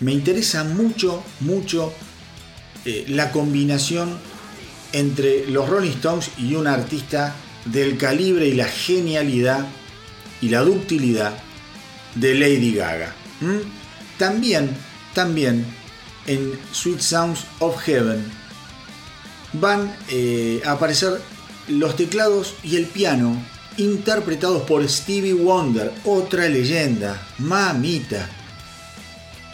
Me 0.00 0.12
interesa 0.12 0.64
mucho, 0.64 1.22
mucho 1.40 1.92
eh, 2.84 3.06
la 3.08 3.32
combinación 3.32 4.18
entre 4.92 5.46
los 5.46 5.68
Rolling 5.68 5.92
Stones 5.92 6.30
y 6.38 6.54
un 6.54 6.66
artista 6.66 7.34
del 7.64 7.98
calibre 7.98 8.46
y 8.46 8.54
la 8.54 8.66
genialidad 8.66 9.66
y 10.40 10.48
la 10.48 10.60
ductilidad 10.60 11.32
de 12.14 12.34
Lady 12.34 12.72
Gaga. 12.74 13.14
¿Mm? 13.40 14.18
También, 14.18 14.70
también 15.14 15.64
en 16.28 16.52
Sweet 16.72 17.00
Sounds 17.00 17.40
of 17.58 17.76
Heaven 17.78 18.24
van 19.54 19.92
eh, 20.10 20.60
a 20.64 20.72
aparecer 20.72 21.20
los 21.68 21.96
teclados 21.96 22.54
y 22.62 22.76
el 22.76 22.86
piano 22.86 23.42
interpretados 23.78 24.62
por 24.62 24.86
Stevie 24.88 25.34
Wonder, 25.34 25.92
otra 26.04 26.48
leyenda, 26.48 27.20
mamita. 27.38 28.28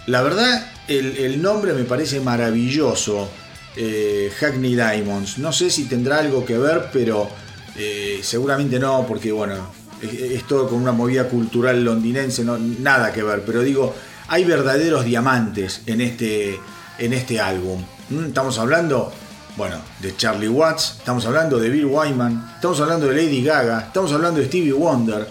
La 0.07 0.23
verdad, 0.23 0.71
el, 0.89 1.41
nombre 1.41 1.73
me 1.73 1.85
parece 1.85 2.21
maravilloso, 2.21 3.29
eh, 3.77 4.33
Hackney 4.39 4.75
Diamonds. 4.75 5.39
No 5.39 5.53
sé 5.53 5.71
si 5.71 5.85
tendrá 5.85 6.19
algo 6.19 6.45
que 6.45 6.59
ver, 6.59 6.89
pero 6.93 7.29
eh, 7.77 8.21
seguramente 8.23 8.79
no, 8.79 9.07
porque 9.07 9.31
bueno, 9.31 9.73
es, 10.01 10.13
es 10.13 10.47
todo 10.47 10.69
con 10.69 10.81
una 10.81 10.93
movida 10.93 11.29
cultural 11.29 11.85
londinense, 11.85 12.45
no, 12.45 12.59
nada 12.59 13.13
que 13.13 13.23
ver. 13.23 13.43
Pero 13.45 13.61
digo, 13.63 13.95
hay 14.29 14.45
verdaderos 14.45 15.05
diamantes 15.05 15.83
en 15.87 16.01
este, 16.01 16.59
en 16.99 17.13
este 17.13 17.41
álbum. 17.41 17.83
¿Mm? 18.11 18.27
Estamos 18.27 18.59
hablando, 18.59 19.13
bueno, 19.57 19.77
de 20.01 20.17
Charlie 20.17 20.49
Watts, 20.49 20.97
estamos 20.99 21.27
hablando 21.27 21.59
de 21.59 21.69
Bill 21.71 21.87
Wyman, 21.87 22.53
estamos 22.55 22.81
hablando 22.81 23.09
de 23.09 23.15
Lady 23.15 23.43
Gaga, 23.43 23.81
estamos 23.81 24.13
hablando 24.13 24.41
de 24.41 24.47
Stevie 24.47 24.73
Wonder. 24.73 25.29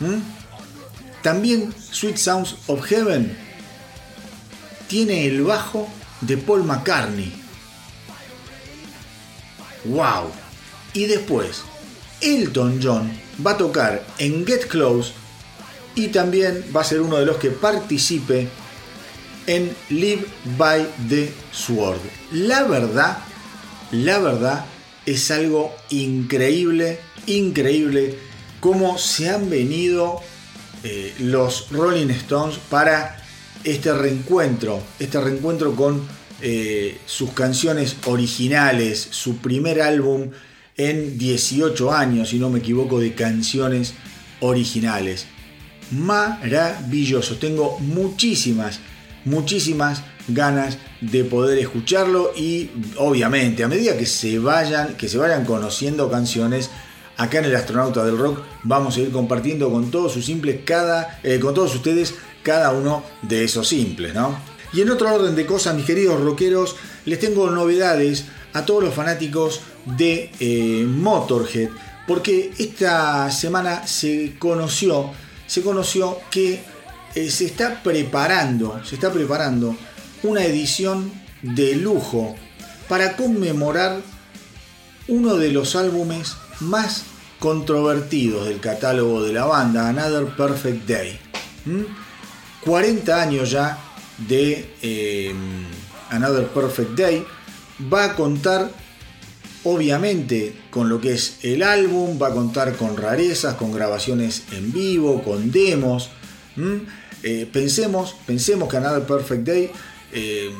¿Mm? 0.00 0.18
También 1.22 1.74
Sweet 1.78 2.16
Sounds 2.16 2.56
of 2.66 2.82
Heaven 2.84 3.36
tiene 4.88 5.26
el 5.26 5.42
bajo 5.42 5.88
de 6.20 6.36
Paul 6.36 6.64
McCartney. 6.64 7.32
¡Wow! 9.84 10.30
Y 10.92 11.06
después, 11.06 11.62
Elton 12.20 12.80
John 12.82 13.10
va 13.44 13.52
a 13.52 13.56
tocar 13.56 14.04
en 14.18 14.46
Get 14.46 14.66
Close 14.66 15.12
y 15.94 16.08
también 16.08 16.64
va 16.74 16.82
a 16.82 16.84
ser 16.84 17.00
uno 17.00 17.16
de 17.16 17.26
los 17.26 17.36
que 17.36 17.50
participe 17.50 18.48
en 19.46 19.74
Live 19.88 20.26
by 20.56 20.86
the 21.08 21.32
Sword. 21.52 22.00
La 22.32 22.64
verdad, 22.64 23.18
la 23.92 24.18
verdad 24.18 24.64
es 25.06 25.30
algo 25.30 25.74
increíble, 25.90 27.00
increíble 27.26 28.16
cómo 28.60 28.98
se 28.98 29.30
han 29.30 29.50
venido 29.50 30.20
eh, 30.84 31.14
los 31.18 31.70
Rolling 31.70 32.10
Stones 32.10 32.58
para 32.68 33.16
este 33.64 33.92
reencuentro, 33.92 34.80
este 34.98 35.20
reencuentro 35.20 35.74
con 35.74 36.06
eh, 36.42 36.98
sus 37.06 37.32
canciones 37.32 37.96
originales, 38.06 39.08
su 39.10 39.38
primer 39.38 39.82
álbum 39.82 40.30
en 40.76 41.18
18 41.18 41.92
años, 41.92 42.30
si 42.30 42.38
no 42.38 42.48
me 42.48 42.60
equivoco, 42.60 43.00
de 43.00 43.14
canciones 43.14 43.94
originales. 44.40 45.26
Maravilloso, 45.90 47.36
tengo 47.36 47.78
muchísimas, 47.80 48.80
muchísimas 49.24 50.02
ganas 50.28 50.78
de 51.00 51.24
poder 51.24 51.58
escucharlo 51.58 52.32
y 52.36 52.70
obviamente 52.96 53.64
a 53.64 53.68
medida 53.68 53.96
que 53.96 54.06
se 54.06 54.38
vayan, 54.38 54.96
que 54.96 55.08
se 55.08 55.18
vayan 55.18 55.44
conociendo 55.44 56.10
canciones, 56.10 56.70
acá 57.16 57.38
en 57.38 57.46
el 57.46 57.56
Astronauta 57.56 58.04
del 58.04 58.18
Rock 58.18 58.40
vamos 58.62 58.96
a 58.96 59.00
ir 59.00 59.10
compartiendo 59.10 59.70
con 59.70 59.90
todos 59.90 60.12
sus 60.12 60.26
simples 60.26 60.60
cada, 60.64 61.20
eh, 61.22 61.38
con 61.40 61.54
todos 61.54 61.74
ustedes 61.74 62.14
cada 62.42 62.72
uno 62.72 63.02
de 63.22 63.44
esos 63.44 63.68
simples, 63.68 64.14
¿no? 64.14 64.38
Y 64.72 64.82
en 64.82 64.90
otro 64.90 65.12
orden 65.12 65.34
de 65.34 65.46
cosas, 65.46 65.74
mis 65.74 65.84
queridos 65.84 66.20
rockeros, 66.20 66.76
les 67.04 67.18
tengo 67.18 67.50
novedades 67.50 68.26
a 68.52 68.64
todos 68.64 68.84
los 68.84 68.94
fanáticos 68.94 69.60
de 69.84 70.30
eh, 70.38 70.84
Motorhead, 70.86 71.70
porque 72.06 72.52
esta 72.58 73.30
semana 73.30 73.86
se 73.86 74.36
conoció, 74.38 75.10
se 75.50 75.62
conoció 75.62 76.16
que 76.30 76.62
eh, 77.16 77.28
se 77.28 77.46
está 77.46 77.82
preparando, 77.82 78.80
se 78.84 78.94
está 78.94 79.12
preparando 79.12 79.74
una 80.22 80.44
edición 80.44 81.10
de 81.42 81.74
lujo 81.74 82.36
para 82.88 83.16
conmemorar 83.16 84.00
uno 85.08 85.34
de 85.34 85.50
los 85.50 85.74
álbumes 85.74 86.36
más 86.60 87.02
controvertidos 87.40 88.46
del 88.46 88.60
catálogo 88.60 89.24
de 89.24 89.32
la 89.32 89.44
banda, 89.44 89.88
Another 89.88 90.26
Perfect 90.36 90.86
Day. 90.86 91.18
¿Mm? 91.64 91.82
40 92.60 93.20
años 93.20 93.50
ya 93.50 93.76
de 94.18 94.72
eh, 94.82 95.34
Another 96.10 96.46
Perfect 96.46 96.90
Day. 96.92 97.26
Va 97.92 98.04
a 98.04 98.14
contar 98.14 98.70
obviamente 99.64 100.54
con 100.70 100.88
lo 100.88 101.00
que 101.00 101.12
es 101.12 101.38
el 101.42 101.62
álbum, 101.62 102.20
va 102.20 102.28
a 102.28 102.32
contar 102.32 102.76
con 102.76 102.96
rarezas, 102.96 103.54
con 103.54 103.72
grabaciones 103.72 104.44
en 104.52 104.72
vivo, 104.72 105.22
con 105.22 105.50
demos. 105.50 106.10
Eh, 107.22 107.48
pensemos, 107.52 108.16
pensemos 108.26 108.68
que 108.68 108.76
Another 108.78 109.02
Perfect 109.02 109.46
Day, 109.46 109.70
eh, 110.12 110.50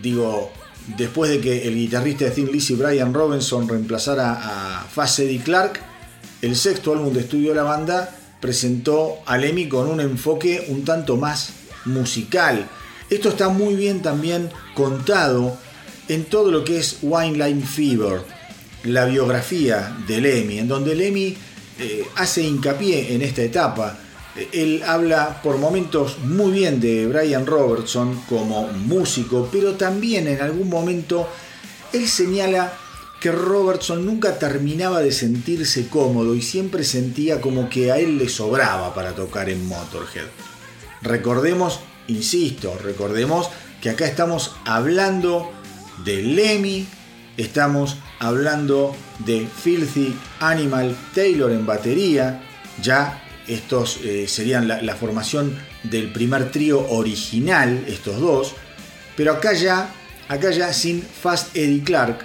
digo, 0.00 0.52
después 0.96 1.30
de 1.30 1.40
que 1.40 1.66
el 1.66 1.74
guitarrista 1.74 2.26
de 2.26 2.30
Thin 2.30 2.52
Lizzy, 2.52 2.74
Brian 2.74 3.12
Robinson, 3.12 3.68
reemplazara 3.68 4.80
a 4.80 4.84
Faz 4.84 5.18
Eddie 5.18 5.42
Clark, 5.42 5.80
el 6.40 6.56
sexto 6.56 6.92
álbum 6.92 7.12
de 7.12 7.20
estudio 7.20 7.50
de 7.50 7.56
la 7.56 7.62
banda 7.62 8.16
presentó 8.40 9.18
a 9.26 9.38
Lemmy 9.38 9.68
con 9.68 9.88
un 9.88 10.00
enfoque 10.00 10.66
un 10.68 10.84
tanto 10.84 11.16
más 11.16 11.50
musical. 11.84 12.68
Esto 13.10 13.28
está 13.28 13.48
muy 13.48 13.74
bien 13.74 14.02
también 14.02 14.50
contado 14.74 15.56
en 16.12 16.24
todo 16.26 16.50
lo 16.50 16.62
que 16.62 16.78
es 16.78 16.98
Wine 17.00 17.42
Line 17.42 17.62
Fever, 17.62 18.20
la 18.84 19.06
biografía 19.06 19.96
de 20.06 20.20
Lemmy, 20.20 20.58
en 20.58 20.68
donde 20.68 20.94
Lemmy 20.94 21.34
eh, 21.78 22.06
hace 22.16 22.42
hincapié 22.42 23.14
en 23.14 23.22
esta 23.22 23.42
etapa. 23.42 23.98
Él 24.52 24.82
habla 24.86 25.40
por 25.42 25.58
momentos 25.58 26.18
muy 26.18 26.52
bien 26.52 26.80
de 26.80 27.06
Brian 27.06 27.46
Robertson 27.46 28.22
como 28.28 28.68
músico, 28.68 29.48
pero 29.50 29.74
también 29.74 30.26
en 30.26 30.40
algún 30.40 30.68
momento 30.68 31.28
él 31.92 32.06
señala 32.08 32.72
que 33.20 33.32
Robertson 33.32 34.04
nunca 34.04 34.38
terminaba 34.38 35.00
de 35.00 35.12
sentirse 35.12 35.88
cómodo 35.88 36.34
y 36.34 36.42
siempre 36.42 36.84
sentía 36.84 37.40
como 37.40 37.70
que 37.70 37.92
a 37.92 37.98
él 37.98 38.18
le 38.18 38.28
sobraba 38.28 38.94
para 38.94 39.14
tocar 39.14 39.48
en 39.48 39.66
Motorhead. 39.66 40.26
Recordemos, 41.02 41.80
insisto, 42.08 42.76
recordemos 42.82 43.48
que 43.80 43.90
acá 43.90 44.06
estamos 44.06 44.56
hablando 44.64 45.52
de 46.04 46.22
Lemmy, 46.22 46.86
estamos 47.36 47.98
hablando 48.18 48.96
de 49.20 49.46
Filthy 49.46 50.14
Animal 50.40 50.96
Taylor 51.14 51.50
en 51.52 51.66
batería, 51.66 52.42
ya 52.80 53.22
estos 53.46 53.98
eh, 54.02 54.26
serían 54.28 54.68
la, 54.68 54.82
la 54.82 54.96
formación 54.96 55.56
del 55.82 56.12
primer 56.12 56.50
trío 56.50 56.88
original, 56.90 57.84
estos 57.86 58.20
dos, 58.20 58.54
pero 59.16 59.32
acá 59.32 59.52
ya, 59.52 59.92
acá 60.28 60.50
ya 60.50 60.72
sin 60.72 61.02
Fast 61.02 61.56
Eddie 61.56 61.82
Clark, 61.82 62.24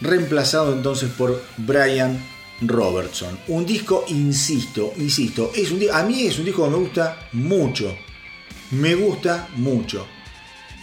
reemplazado 0.00 0.72
entonces 0.72 1.10
por 1.16 1.42
Brian 1.56 2.18
Robertson. 2.62 3.38
Un 3.48 3.66
disco, 3.66 4.04
insisto, 4.08 4.92
insisto, 4.98 5.52
es 5.54 5.70
un, 5.70 5.82
a 5.92 6.02
mí 6.02 6.26
es 6.26 6.38
un 6.38 6.44
disco 6.44 6.64
que 6.64 6.70
me 6.70 6.76
gusta 6.76 7.28
mucho. 7.32 7.96
Me 8.70 8.94
gusta 8.94 9.48
mucho. 9.56 10.06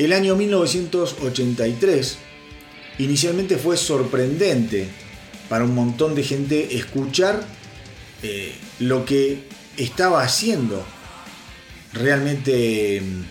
El 0.03 0.11
año 0.11 0.35
1983 0.35 2.17
inicialmente 2.97 3.55
fue 3.57 3.77
sorprendente 3.77 4.89
para 5.47 5.63
un 5.63 5.73
montón 5.73 6.13
de 6.13 6.23
gente 6.23 6.75
escuchar 6.75 7.41
eh, 8.21 8.53
lo 8.79 9.05
que 9.05 9.47
estaba 9.77 10.21
haciendo 10.21 10.85
realmente 11.93 12.99
mm, 13.01 13.21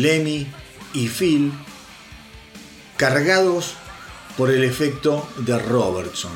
Lemmy 0.00 0.46
y 0.94 1.08
Phil 1.08 1.52
cargados 2.96 3.74
por 4.38 4.50
el 4.50 4.64
efecto 4.64 5.28
de 5.36 5.58
Robertson. 5.58 6.32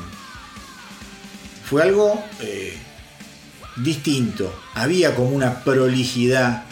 Fue 1.65 1.81
algo 1.81 2.23
eh, 2.41 2.77
distinto, 3.77 4.53
había 4.75 5.15
como 5.15 5.29
una 5.29 5.63
prolijidad, 5.63 6.65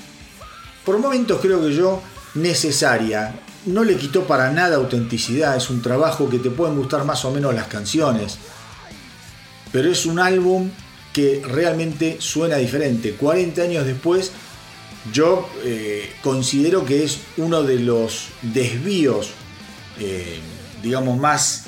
por 0.86 1.00
momentos 1.00 1.42
creo 1.42 1.64
que 1.64 1.74
yo 1.74 2.04
necesaria, 2.36 3.34
no 3.66 3.84
le 3.84 3.96
quitó 3.98 4.26
para 4.26 4.52
nada 4.52 4.78
autenticidad, 4.78 5.56
es 5.56 5.70
un 5.70 5.82
trabajo 5.82 6.30
que 6.30 6.40
te 6.40 6.50
pueden 6.50 6.76
gustar 6.78 7.06
más 7.06 7.24
o 7.26 7.32
menos 7.32 7.54
las 7.54 7.68
canciones, 7.68 8.38
pero 9.72 9.92
es 9.92 10.06
un 10.06 10.20
álbum 10.20 10.70
que 11.14 11.44
realmente 11.46 12.18
suena 12.20 12.58
diferente. 12.58 13.14
40 13.14 13.62
años 13.62 13.86
después, 13.86 14.32
yo 15.12 15.50
eh, 15.64 16.12
considero 16.22 16.86
que 16.86 17.04
es 17.04 17.20
uno 17.38 17.64
de 17.64 17.80
los 17.80 18.28
desvíos 18.42 19.32
eh, 20.00 20.40
digamos, 20.82 21.20
más 21.20 21.66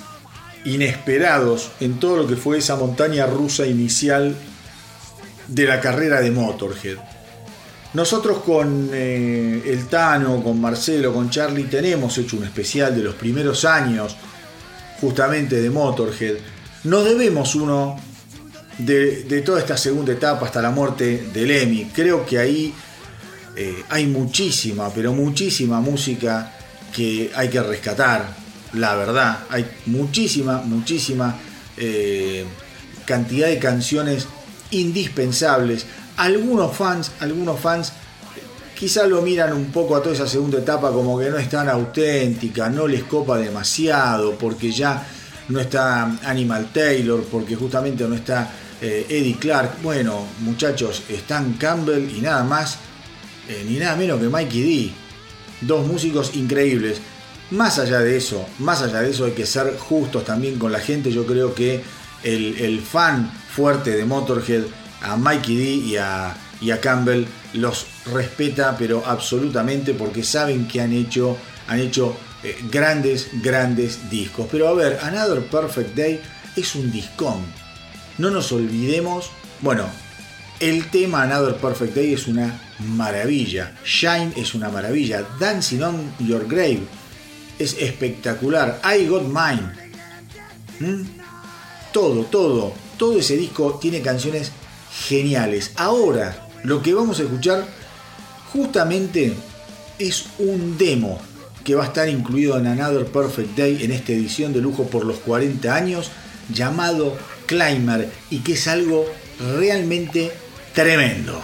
inesperados 0.66 1.72
en 1.80 2.00
todo 2.00 2.18
lo 2.18 2.28
que 2.28 2.36
fue 2.36 2.58
esa 2.58 2.76
montaña 2.76 3.26
rusa 3.26 3.68
inicial 3.68 4.36
de 5.48 5.66
la 5.66 5.80
carrera 5.80 6.22
de 6.22 6.32
Motorhead. 6.32 6.98
Nosotros 7.94 8.40
con 8.40 8.90
eh, 8.92 9.62
el 9.66 9.88
Tano, 9.88 10.44
con 10.44 10.60
Marcelo, 10.60 11.14
con 11.14 11.30
Charlie 11.30 11.66
tenemos 11.66 12.18
hecho 12.18 12.38
un 12.38 12.46
especial 12.46 12.96
de 12.96 13.04
los 13.04 13.16
primeros 13.16 13.66
años 13.66 14.16
justamente 15.00 15.62
de 15.62 15.70
Motorhead. 15.70 16.38
Nos 16.86 17.06
debemos 17.06 17.54
uno 17.56 18.00
de, 18.80 19.42
toda 19.46 19.60
esta 19.60 19.78
segunda 19.78 20.14
etapa 20.14 20.46
hasta 20.46 20.62
la 20.62 20.72
muerte 20.72 21.28
de 21.32 21.46
Lemmy. 21.46 21.92
Creo 21.94 22.26
que 22.26 22.40
ahí 22.40 22.74
eh, 23.56 23.84
hay 23.90 24.08
muchísima, 24.08 24.90
pero 24.94 25.14
muchísima 25.14 25.80
música 25.80 26.52
que 26.96 27.32
hay 27.36 27.50
que 27.50 27.62
rescatar 27.62 28.44
la 28.74 28.96
verdad. 28.96 29.40
Hay 29.50 29.66
muchísima, 29.86 30.62
muchísima 30.62 31.38
eh, 31.78 32.46
cantidad 33.06 33.48
de 33.48 33.60
canciones 33.60 34.28
indispensables. 34.72 35.86
Algunos 36.18 36.76
fans, 36.76 37.12
algunos 37.20 37.60
fans 37.60 37.94
quizá 38.76 39.08
lo 39.08 39.22
miran 39.22 39.54
un 39.54 39.72
poco 39.72 39.96
a 39.96 40.02
toda 40.02 40.16
esa 40.16 40.28
segunda 40.28 40.60
etapa 40.60 40.92
como 40.92 41.18
que 41.18 41.30
no 41.30 41.38
es 41.38 41.50
tan 41.50 41.70
auténtica, 41.70 42.70
no 42.70 42.88
les 42.88 43.04
copa 43.04 43.38
demasiado, 43.38 44.36
porque 44.38 44.72
ya 44.72 45.06
no 45.50 45.60
está 45.60 46.04
Animal 46.24 46.72
Taylor, 46.74 47.24
porque 47.24 47.56
justamente 47.56 48.08
no 48.08 48.16
está 48.16 48.52
eh, 48.82 49.06
Eddie 49.10 49.38
Clark. 49.38 49.82
Bueno, 49.82 50.26
muchachos, 50.40 51.04
están 51.10 51.54
Campbell 51.54 52.10
y 52.16 52.22
nada 52.22 52.44
más, 52.44 52.78
eh, 53.48 53.64
ni 53.68 53.78
nada 53.78 53.96
menos 53.96 54.20
que 54.20 54.30
Mikey 54.30 54.62
D. 54.62 54.92
Dos 55.62 55.88
músicos 55.88 56.36
increíbles. 56.36 57.00
Más 57.52 57.80
allá 57.80 58.00
de 58.00 58.18
eso, 58.18 58.46
más 58.60 58.82
allá 58.82 59.02
de 59.02 59.12
eso 59.12 59.26
hay 59.26 59.32
que 59.32 59.46
ser 59.46 59.78
justos 59.78 60.26
también 60.26 60.58
con 60.58 60.72
la 60.72 60.80
gente. 60.80 61.12
Yo 61.12 61.26
creo 61.26 61.54
que 61.54 61.84
el, 62.24 62.82
fan 62.82 63.32
fuerte 63.50 63.92
de 63.92 64.06
Motorhead, 64.06 64.64
a 65.04 65.16
Mikey 65.18 65.56
D 65.56 65.64
y 65.64 65.98
a, 65.98 66.36
y 66.62 66.72
a, 66.72 66.82
Campbell, 66.82 67.26
los 67.54 67.86
respeta 68.12 68.76
pero 68.78 69.04
absolutamente 69.06 69.94
porque 69.94 70.24
saben 70.24 70.68
que 70.68 70.82
han 70.82 70.94
hecho, 70.94 71.38
han 71.68 71.80
hecho 71.80 72.16
eh, 72.44 72.58
grandes, 72.72 73.30
grandes 73.42 74.10
discos. 74.10 74.48
Pero 74.52 74.68
a 74.68 74.74
ver, 74.74 75.00
Another 75.02 75.46
Perfect 75.46 75.96
Day 75.96 76.22
es 76.56 76.76
un 76.76 76.92
discón. 76.92 77.46
No 78.18 78.30
nos 78.30 78.52
olvidemos, 78.52 79.30
bueno, 79.62 79.86
el 80.60 80.90
tema 80.90 81.24
Another 81.24 81.56
Perfect 81.56 81.96
Day 81.96 82.14
es 82.14 82.28
una 82.28 82.60
maravilla. 82.80 83.76
Shine 83.84 84.34
es 84.36 84.54
una 84.56 84.70
maravilla. 84.70 85.26
Dancing 85.40 85.82
on 85.82 86.14
Your 86.20 86.48
Grave 86.48 86.82
es 87.60 87.76
espectacular. 87.80 88.82
I 88.84 89.06
Got 89.08 89.24
Mine. 89.24 89.84
¿Mm? 90.80 91.04
Todo, 91.92 92.24
todo, 92.26 92.74
todo 92.98 93.20
ese 93.20 93.38
disco 93.38 93.78
tiene 93.80 94.02
canciones 94.02 94.52
geniales. 95.08 95.72
Ahora, 95.76 96.48
lo 96.64 96.82
que 96.82 96.94
vamos 96.94 97.20
a 97.20 97.24
escuchar 97.24 97.66
justamente 98.52 99.34
es 100.00 100.26
un 100.40 100.78
demo 100.78 101.20
que 101.64 101.76
va 101.76 101.84
a 101.84 101.88
estar 101.88 102.10
incluido 102.10 102.58
en 102.58 102.68
Another 102.68 103.06
Perfect 103.06 103.58
Day 103.58 103.84
en 103.84 103.92
esta 103.92 104.12
edición 104.12 104.54
de 104.54 104.62
lujo 104.62 104.86
por 104.86 105.06
los 105.06 105.18
40 105.20 105.74
años, 105.74 106.12
llamado 106.54 107.18
Climber, 107.46 108.12
y 108.30 108.40
que 108.40 108.54
es 108.54 108.68
algo 108.68 109.06
realmente 109.58 110.32
tremendo. 110.74 111.42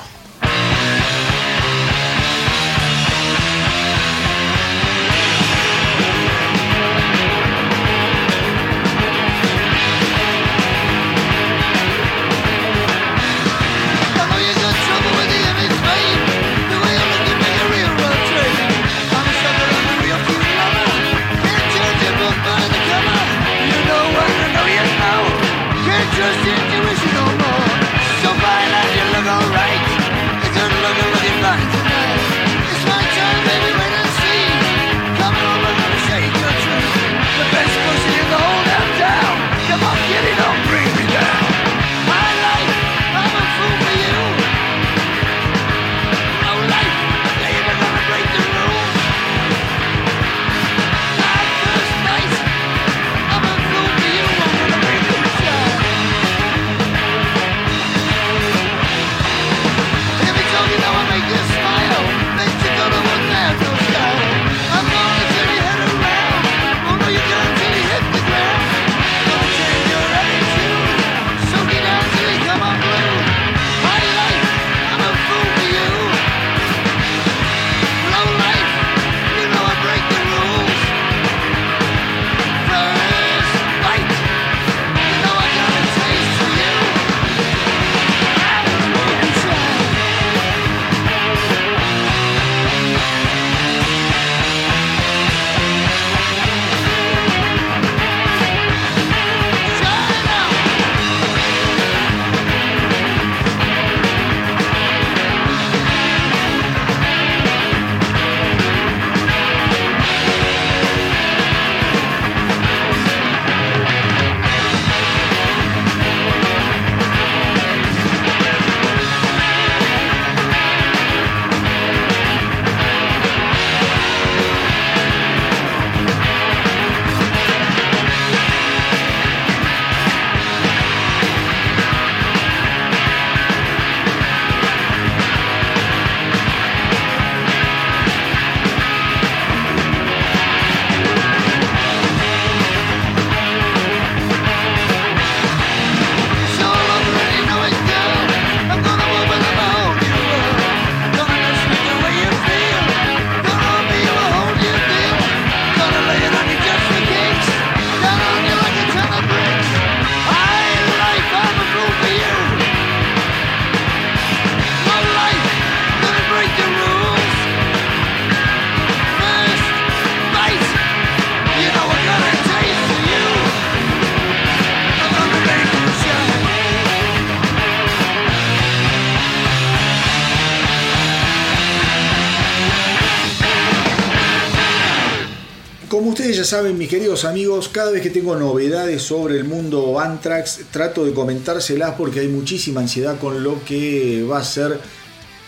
Ustedes 186.19 186.35
ya 186.35 186.43
saben, 186.43 186.77
mis 186.77 186.89
queridos 186.89 187.23
amigos, 187.23 187.69
cada 187.69 187.91
vez 187.91 188.01
que 188.01 188.09
tengo 188.09 188.35
novedades 188.35 189.01
sobre 189.01 189.37
el 189.37 189.45
mundo 189.45 190.01
Anthrax, 190.01 190.59
trato 190.69 191.05
de 191.05 191.13
comentárselas 191.13 191.95
porque 191.95 192.19
hay 192.19 192.27
muchísima 192.27 192.81
ansiedad 192.81 193.17
con 193.17 193.41
lo 193.41 193.63
que 193.63 194.21
va 194.29 194.39
a 194.39 194.43
ser 194.43 194.81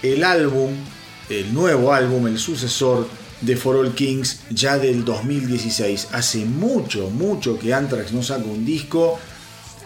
el 0.01 0.23
álbum, 0.23 0.71
el 1.27 1.53
nuevo 1.53 1.91
álbum, 1.91 2.25
el 2.27 2.39
sucesor 2.39 3.05
de 3.41 3.57
For 3.57 3.75
All 3.75 3.93
Kings 3.93 4.43
ya 4.49 4.77
del 4.77 5.03
2016. 5.03 6.07
Hace 6.13 6.45
mucho, 6.45 7.09
mucho 7.09 7.59
que 7.59 7.73
Anthrax 7.73 8.13
no 8.13 8.23
saca 8.23 8.45
un 8.45 8.65
disco. 8.65 9.19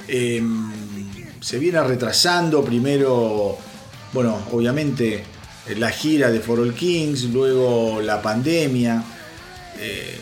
Em, 0.08 0.72
se 1.42 1.58
viene 1.58 1.82
retrasando 1.84 2.64
primero, 2.64 3.58
bueno, 4.14 4.38
obviamente 4.52 5.24
la 5.80 5.90
gira 5.90 6.30
de 6.30 6.42
For 6.42 6.60
All 6.60 6.76
Kings, 6.76 7.24
luego 7.24 8.02
la 8.02 8.22
pandemia. 8.22 9.04
Eh, 9.80 10.20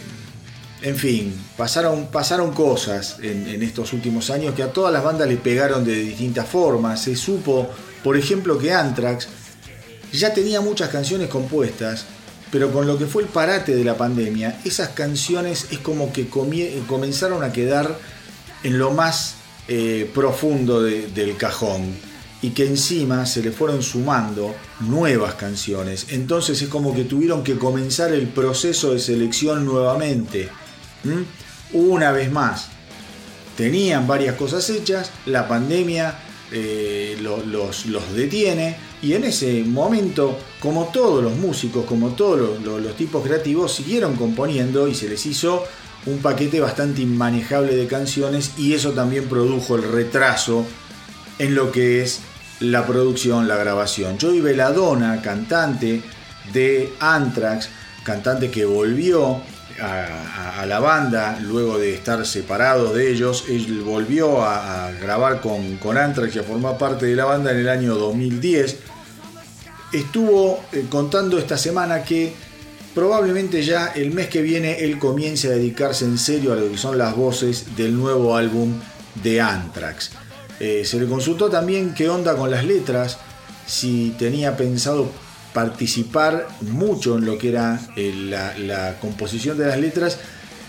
en 0.83 0.97
fin, 0.97 1.33
pasaron, 1.55 2.07
pasaron 2.07 2.51
cosas 2.51 3.15
en, 3.21 3.63
estos 3.63 3.93
últimos 3.93 4.29
años 4.29 4.53
que 4.53 4.63
a 4.63 4.73
todas 4.73 4.91
las 4.91 5.01
bandas 5.01 5.29
le 5.29 5.37
pegaron 5.37 5.85
de 5.85 5.95
distintas 5.95 6.45
formas. 6.45 7.01
Se 7.01 7.15
supo, 7.15 7.69
por 8.03 8.17
ejemplo, 8.17 8.57
que 8.59 8.73
Anthrax 8.73 9.29
ya 10.11 10.33
tenía 10.33 10.59
muchas 10.59 10.89
canciones 10.89 11.29
compuestas, 11.29 12.05
pero 12.51 12.69
con 12.73 12.85
lo 12.85 12.97
que 12.97 13.05
fue 13.05 13.23
el 13.23 13.29
parate 13.29 13.73
de 13.73 13.85
la 13.85 13.95
pandemia, 13.95 14.59
esas 14.65 14.89
canciones 14.89 15.67
es 15.71 15.79
como 15.79 16.11
que 16.11 16.27
comenzaron 16.27 17.45
a 17.45 17.53
quedar 17.53 17.97
en 18.63 18.77
lo 18.77 18.91
más 18.91 19.35
eh, 19.69 20.11
profundo 20.13 20.83
del 20.83 21.37
cajón 21.37 21.95
y 22.41 22.49
que 22.49 22.67
encima 22.67 23.25
se 23.25 23.41
le 23.41 23.51
fueron 23.51 23.81
sumando 23.81 24.53
nuevas 24.81 25.35
canciones. 25.35 26.07
Entonces 26.09 26.61
es 26.61 26.67
como 26.67 26.93
que 26.93 27.05
tuvieron 27.05 27.41
que 27.41 27.57
comenzar 27.57 28.11
el 28.11 28.27
proceso 28.27 28.93
de 28.93 28.99
selección 28.99 29.65
nuevamente. 29.65 30.49
Una 31.73 32.11
vez 32.11 32.31
más, 32.31 32.67
tenían 33.57 34.07
varias 34.07 34.35
cosas 34.35 34.69
hechas, 34.69 35.11
la 35.25 35.47
pandemia 35.47 36.15
eh, 36.51 37.17
los, 37.19 38.15
detiene 38.15 38.77
y 39.01 39.13
en 39.13 39.23
ese 39.23 39.63
momento, 39.63 40.37
como 40.59 40.85
todos 40.93 41.23
los 41.23 41.35
músicos, 41.35 41.85
como 41.85 42.09
todos 42.09 42.61
los 42.61 42.95
tipos 42.95 43.23
creativos, 43.23 43.73
siguieron 43.73 44.15
componiendo 44.15 44.87
y 44.87 44.95
se 44.95 45.09
les 45.09 45.25
hizo 45.25 45.63
un 46.05 46.19
paquete 46.19 46.59
bastante 46.59 47.01
inmanejable 47.01 47.75
de 47.75 47.87
canciones 47.87 48.51
y 48.57 48.73
eso 48.73 48.91
también 48.91 49.25
produjo 49.25 49.75
el 49.75 49.83
retraso 49.83 50.65
en 51.39 51.55
lo 51.55 51.71
que 51.71 52.03
es 52.03 52.19
la 52.59 52.85
producción, 52.85 53.47
la 53.47 53.57
grabación. 53.57 54.17
Joey 54.19 54.41
Veladona, 54.41 55.21
cantante 55.21 56.01
de 56.53 56.93
Anthrax, 56.99 57.69
cantante 58.03 58.51
que 58.51 58.65
volvió 58.65 59.41
a, 59.81 60.65
la 60.65 60.79
banda 60.79 61.39
luego 61.41 61.77
de 61.77 61.93
estar 61.93 62.25
separado 62.25 62.93
de 62.93 63.11
ellos, 63.11 63.45
él 63.49 63.81
volvió 63.81 64.43
a, 64.43 64.91
grabar 64.91 65.41
con, 65.41 65.77
con 65.77 65.97
Anthrax 65.97 66.35
y 66.35 66.39
a 66.39 66.77
parte 66.77 67.05
de 67.05 67.15
la 67.15 67.25
banda 67.25 67.51
en 67.51 67.57
el 67.57 67.69
año 67.69 67.95
2010. 67.95 68.77
Estuvo 69.91 70.63
eh, 70.71 70.85
contando 70.89 71.37
esta 71.37 71.57
semana 71.57 72.03
que 72.03 72.33
probablemente 72.95 73.63
ya 73.63 73.87
el 73.87 74.11
mes 74.11 74.27
que 74.27 74.41
viene 74.41 74.79
él 74.79 74.97
comience 74.99 75.47
a 75.47 75.51
dedicarse 75.51 76.05
en 76.05 76.17
serio 76.17 76.53
a 76.53 76.55
lo 76.55 76.69
que 76.71 76.77
son 76.77 76.97
las 76.97 77.15
voces 77.15 77.75
del 77.75 77.95
nuevo 77.95 78.35
álbum 78.35 78.79
de 79.21 79.41
Anthrax. 79.41 80.11
Eh, 80.59 80.83
se 80.85 80.99
le 80.99 81.07
consultó 81.07 81.49
también 81.49 81.93
qué 81.93 82.09
onda 82.09 82.35
con 82.35 82.49
las 82.49 82.63
letras, 82.63 83.17
si 83.65 84.15
tenía 84.17 84.55
pensado 84.55 85.09
participar 85.53 86.47
mucho 86.61 87.17
en 87.17 87.25
lo 87.25 87.37
que 87.37 87.49
era 87.49 87.79
eh, 87.95 88.13
la, 88.57 88.97
composición 88.99 89.57
de 89.57 89.67
las 89.67 89.79
letras. 89.79 90.17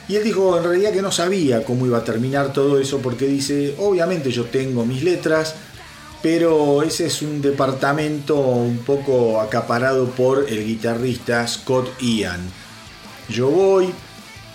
Y 0.08 0.16
él 0.16 0.24
dijo 0.24 0.58
en 0.58 0.64
realidad 0.64 0.92
que 0.92 1.02
no 1.02 1.10
sabía 1.10 1.64
cómo 1.64 1.86
iba 1.86 1.98
a 1.98 2.04
terminar 2.04 2.52
todo 2.52 2.78
eso 2.78 2.98
porque 2.98 3.26
dice, 3.26 3.74
obviamente 3.78 4.30
yo 4.30 4.44
tengo 4.44 4.84
mis 4.84 5.02
letras, 5.02 5.54
pero 6.22 6.82
ese 6.82 7.06
es 7.06 7.22
un 7.22 7.40
departamento 7.40 8.38
un 8.38 8.78
poco 8.78 9.40
acaparado 9.40 10.06
por 10.10 10.46
el 10.48 10.64
guitarrista 10.64 11.46
Scott 11.48 11.88
Ian. 12.00 12.40
Yo 13.30 13.48
voy, 13.48 13.90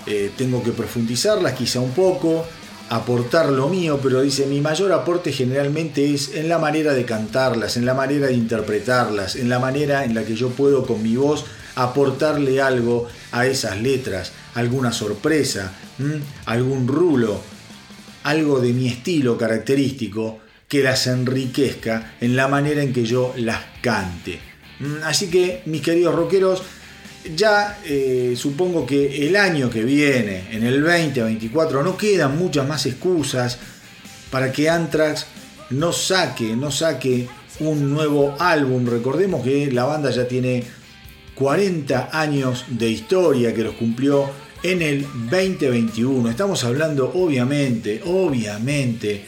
eh, 0.06 0.32
tengo 0.38 0.62
que 0.64 0.72
profundizarlas 0.72 1.54
quizá 1.54 1.80
un 1.80 1.92
poco, 1.92 2.46
aportar 2.90 3.52
lo 3.52 3.70
mío, 3.70 4.00
pero 4.02 4.22
dice, 4.22 4.48
mi 4.48 4.62
mayor 4.62 4.92
aporte 4.92 5.32
generalmente 5.32 6.14
es 6.14 6.36
en 6.36 6.50
la 6.50 6.58
manera 6.58 6.94
de 6.94 7.06
cantarlas, 7.06 7.78
en 7.78 7.86
la 7.86 7.94
manera 7.94 8.28
de 8.28 8.34
interpretarlas, 8.34 9.36
en 9.36 9.48
la 9.48 9.60
manera 9.60 10.04
en 10.04 10.16
la 10.16 10.24
que 10.24 10.36
yo 10.36 10.50
puedo 10.50 10.86
con 10.86 11.04
mi 11.04 11.16
voz 11.16 11.46
aportarle 11.76 12.62
algo 12.62 13.08
a 13.32 13.46
esas 13.46 13.80
letras, 13.80 14.34
alguna 14.56 14.92
sorpresa, 14.92 15.72
algún 16.46 16.88
rulo, 16.88 17.40
algo 18.24 18.60
de 18.60 18.74
mi 18.74 18.88
estilo 18.88 19.38
característico 19.38 20.40
que 20.68 20.84
las 20.84 21.08
enriquezca 21.08 22.16
en 22.20 22.36
la 22.36 22.48
manera 22.48 22.82
en 22.82 22.92
que 22.92 23.06
yo 23.06 23.34
las 23.38 23.60
cante. 23.82 24.40
Así 25.04 25.30
que, 25.30 25.62
mis 25.66 25.82
queridos 25.82 26.16
rockeros, 26.16 26.64
ya 27.36 27.80
eh, 27.86 28.34
supongo 28.38 28.86
que 28.86 29.28
el 29.28 29.36
año 29.36 29.70
que 29.70 29.84
viene, 29.84 30.48
en 30.52 30.64
el 30.64 30.82
2024, 30.82 31.84
no 31.84 31.98
quedan 31.98 32.38
muchas 32.38 32.68
más 32.68 32.86
excusas 32.86 33.58
para 34.32 34.52
que 34.52 34.70
Anthrax 34.70 35.26
no 35.72 35.92
saque, 35.92 36.56
no 36.56 36.72
saque 36.72 37.28
un 37.60 37.92
nuevo 37.92 38.36
álbum. 38.40 38.86
Recordemos 38.88 39.44
que 39.44 39.72
la 39.72 39.86
banda 39.86 40.12
ya 40.12 40.28
tiene 40.28 40.64
40 41.36 42.10
años 42.12 42.66
de 42.70 42.90
historia 42.90 43.54
que 43.54 43.64
los 43.64 43.76
cumplió 43.76 44.30
en 44.64 44.82
el 44.82 45.04
2021. 45.30 46.30
Estamos 46.30 46.64
hablando 46.64 47.12
obviamente, 47.14 48.02
obviamente, 48.06 49.26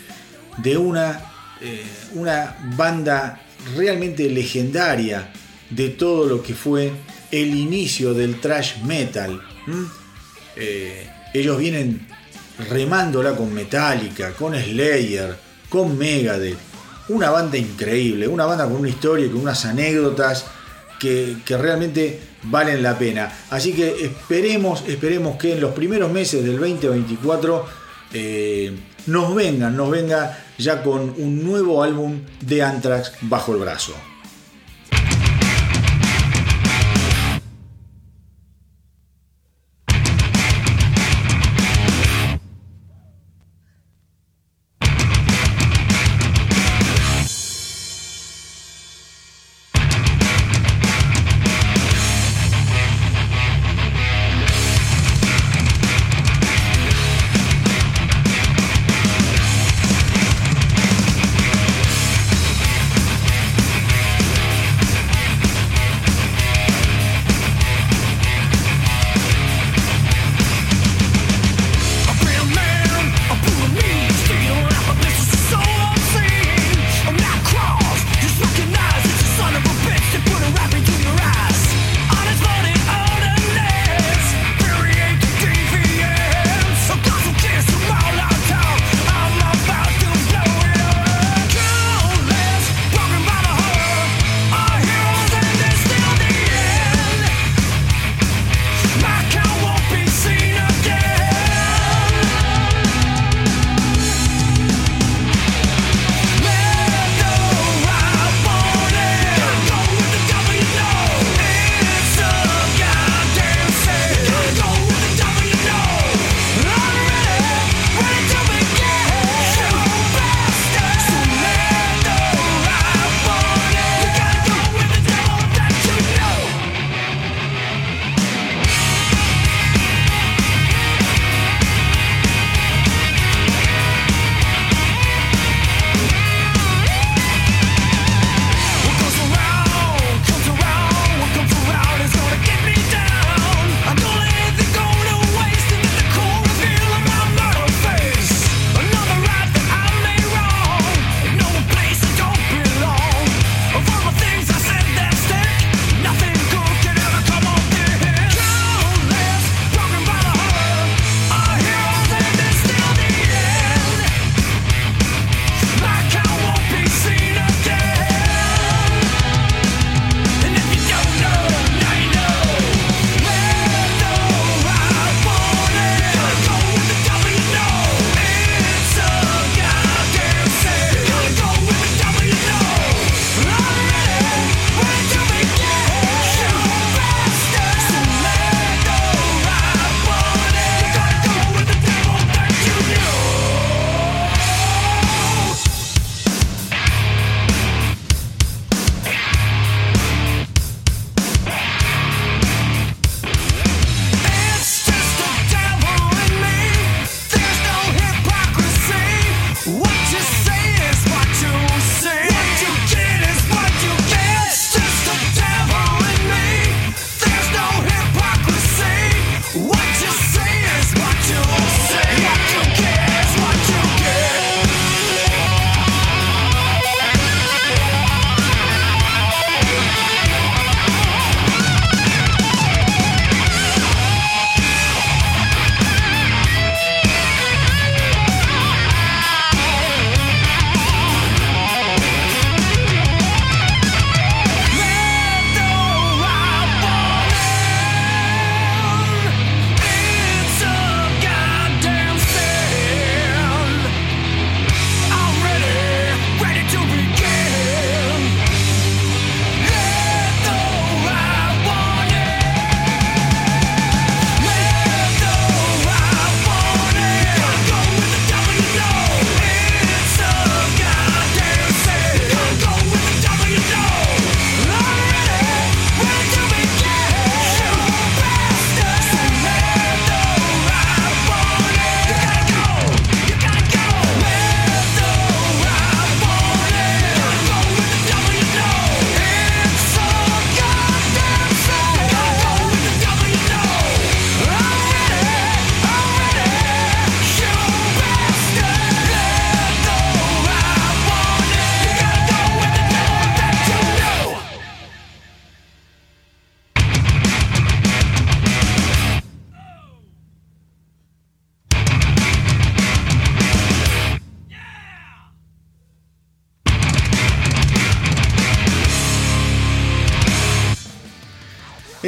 de 0.57 0.77
una, 0.77 1.21
eh, 1.61 1.83
una 2.13 2.55
banda 2.75 3.41
realmente 3.75 4.29
legendaria 4.29 5.31
de 5.69 5.89
todo 5.89 6.27
lo 6.27 6.43
que 6.43 6.53
fue 6.53 6.91
el 7.31 7.55
inicio 7.55 8.13
del 8.13 8.39
thrash 8.39 8.81
metal. 8.83 9.41
Eh, 10.55 11.09
ellos 11.33 11.57
vienen 11.57 12.07
remándola 12.69 13.35
con 13.35 13.53
Metallica, 13.53 14.33
con 14.33 14.53
Slayer, 14.55 15.35
con 15.69 15.97
Megadeth. 15.97 16.57
Una 17.09 17.29
banda 17.29 17.57
increíble, 17.57 18.27
una 18.27 18.45
banda 18.45 18.65
con 18.65 18.75
una 18.75 18.89
historia 18.89 19.25
y 19.25 19.29
con 19.29 19.41
unas 19.41 19.65
anécdotas 19.65 20.45
que, 20.99 21.37
realmente 21.47 22.19
valen 22.43 22.83
la 22.83 22.97
pena. 22.97 23.31
Así 23.49 23.73
que 23.73 24.05
esperemos, 24.05 24.83
esperemos 24.87 25.37
que 25.37 25.53
en 25.53 25.61
los 25.61 25.73
primeros 25.73 26.11
meses 26.11 26.43
del 26.43 26.59
2024 26.59 27.65
eh, 28.13 28.71
nos 29.07 29.33
vengan, 29.33 29.75
nos 29.75 29.89
venga 29.89 30.45
ya 30.57 30.83
con 30.83 31.01
un 31.17 31.43
nuevo 31.43 31.81
álbum 31.81 32.21
de 32.41 32.61
Anthrax 32.61 33.13
bajo 33.21 33.53
el 33.53 33.59
brazo. 33.59 33.95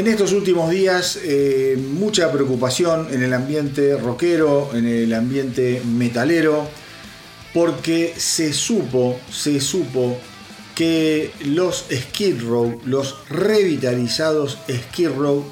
En 0.04 0.10
estos 0.10 0.34
últimos 0.34 0.70
días, 0.70 1.18
eh, 1.24 1.82
mucha 1.94 2.30
preocupación 2.30 3.08
en 3.14 3.24
el 3.24 3.34
ambiente 3.34 3.96
rockero, 3.96 4.72
en 4.74 4.86
el 4.86 5.14
ambiente 5.14 5.82
metalero, 5.86 6.68
porque 7.54 8.14
se 8.18 8.52
supo, 8.52 9.18
se 9.32 9.62
supo 9.62 10.18
que 10.76 11.32
los 11.46 11.86
Skid 11.90 12.42
Row, 12.42 12.82
los 12.84 13.16
revitalizados 13.30 14.58
Skid 14.70 15.08
Row, 15.08 15.46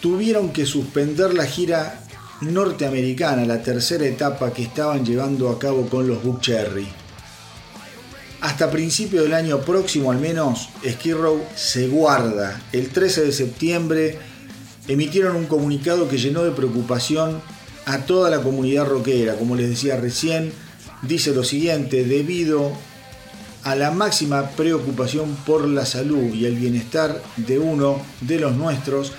tuvieron 0.00 0.52
que 0.52 0.64
suspender 0.64 1.34
la 1.34 1.44
gira 1.44 2.04
norteamericana, 2.42 3.44
la 3.46 3.64
tercera 3.64 4.06
etapa 4.06 4.52
que 4.52 4.62
estaban 4.62 5.04
llevando 5.04 5.50
a 5.50 5.58
cabo 5.58 5.88
con 5.88 6.06
los 6.06 6.22
Book 6.22 6.40
Cherry. 6.40 6.99
Hasta 8.40 8.70
principio 8.70 9.22
del 9.22 9.34
año 9.34 9.60
próximo 9.60 10.10
al 10.10 10.18
menos, 10.18 10.70
Skid 10.88 11.14
Row 11.14 11.44
se 11.54 11.88
guarda. 11.88 12.58
El 12.72 12.88
13 12.88 13.22
de 13.26 13.32
septiembre 13.32 14.18
emitieron 14.88 15.36
un 15.36 15.44
comunicado 15.44 16.08
que 16.08 16.16
llenó 16.16 16.42
de 16.42 16.52
preocupación 16.52 17.42
a 17.84 17.98
toda 17.98 18.30
la 18.30 18.40
comunidad 18.40 18.86
rockera. 18.86 19.36
Como 19.36 19.56
les 19.56 19.68
decía 19.68 19.96
recién, 19.96 20.52
dice 21.02 21.34
lo 21.34 21.44
siguiente, 21.44 22.04
debido 22.04 22.72
a 23.62 23.74
la 23.74 23.90
máxima 23.90 24.48
preocupación 24.52 25.36
por 25.44 25.68
la 25.68 25.84
salud 25.84 26.32
y 26.32 26.46
el 26.46 26.54
bienestar 26.54 27.22
de 27.36 27.58
uno 27.58 28.00
de 28.22 28.38
los 28.38 28.56
nuestros, 28.56 29.12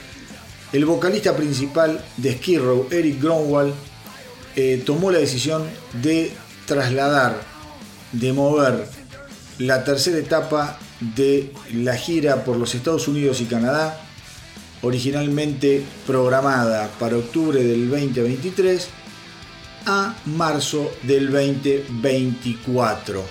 el 0.73 0.85
vocalista 0.85 1.35
principal 1.35 2.03
de 2.17 2.37
Skid 2.37 2.59
Row, 2.59 2.87
Eric 2.89 3.21
Gronwall, 3.21 3.71
eh, 4.55 4.81
tomó 4.83 5.11
la 5.11 5.19
decisión 5.19 5.63
de 6.01 6.31
trasladar, 6.65 7.39
de 8.13 8.33
mover 8.33 9.00
la 9.61 9.83
tercera 9.83 10.17
etapa 10.17 10.79
de 11.15 11.51
la 11.73 11.95
gira 11.95 12.43
por 12.43 12.57
los 12.57 12.73
Estados 12.73 13.07
Unidos 13.07 13.41
y 13.41 13.45
Canadá, 13.45 14.01
originalmente 14.81 15.83
programada 16.07 16.89
para 16.99 17.17
octubre 17.17 17.63
del 17.63 17.89
2023 17.89 18.87
a 19.85 20.15
marzo 20.25 20.91
del 21.03 21.31
2024. 21.31 23.23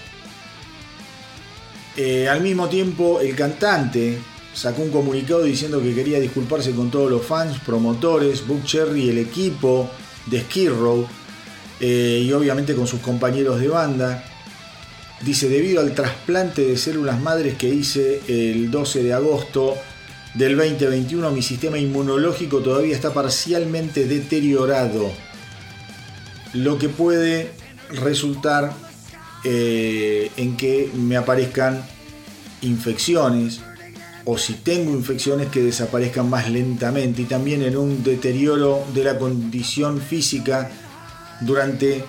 Eh, 1.96 2.28
al 2.28 2.40
mismo 2.40 2.68
tiempo, 2.68 3.20
el 3.20 3.34
cantante 3.34 4.18
sacó 4.54 4.82
un 4.82 4.90
comunicado 4.90 5.42
diciendo 5.42 5.82
que 5.82 5.94
quería 5.94 6.20
disculparse 6.20 6.72
con 6.72 6.90
todos 6.90 7.10
los 7.10 7.24
fans, 7.24 7.58
promotores, 7.66 8.46
Book 8.46 8.64
Cherry, 8.64 9.08
el 9.08 9.18
equipo 9.18 9.90
de 10.26 10.42
Skid 10.42 10.70
Row 10.70 11.06
eh, 11.80 12.22
y 12.24 12.32
obviamente 12.32 12.74
con 12.74 12.86
sus 12.86 13.00
compañeros 13.00 13.60
de 13.60 13.68
banda. 13.68 14.29
Dice, 15.24 15.50
debido 15.50 15.80
al 15.80 15.94
trasplante 15.94 16.62
de 16.62 16.78
células 16.78 17.20
madres 17.20 17.54
que 17.56 17.68
hice 17.68 18.22
el 18.26 18.70
12 18.70 19.02
de 19.02 19.12
agosto 19.12 19.76
del 20.32 20.56
2021, 20.56 21.30
mi 21.30 21.42
sistema 21.42 21.78
inmunológico 21.78 22.60
todavía 22.60 22.94
está 22.94 23.12
parcialmente 23.12 24.06
deteriorado, 24.06 25.12
lo 26.54 26.78
que 26.78 26.88
puede 26.88 27.50
resultar 27.90 28.72
eh, 29.44 30.30
en 30.38 30.56
que 30.56 30.90
me 30.94 31.18
aparezcan 31.18 31.84
infecciones 32.62 33.60
o 34.24 34.38
si 34.38 34.54
tengo 34.54 34.92
infecciones 34.92 35.48
que 35.48 35.62
desaparezcan 35.62 36.30
más 36.30 36.48
lentamente 36.48 37.22
y 37.22 37.24
también 37.26 37.62
en 37.62 37.76
un 37.76 38.02
deterioro 38.02 38.84
de 38.94 39.04
la 39.04 39.18
condición 39.18 40.00
física 40.00 40.70
durante 41.42 42.04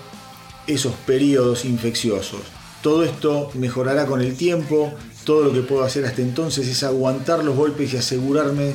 esos 0.66 0.94
periodos 1.06 1.66
infecciosos. 1.66 2.40
Todo 2.82 3.04
esto 3.04 3.50
mejorará 3.54 4.06
con 4.06 4.20
el 4.20 4.36
tiempo, 4.36 4.92
todo 5.24 5.44
lo 5.44 5.52
que 5.52 5.60
puedo 5.60 5.84
hacer 5.84 6.04
hasta 6.04 6.20
entonces 6.20 6.66
es 6.66 6.82
aguantar 6.82 7.44
los 7.44 7.56
golpes 7.56 7.92
y 7.94 7.96
asegurarme 7.96 8.74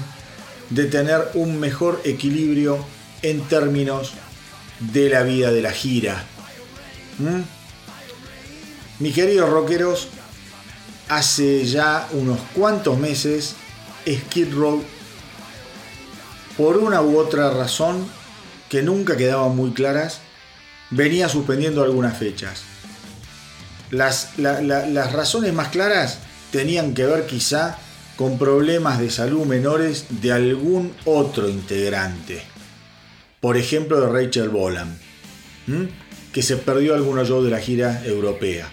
de 0.70 0.86
tener 0.86 1.30
un 1.34 1.60
mejor 1.60 2.02
equilibrio 2.06 2.78
en 3.22 3.42
términos 3.42 4.14
de 4.80 5.10
la 5.10 5.24
vida 5.24 5.52
de 5.52 5.62
la 5.62 5.72
gira. 5.72 6.24
¿Mm? 7.20 7.42
Mis 9.00 9.14
queridos 9.14 9.50
rockeros, 9.50 10.08
hace 11.10 11.66
ya 11.66 12.08
unos 12.14 12.40
cuantos 12.56 12.98
meses 12.98 13.56
Skid 14.08 14.54
Row, 14.54 14.84
por 16.58 16.78
una 16.78 17.02
u 17.02 17.18
otra 17.18 17.52
razón 17.52 18.08
que 18.70 18.82
nunca 18.82 19.18
quedaban 19.18 19.56
muy 19.56 19.72
claras, 19.72 20.20
venía 20.90 21.30
suspendiendo 21.30 21.84
algunas 21.84 22.18
fechas. 22.18 22.64
Las, 23.92 24.38
las 24.38 25.14
razones 25.14 25.54
más 25.54 25.70
claras 25.70 26.20
tenían 26.52 26.94
que 26.94 27.06
ver 27.06 27.26
quizá 27.26 27.78
con 28.16 28.38
problemas 28.38 29.00
de 29.00 29.10
salud 29.10 29.46
menores 29.46 30.06
de 30.10 30.32
algún 30.32 30.94
otro 31.06 31.48
integrante. 31.48 32.42
Por 33.40 33.58
ejemplo, 33.58 34.02
de 34.02 34.10
Rachel 34.10 34.50
Bolan, 34.50 34.98
que 36.34 36.42
se 36.42 36.58
perdió 36.58 36.96
algunos 36.96 37.28
shows 37.30 37.46
de 37.46 37.52
la 37.52 37.60
gira 37.60 38.02
europea 38.06 38.70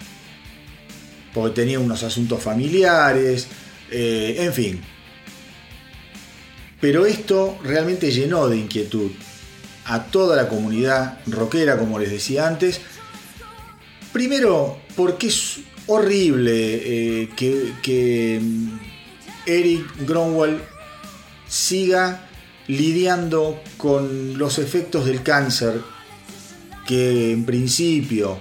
porque 1.35 1.53
tenía 1.53 1.79
unos 1.79 2.01
asuntos 2.03 2.41
familiares, 2.41 3.47
eh, 3.91 4.37
en 4.39 4.53
fin. 4.53 4.81
Pero 6.79 7.05
esto 7.05 7.59
realmente 7.61 8.09
llenó 8.09 8.47
de 8.47 8.55
inquietud 8.55 9.11
a 9.85 10.05
toda 10.05 10.37
la 10.37 10.47
comunidad 10.47 11.19
rockera, 11.27 11.77
como 11.77 11.99
les 11.99 12.09
decía 12.09 12.47
antes. 12.47 12.79
Primero, 14.13 14.79
porque 14.95 15.27
es 15.27 15.59
horrible 15.87 16.51
eh, 16.53 17.29
que, 17.35 17.73
que 17.81 18.41
Eric 19.45 19.85
Gronwall 20.07 20.61
siga 21.47 22.27
lidiando 22.67 23.61
con 23.77 24.37
los 24.37 24.57
efectos 24.57 25.05
del 25.05 25.21
cáncer 25.21 25.81
que 26.87 27.31
en 27.31 27.45
principio 27.45 28.39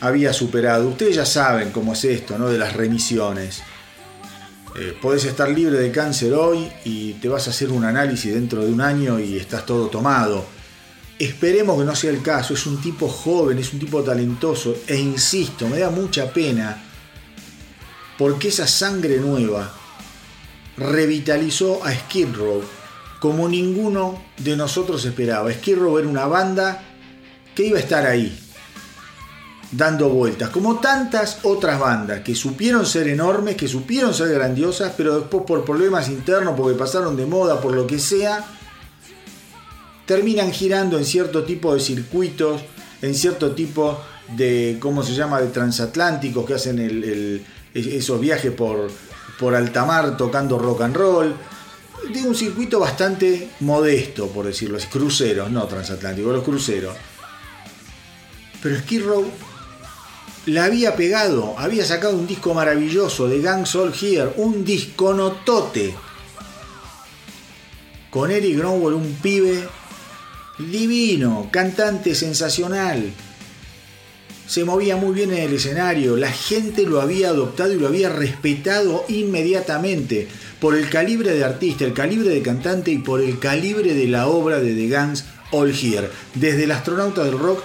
había 0.00 0.32
superado. 0.32 0.88
Ustedes 0.88 1.16
ya 1.16 1.26
saben 1.26 1.70
cómo 1.70 1.92
es 1.92 2.04
esto, 2.04 2.38
¿no? 2.38 2.48
De 2.48 2.58
las 2.58 2.74
remisiones. 2.74 3.62
Eh, 4.76 4.96
podés 5.00 5.24
estar 5.24 5.48
libre 5.48 5.78
de 5.78 5.90
cáncer 5.90 6.32
hoy 6.32 6.70
y 6.84 7.14
te 7.14 7.28
vas 7.28 7.48
a 7.48 7.50
hacer 7.50 7.70
un 7.70 7.84
análisis 7.84 8.32
dentro 8.32 8.64
de 8.64 8.72
un 8.72 8.80
año 8.80 9.18
y 9.18 9.36
estás 9.36 9.66
todo 9.66 9.88
tomado. 9.88 10.46
Esperemos 11.20 11.78
que 11.78 11.84
no 11.84 11.94
sea 11.94 12.10
el 12.10 12.22
caso. 12.22 12.54
Es 12.54 12.64
un 12.64 12.80
tipo 12.80 13.06
joven, 13.06 13.58
es 13.58 13.74
un 13.74 13.78
tipo 13.78 14.02
talentoso. 14.02 14.74
E 14.86 14.96
insisto, 14.96 15.68
me 15.68 15.78
da 15.78 15.90
mucha 15.90 16.32
pena 16.32 16.82
porque 18.16 18.48
esa 18.48 18.66
sangre 18.66 19.18
nueva 19.18 19.70
revitalizó 20.78 21.84
a 21.84 21.92
Skid 21.94 22.34
Row 22.34 22.62
como 23.20 23.46
ninguno 23.50 24.22
de 24.38 24.56
nosotros 24.56 25.04
esperaba. 25.04 25.52
Skid 25.52 25.76
Row 25.76 25.98
era 25.98 26.08
una 26.08 26.24
banda 26.24 26.82
que 27.54 27.66
iba 27.66 27.76
a 27.76 27.82
estar 27.82 28.06
ahí, 28.06 28.38
dando 29.72 30.08
vueltas, 30.08 30.48
como 30.48 30.80
tantas 30.80 31.40
otras 31.42 31.78
bandas 31.78 32.20
que 32.20 32.34
supieron 32.34 32.86
ser 32.86 33.08
enormes, 33.08 33.56
que 33.56 33.68
supieron 33.68 34.14
ser 34.14 34.28
grandiosas, 34.28 34.94
pero 34.96 35.18
después 35.20 35.44
por 35.46 35.66
problemas 35.66 36.08
internos, 36.08 36.54
porque 36.56 36.78
pasaron 36.78 37.14
de 37.14 37.26
moda, 37.26 37.60
por 37.60 37.74
lo 37.74 37.86
que 37.86 37.98
sea, 37.98 38.42
terminan 40.10 40.50
girando 40.50 40.98
en 40.98 41.04
cierto 41.04 41.44
tipo 41.44 41.72
de 41.72 41.78
circuitos, 41.78 42.62
en 43.00 43.14
cierto 43.14 43.52
tipo 43.52 44.02
de, 44.36 44.76
¿cómo 44.80 45.04
se 45.04 45.14
llama?, 45.14 45.40
de 45.40 45.46
transatlánticos 45.50 46.44
que 46.44 46.54
hacen 46.54 47.46
esos 47.72 48.20
viajes 48.20 48.50
por, 48.50 48.90
por 49.38 49.54
alta 49.54 49.84
mar 49.84 50.16
tocando 50.16 50.58
rock 50.58 50.80
and 50.80 50.96
roll. 50.96 51.36
De 52.12 52.22
un 52.26 52.34
circuito 52.34 52.80
bastante 52.80 53.50
modesto, 53.60 54.26
por 54.26 54.46
decirlo 54.46 54.78
así, 54.78 54.88
cruceros, 54.88 55.48
no 55.48 55.68
transatlánticos, 55.68 56.34
los 56.34 56.42
cruceros. 56.42 56.96
Pero 58.60 58.80
Skid 58.80 59.04
Row 59.04 59.30
la 60.46 60.64
había 60.64 60.96
pegado, 60.96 61.54
había 61.56 61.84
sacado 61.84 62.16
un 62.16 62.26
disco 62.26 62.52
maravilloso 62.52 63.28
de 63.28 63.40
Gangs 63.40 63.76
All 63.76 63.94
Here, 63.94 64.32
un 64.38 64.64
disco 64.64 65.14
notote. 65.14 65.94
Con 68.10 68.32
Eric 68.32 68.58
Gronwall, 68.58 68.94
un 68.94 69.12
pibe 69.22 69.68
divino, 70.68 71.48
cantante 71.50 72.14
sensacional. 72.14 73.10
Se 74.46 74.64
movía 74.64 74.96
muy 74.96 75.14
bien 75.14 75.32
en 75.32 75.44
el 75.44 75.54
escenario, 75.54 76.16
la 76.16 76.32
gente 76.32 76.82
lo 76.82 77.00
había 77.00 77.28
adoptado 77.28 77.72
y 77.72 77.78
lo 77.78 77.86
había 77.86 78.08
respetado 78.08 79.04
inmediatamente 79.08 80.26
por 80.60 80.76
el 80.76 80.90
calibre 80.90 81.32
de 81.32 81.44
artista, 81.44 81.84
el 81.84 81.94
calibre 81.94 82.30
de 82.30 82.42
cantante 82.42 82.90
y 82.90 82.98
por 82.98 83.20
el 83.20 83.38
calibre 83.38 83.94
de 83.94 84.08
la 84.08 84.26
obra 84.26 84.58
de 84.58 84.74
The 84.74 84.88
Gangs 84.88 85.24
All 85.52 85.70
Here. 85.70 86.10
Desde 86.34 86.64
el 86.64 86.72
astronauta 86.72 87.22
del 87.22 87.38
rock 87.38 87.62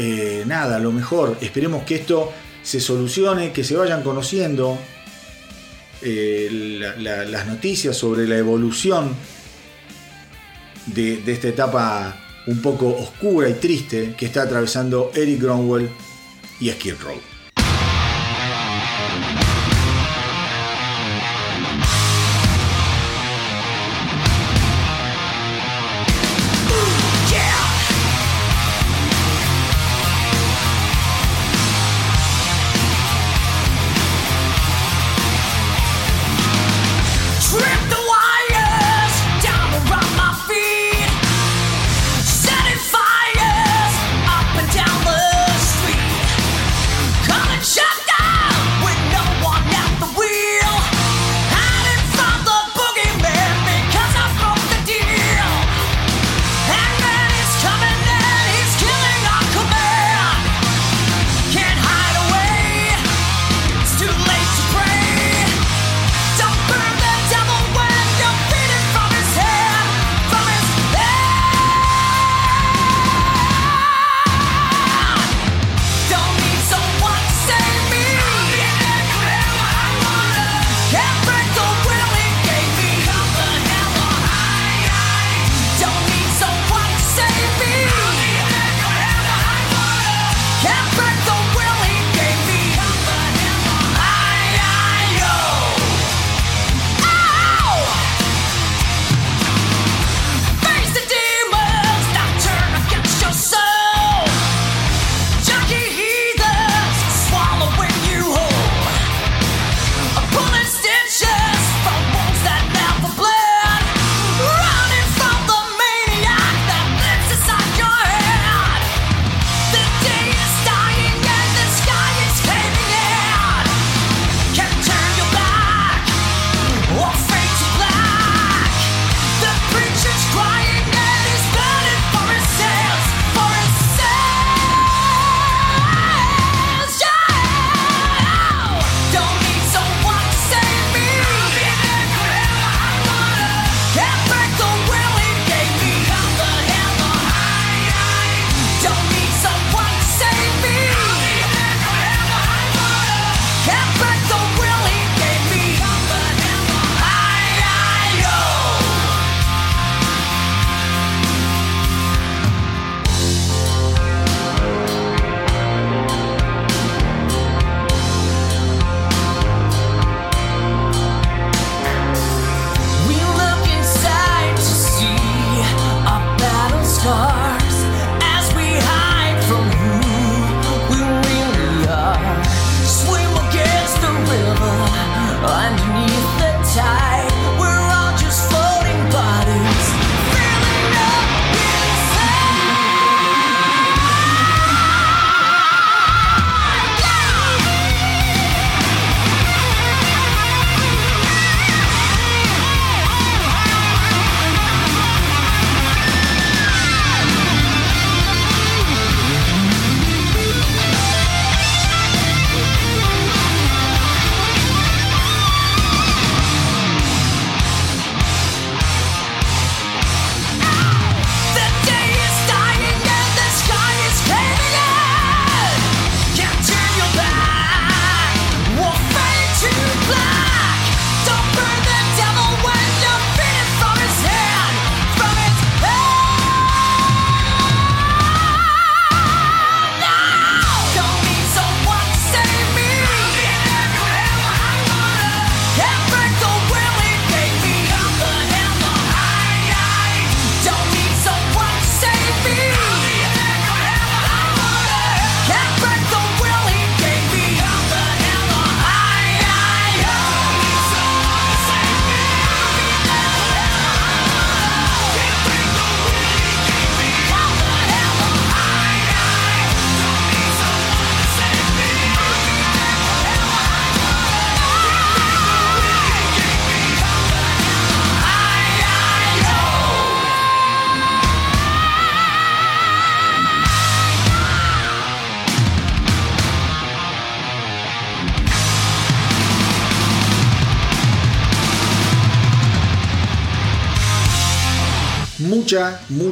eh, 0.00 0.44
nada, 0.46 0.78
lo 0.78 0.92
mejor, 0.92 1.36
esperemos 1.40 1.82
que 1.82 1.96
esto 1.96 2.32
se 2.62 2.78
solucione, 2.78 3.50
que 3.50 3.64
se 3.64 3.76
vayan 3.76 4.04
conociendo 4.04 4.78
eh, 6.02 6.78
las 7.00 7.46
noticias 7.48 7.96
sobre 7.96 8.28
la 8.28 8.38
evolución 8.38 9.12
de, 10.94 11.22
esta 11.26 11.48
etapa 11.48 12.16
un 12.46 12.60
poco 12.62 12.88
oscura 12.88 13.48
y 13.48 13.54
triste 13.54 14.14
que 14.16 14.26
está 14.26 14.42
atravesando 14.42 15.10
Eric 15.14 15.42
Gronwell 15.42 15.88
y 16.60 16.70
Skid 16.70 16.94
Row. 17.02 17.37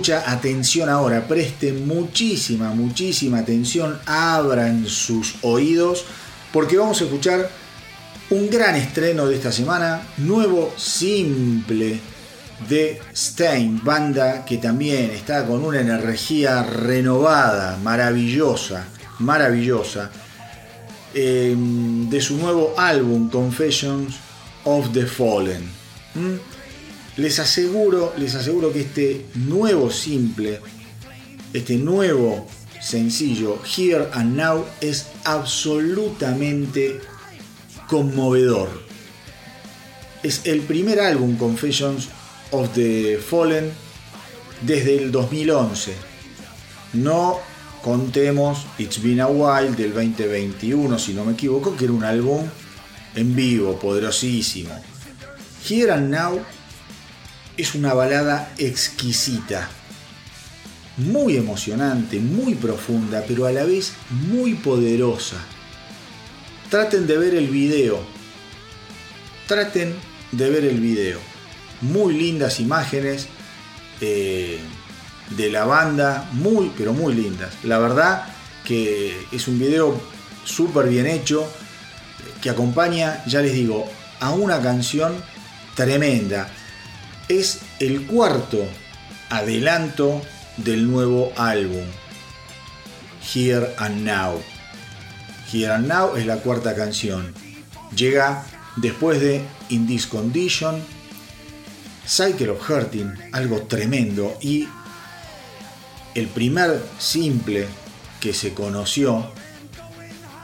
Mucha, 0.07 0.31
atención 0.31 0.89
ahora. 0.89 1.27
Presten 1.27 1.87
muchísima, 1.87 2.71
muchísima 2.71 3.39
atención. 3.39 3.99
Abran 4.07 4.87
sus 4.87 5.35
oídos 5.43 6.05
porque 6.53 6.77
vamos 6.77 7.01
a 7.01 7.05
escuchar 7.05 7.51
un 8.31 8.49
gran 8.49 8.77
estreno 8.77 9.27
de 9.27 9.35
esta 9.35 9.51
semana. 9.51 10.03
Nuevo 10.19 10.73
simple 10.77 11.99
de 12.69 13.01
Stein, 13.15 13.81
banda 13.83 14.45
que 14.45 14.59
también 14.59 15.11
está 15.11 15.45
con 15.45 15.65
una 15.65 15.81
energía 15.81 16.63
renovada, 16.63 17.77
maravillosa, 17.83 18.87
maravillosa. 19.19 20.11
Em, 21.15 22.09
de 22.09 22.21
su 22.21 22.37
nuevo 22.37 22.75
álbum 22.77 23.29
Confessions 23.29 24.15
of 24.65 24.93
the 24.93 25.05
Fallen. 25.07 25.65
¿Mm? 26.15 26.56
Les 27.17 27.39
aseguro, 27.39 28.13
les 28.19 28.35
aseguro 28.35 28.73
que 28.73 28.81
este 28.81 29.25
nuevo 29.35 29.91
simple, 29.91 30.61
este 31.55 31.77
nuevo 31.77 32.47
sencillo, 32.81 33.59
Here 33.65 34.09
and 34.13 34.37
Now, 34.37 34.67
es 34.83 35.07
absolutamente 35.25 37.01
conmovedor. 37.89 38.69
Es 40.23 40.43
el 40.45 40.61
primer 40.61 41.01
álbum 41.01 41.37
Confessions 41.37 42.09
of 42.51 42.75
the 42.75 43.19
Fallen 43.19 43.73
desde 44.61 44.99
el 44.99 45.11
2011. 45.11 45.95
No 46.93 47.39
contemos 47.83 48.67
It's 48.79 49.03
Been 49.03 49.21
a 49.21 49.29
While 49.29 49.75
del 49.75 49.95
2021, 49.95 50.99
si 50.99 51.15
no 51.15 51.25
me 51.25 51.33
equivoco, 51.33 51.75
que 51.77 51.85
era 51.85 51.95
un 51.95 52.05
álbum 52.05 52.43
en 53.15 53.35
vivo, 53.35 53.79
poderosísimo. 53.79 54.75
Here 55.67 55.93
and 55.93 56.11
Now 56.11 56.41
es 57.57 57.75
una 57.75 57.95
balada 57.95 58.53
exquisita, 58.59 59.69
muy 60.99 61.37
emocionante, 61.37 62.19
muy 62.19 62.55
profunda, 62.55 63.25
pero 63.27 63.47
a 63.47 63.53
la 63.53 63.65
vez 63.65 63.93
muy 64.11 64.55
poderosa. 64.55 65.37
Traten 66.71 67.07
de 67.07 67.17
ver 67.19 67.35
el 67.35 67.49
video. 67.49 68.01
Traten 69.47 69.95
de 70.33 70.51
ver 70.51 70.65
el 70.65 70.81
video. 70.81 71.19
Muy 71.81 72.15
lindas 72.15 72.61
imágenes 72.61 73.29
eh, 74.01 74.59
de 75.31 75.51
la 75.51 75.65
banda, 75.65 76.29
muy, 76.33 76.73
pero 76.77 76.93
muy 76.93 77.15
lindas. 77.15 77.53
La 77.63 77.79
verdad 77.79 78.25
que 78.65 79.27
es 79.33 79.49
un 79.49 79.59
video 79.59 80.01
súper 80.45 80.89
bien 80.89 81.07
hecho, 81.07 81.47
que 82.43 82.51
acompaña, 82.51 83.23
ya 83.27 83.41
les 83.41 83.53
digo, 83.53 83.89
a 84.21 84.31
una 84.31 84.61
canción 84.61 85.15
tremenda 85.75 86.49
es 87.29 87.61
el 87.81 88.07
cuarto 88.07 88.65
adelanto 89.31 90.23
del 90.57 90.91
nuevo 90.91 91.33
álbum, 91.37 91.85
Here 93.35 93.75
and 93.79 94.05
Now. 94.05 94.41
Here 95.53 95.73
and 95.73 95.89
Now 95.89 96.17
es 96.17 96.27
la 96.27 96.37
cuarta 96.37 96.75
canción. 96.75 97.35
Llega 97.95 98.45
después 98.77 99.21
de 99.21 99.43
In 99.71 99.87
This 99.87 100.07
Condition, 100.07 100.83
Cycle 102.07 102.51
of 102.51 102.71
Hurting, 102.71 103.13
algo 103.33 103.63
tremendo, 103.63 104.37
y 104.41 104.69
el 106.15 106.29
primer 106.29 106.83
simple 106.99 107.67
que 108.21 108.33
se 108.33 108.55
conoció, 108.55 109.33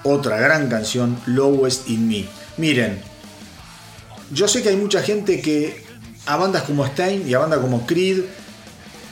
otra 0.02 0.38
gran 0.38 0.68
canción, 0.68 1.18
Lowest 1.26 1.88
in 1.88 2.08
Me. 2.08 2.26
Miren, 2.56 3.00
yo 4.32 4.48
sé 4.48 4.62
que 4.62 4.70
hay 4.70 4.76
mucha 4.76 5.02
gente 5.02 5.40
que 5.40 5.91
a 6.26 6.36
bandas 6.36 6.62
como 6.62 6.86
Stein 6.86 7.28
y 7.28 7.34
a 7.34 7.38
bandas 7.38 7.60
como 7.60 7.86
Creed 7.86 8.20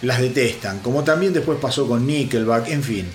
las 0.02 0.20
detestan, 0.20 0.78
como 0.80 1.04
también 1.04 1.32
después 1.32 1.58
pasó 1.60 1.86
con 1.86 2.06
Nickelback, 2.06 2.68
en 2.68 2.82
fin. 2.82 3.06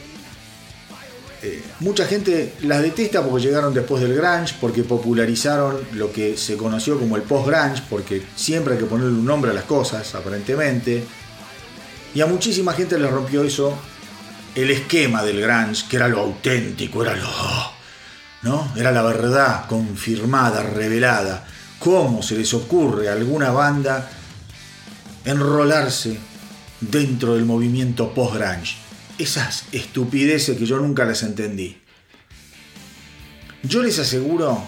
Eh, 1.41 1.63
mucha 1.79 2.05
gente 2.05 2.53
las 2.61 2.81
detesta 2.81 3.23
porque 3.23 3.45
llegaron 3.45 3.73
después 3.73 4.01
del 4.01 4.15
grunge, 4.15 4.55
porque 4.59 4.83
popularizaron 4.83 5.79
lo 5.93 6.11
que 6.11 6.37
se 6.37 6.57
conoció 6.57 6.99
como 6.99 7.15
el 7.15 7.23
post-grunge, 7.23 7.83
porque 7.89 8.23
siempre 8.35 8.73
hay 8.73 8.79
que 8.79 8.85
ponerle 8.85 9.13
un 9.13 9.25
nombre 9.25 9.51
a 9.51 9.53
las 9.53 9.65
cosas, 9.65 10.13
aparentemente. 10.15 11.03
Y 12.13 12.21
a 12.21 12.25
muchísima 12.25 12.73
gente 12.73 12.97
les 12.97 13.11
rompió 13.11 13.43
eso, 13.43 13.77
el 14.53 14.71
esquema 14.71 15.23
del 15.23 15.41
grunge, 15.41 15.85
que 15.89 15.97
era 15.97 16.07
lo 16.07 16.19
auténtico, 16.19 17.03
era 17.03 17.15
lo... 17.15 17.27
¿no? 18.43 18.71
Era 18.75 18.91
la 18.91 19.01
verdad 19.01 19.65
confirmada, 19.67 20.61
revelada 20.61 21.45
cómo 21.79 22.21
se 22.21 22.37
les 22.37 22.53
ocurre 22.53 23.09
a 23.09 23.13
alguna 23.13 23.51
banda 23.51 24.09
enrolarse 25.25 26.17
dentro 26.79 27.35
del 27.35 27.45
movimiento 27.45 28.13
post-grunge. 28.13 28.77
Esas 29.17 29.65
estupideces 29.71 30.57
que 30.57 30.65
yo 30.65 30.77
nunca 30.77 31.05
las 31.05 31.23
entendí. 31.23 31.77
Yo 33.63 33.81
les 33.81 33.97
aseguro, 33.97 34.67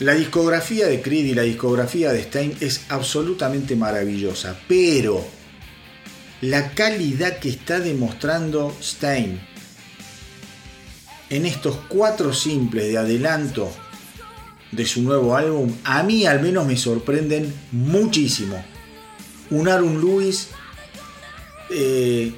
la 0.00 0.14
discografía 0.14 0.86
de 0.86 1.00
Creed 1.00 1.26
y 1.26 1.34
la 1.34 1.42
discografía 1.42 2.12
de 2.12 2.22
Stein 2.22 2.56
es 2.60 2.82
absolutamente 2.88 3.76
maravillosa, 3.76 4.58
pero 4.68 5.24
la 6.40 6.70
calidad 6.72 7.38
que 7.38 7.50
está 7.50 7.80
demostrando 7.80 8.76
Stein 8.82 9.40
en 11.30 11.46
estos 11.46 11.76
cuatro 11.88 12.34
simples 12.34 12.88
de 12.88 12.98
adelanto 12.98 13.70
de 14.72 14.86
su 14.86 15.02
nuevo 15.02 15.36
álbum, 15.36 15.74
a 15.84 16.02
mí 16.02 16.26
al 16.26 16.40
menos 16.40 16.66
me 16.66 16.76
sorprenden 16.76 17.52
muchísimo. 17.72 18.64
Un 19.50 19.68
Aaron 19.68 20.00
Lewis, 20.00 20.48
eh, 21.70 22.32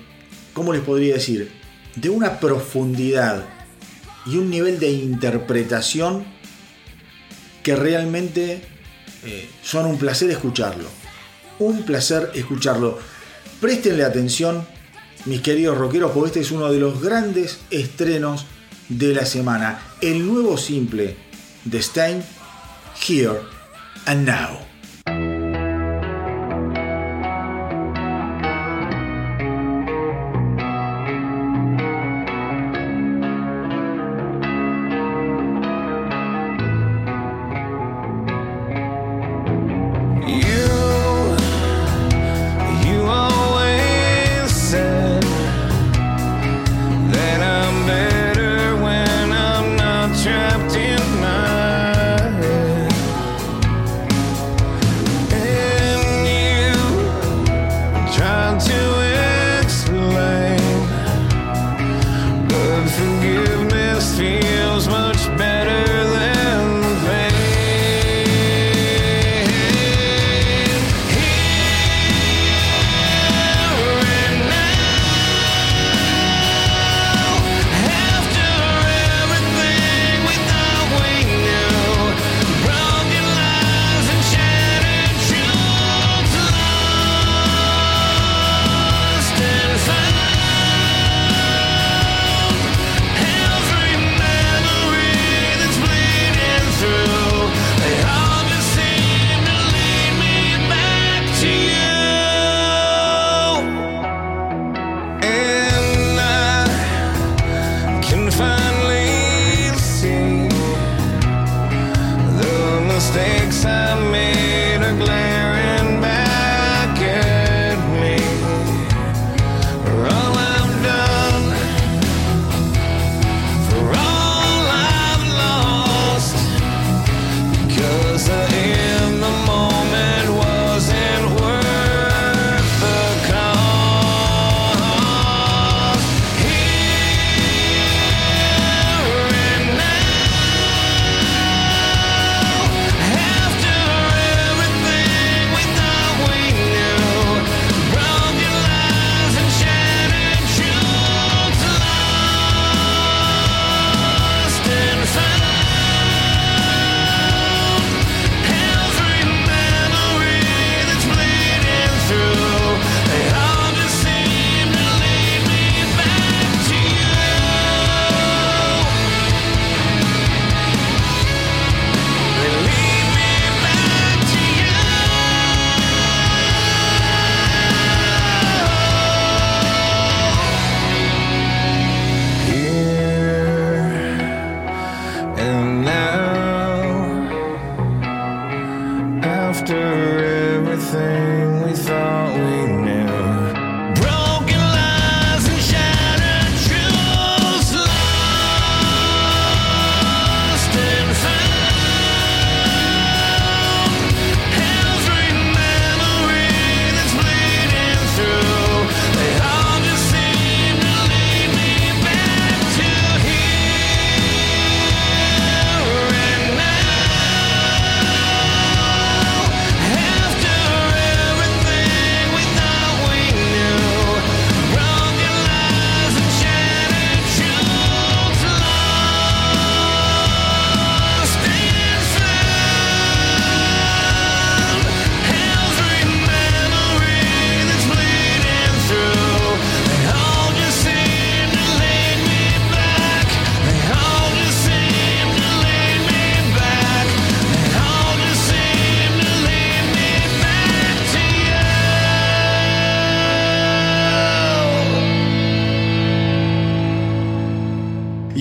¿cómo 0.54 0.72
les 0.72 0.82
podría 0.82 1.14
decir? 1.14 1.52
De 1.94 2.08
una 2.08 2.40
profundidad 2.40 3.44
y 4.24 4.36
un 4.36 4.50
nivel 4.50 4.78
de 4.78 4.90
interpretación 4.90 6.24
que 7.62 7.76
realmente 7.76 8.62
eh, 9.24 9.48
son 9.62 9.86
un 9.86 9.98
placer 9.98 10.30
escucharlo. 10.30 10.88
Un 11.58 11.82
placer 11.82 12.30
escucharlo. 12.34 12.98
Préstenle 13.60 14.04
atención, 14.04 14.66
mis 15.26 15.42
queridos 15.42 15.76
rockeros, 15.76 16.12
porque 16.12 16.28
este 16.28 16.40
es 16.40 16.50
uno 16.50 16.72
de 16.72 16.80
los 16.80 17.00
grandes 17.00 17.58
estrenos 17.70 18.46
de 18.88 19.14
la 19.14 19.26
semana. 19.26 19.80
El 20.00 20.26
nuevo 20.26 20.56
simple 20.56 21.14
The 21.64 21.80
Stein, 21.80 22.24
Here 22.94 23.44
and 24.06 24.26
Now. 24.26 24.71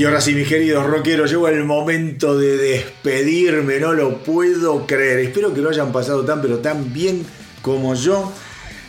Y 0.02 0.04
ahora 0.04 0.20
sí, 0.20 0.34
mis 0.34 0.48
queridos 0.48 0.88
rockeros, 0.88 1.30
llegó 1.30 1.48
el 1.48 1.64
momento 1.64 2.36
de 2.36 2.58
despedirme, 2.58 3.80
no 3.80 3.94
lo 3.94 4.24
puedo 4.24 4.88
creer. 4.88 5.20
Espero 5.20 5.54
que 5.54 5.62
lo 5.62 5.70
hayan 5.70 5.92
pasado 5.92 6.26
tan 6.26 6.42
pero 6.42 6.58
tan 6.58 6.92
bien 6.92 7.24
como 7.62 7.94
yo. 7.94 8.34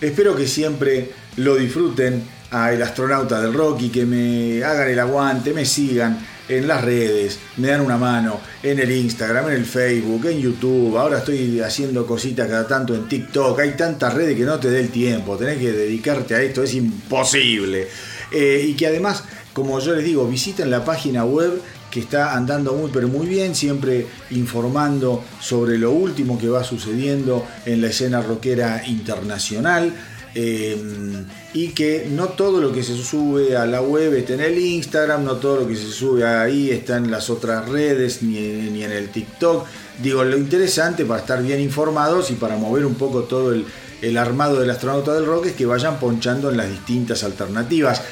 Espero 0.01 0.35
que 0.35 0.47
siempre 0.47 1.11
lo 1.37 1.57
disfruten 1.57 2.23
a 2.51 2.73
el 2.73 2.83
astronauta 2.83 3.43
del 3.43 3.53
rock 3.53 3.83
y 3.83 3.89
que 3.91 4.07
me 4.07 4.65
hagan 4.65 4.89
el 4.89 4.99
aguante, 4.99 5.53
me 5.53 5.67
sigan 5.67 6.19
en 6.49 6.67
las 6.67 6.83
redes, 6.83 7.39
me 7.59 7.69
dan 7.69 7.83
una 7.83 7.99
mano 7.99 8.41
en 8.63 8.79
el 8.79 8.91
Instagram, 8.91 9.49
en 9.49 9.57
el 9.57 9.67
Facebook, 9.67 10.25
en 10.25 10.41
YouTube. 10.41 10.97
Ahora 10.97 11.19
estoy 11.19 11.61
haciendo 11.61 12.07
cositas 12.07 12.49
cada 12.49 12.67
tanto 12.67 12.95
en 12.95 13.07
TikTok. 13.07 13.61
Hay 13.61 13.73
tantas 13.73 14.15
redes 14.15 14.35
que 14.35 14.45
no 14.45 14.59
te 14.59 14.71
dé 14.71 14.81
el 14.81 14.89
tiempo. 14.89 15.37
Tenés 15.37 15.59
que 15.59 15.73
dedicarte 15.73 16.35
a 16.35 16.41
esto, 16.41 16.63
es 16.63 16.73
imposible. 16.73 17.87
Eh, 18.31 18.65
y 18.67 18.75
que 18.75 18.87
además, 18.87 19.25
como 19.53 19.79
yo 19.81 19.95
les 19.95 20.05
digo, 20.05 20.27
visiten 20.27 20.71
la 20.71 20.85
página 20.85 21.25
web 21.25 21.61
que 21.91 22.01
está 22.01 22.35
andando 22.35 22.73
muy 22.73 22.91
pero 22.93 23.07
muy 23.09 23.27
bien, 23.27 23.55
siempre 23.55 24.07
informando 24.31 25.23
sobre 25.41 25.77
lo 25.79 25.93
último 25.93 26.39
que 26.39 26.49
va 26.49 26.65
sucediendo 26.65 27.47
en 27.67 27.83
la 27.83 27.89
escena 27.89 28.23
rockera 28.23 28.83
internacional. 28.87 29.93
Eh, 30.35 30.81
y 31.53 31.69
que 31.69 32.07
no 32.11 32.29
todo 32.29 32.59
lo 32.59 32.73
que 32.73 32.83
se 32.83 32.97
sube 32.97 33.55
a 33.55 33.67
la 33.67 33.83
web 33.83 34.15
está 34.15 34.33
en 34.33 34.41
el 34.41 34.59
Instagram, 34.59 35.25
no 35.25 35.37
todo 35.37 35.61
lo 35.61 35.69
que 35.69 35.77
se 35.77 35.89
sube 35.89 36.27
ahí 36.27 36.71
está 36.71 36.97
en 36.97 37.11
las 37.11 37.29
otras 37.29 37.69
redes 37.69 38.23
ni, 38.23 38.41
ni 38.41 38.83
en 38.83 38.93
el 38.93 39.11
TikTok. 39.11 39.67
Digo, 40.03 40.25
lo 40.25 40.39
interesante 40.39 41.05
para 41.05 41.21
estar 41.21 41.43
bien 41.43 41.61
informados 41.61 42.31
y 42.31 42.35
para 42.35 42.57
mover 42.57 42.87
un 42.87 42.95
poco 42.95 43.25
todo 43.25 43.53
el, 43.53 43.67
el 44.01 44.17
armado 44.17 44.59
del 44.59 44.71
astronauta 44.71 45.13
del 45.15 45.27
rock 45.27 45.47
es 45.47 45.53
que 45.53 45.67
vayan 45.67 45.99
ponchando 46.01 46.51
en 46.51 46.57
las 46.57 46.71
distintas 46.71 47.25
alternativas. 47.25 48.03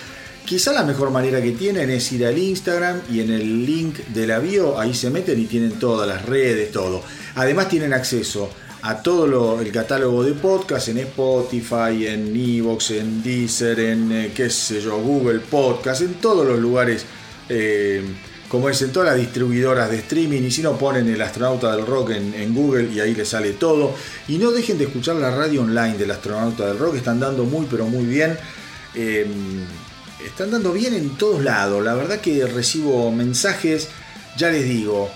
Quizá 0.45 0.73
la 0.73 0.83
mejor 0.83 1.11
manera 1.11 1.41
que 1.41 1.53
tienen 1.53 1.91
es 1.91 2.11
ir 2.13 2.27
al 2.27 2.37
Instagram 2.37 3.03
y 3.11 3.21
en 3.21 3.31
el 3.31 3.65
link 3.65 3.99
de 4.09 4.27
la 4.27 4.41
bio 4.41 4.81
ahí 4.81 4.95
se 4.95 5.11
meten 5.11 5.39
y 5.39 5.45
tienen 5.45 5.79
todas 5.79 6.09
las 6.09 6.27
redes, 6.27 6.73
todo. 6.73 7.03
Además 7.37 7.69
tienen 7.69 7.93
acceso 7.93 8.51
a 8.83 9.03
todo 9.03 9.61
el 9.61 9.73
catálogo 9.73 10.25
de 10.25 10.33
podcast 10.33 10.89
en 10.89 10.99
Spotify, 10.99 12.07
en 12.07 12.35
Evox, 12.35 12.93
en 12.93 13.23
Deezer, 13.23 13.79
en 13.79 14.13
eh, 14.13 14.33
qué 14.35 14.49
sé 14.49 14.81
yo, 14.81 14.99
Google 14.99 15.41
Podcast, 15.41 16.01
en 16.01 16.15
todos 16.15 16.47
los 16.47 16.59
lugares, 16.59 17.05
eh, 17.49 18.03
como 18.49 18.69
es 18.71 18.81
en 18.83 18.91
todas 18.91 19.11
las 19.11 19.19
distribuidoras 19.19 19.91
de 19.91 19.99
streaming. 19.99 20.43
Y 20.43 20.51
si 20.51 20.63
no 20.63 20.79
ponen 20.79 21.09
el 21.09 21.21
astronauta 21.21 21.77
del 21.77 21.87
rock 21.87 22.11
en, 22.11 22.55
Google 22.55 22.91
y 22.93 23.01
ahí 23.01 23.15
les 23.15 23.29
sale 23.29 23.53
todo. 23.53 23.95
Y 24.29 24.39
no 24.39 24.51
dejen 24.51 24.79
de 24.79 24.85
escuchar 24.85 25.17
la 25.17 25.31
radio 25.31 25.63
online 25.63 25.99
del 25.99 26.11
astronauta 26.11 26.67
del 26.67 26.79
rock, 26.79 26.97
están 26.97 27.21
dando 27.21 27.45
muy 27.45 27.67
pero 27.71 27.87
muy 27.87 28.05
bien. 28.05 28.37
Eh, 28.95 29.27
están 30.27 30.51
dando 30.51 30.73
bien 30.73 30.95
en 30.95 31.17
todos 31.17 31.43
lados. 31.43 31.85
La 31.85 31.95
verdad 31.95 32.21
que 32.21 32.47
recibo 32.47 33.11
mensajes, 33.11 33.89
ya 34.37 34.51
les 34.51 34.65
digo, 34.65 35.11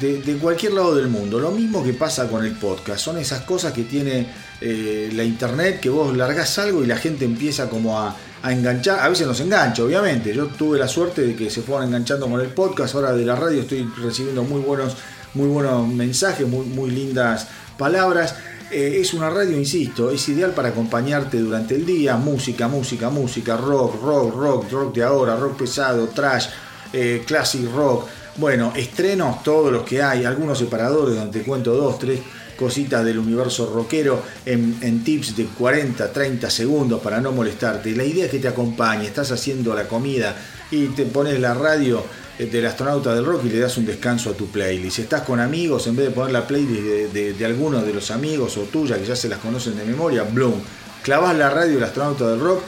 de, 0.00 0.36
cualquier 0.40 0.72
lado 0.72 0.94
del 0.94 1.08
mundo. 1.08 1.38
Lo 1.38 1.50
mismo 1.50 1.84
que 1.84 1.92
pasa 1.92 2.28
con 2.28 2.44
el 2.44 2.52
podcast. 2.52 3.00
Son 3.00 3.18
esas 3.18 3.42
cosas 3.42 3.72
que 3.72 3.84
tiene 3.84 4.26
eh, 4.60 5.10
la 5.12 5.24
internet, 5.24 5.80
que 5.80 5.88
vos 5.88 6.16
largás 6.16 6.58
algo 6.58 6.82
y 6.82 6.86
la 6.86 6.96
gente 6.96 7.24
empieza 7.24 7.68
como 7.68 7.98
a, 7.98 8.16
enganchar. 8.44 9.00
A 9.00 9.08
veces 9.08 9.26
nos 9.26 9.40
engancha, 9.40 9.84
obviamente. 9.84 10.34
Yo 10.34 10.46
tuve 10.46 10.78
la 10.78 10.88
suerte 10.88 11.22
de 11.22 11.36
que 11.36 11.50
se 11.50 11.62
fueron 11.62 11.88
enganchando 11.88 12.28
con 12.28 12.40
el 12.40 12.48
podcast. 12.48 12.94
Ahora 12.94 13.12
de 13.12 13.24
la 13.24 13.36
radio 13.36 13.60
estoy 13.60 13.88
recibiendo 14.02 14.42
muy 14.42 14.60
buenos, 14.60 14.96
muy 15.34 15.48
buenos 15.48 15.86
mensajes, 15.88 16.46
muy, 16.46 16.66
muy 16.66 16.90
lindas 16.90 17.46
palabras. 17.76 18.34
Eh, 18.70 18.98
es 19.00 19.14
una 19.14 19.30
radio, 19.30 19.56
insisto, 19.58 20.10
es 20.10 20.28
ideal 20.28 20.52
para 20.52 20.68
acompañarte 20.68 21.38
durante 21.38 21.74
el 21.74 21.84
día. 21.84 22.16
Música, 22.16 22.68
música, 22.68 23.10
música, 23.10 23.56
rock, 23.56 24.02
rock, 24.02 24.34
rock, 24.34 24.70
rock 24.70 24.94
de 24.94 25.02
ahora, 25.02 25.36
rock 25.36 25.58
pesado, 25.58 26.08
trash, 26.08 26.46
eh, 26.92 27.22
classic 27.26 27.70
rock 27.72 28.08
bueno, 28.36 28.72
estrenos 28.76 29.42
todos 29.42 29.72
los 29.72 29.82
que 29.82 30.02
hay, 30.02 30.24
algunos 30.24 30.58
separadores 30.58 31.16
donde 31.16 31.40
te 31.40 31.44
cuento 31.44 31.74
dos, 31.74 31.98
tres 31.98 32.20
cositas 32.56 33.04
del 33.04 33.18
universo 33.18 33.70
rockero 33.74 34.22
en, 34.46 35.02
tips 35.04 35.36
de 35.36 35.44
40, 35.46 36.12
30 36.12 36.48
segundos 36.48 37.00
para 37.02 37.20
no 37.20 37.32
molestarte. 37.32 37.94
La 37.94 38.04
idea 38.04 38.26
es 38.26 38.30
que 38.30 38.38
te 38.38 38.48
acompañe, 38.48 39.06
estás 39.06 39.32
haciendo 39.32 39.74
la 39.74 39.88
comida 39.88 40.36
y 40.70 40.86
te 40.86 41.04
pones 41.04 41.40
la 41.40 41.54
radio 41.54 42.02
del 42.46 42.66
astronauta 42.66 43.14
del 43.14 43.24
rock 43.24 43.44
y 43.44 43.50
le 43.50 43.58
das 43.58 43.76
un 43.76 43.84
descanso 43.84 44.30
a 44.30 44.34
tu 44.34 44.46
playlist. 44.46 44.96
Si 44.96 45.02
estás 45.02 45.22
con 45.22 45.40
amigos, 45.40 45.86
en 45.86 45.96
vez 45.96 46.06
de 46.06 46.12
poner 46.12 46.32
la 46.32 46.46
playlist 46.46 47.12
de, 47.12 47.32
de, 47.34 47.44
algunos 47.44 47.84
de 47.84 47.92
los 47.92 48.10
amigos 48.10 48.56
o 48.56 48.62
tuya 48.62 48.98
que 48.98 49.04
ya 49.04 49.16
se 49.16 49.28
las 49.28 49.38
conocen 49.40 49.76
de 49.76 49.84
memoria, 49.84 50.22
bloom, 50.22 50.54
clavas 51.02 51.36
la 51.36 51.50
radio 51.50 51.74
del 51.74 51.84
astronauta 51.84 52.28
del 52.28 52.40
rock, 52.40 52.62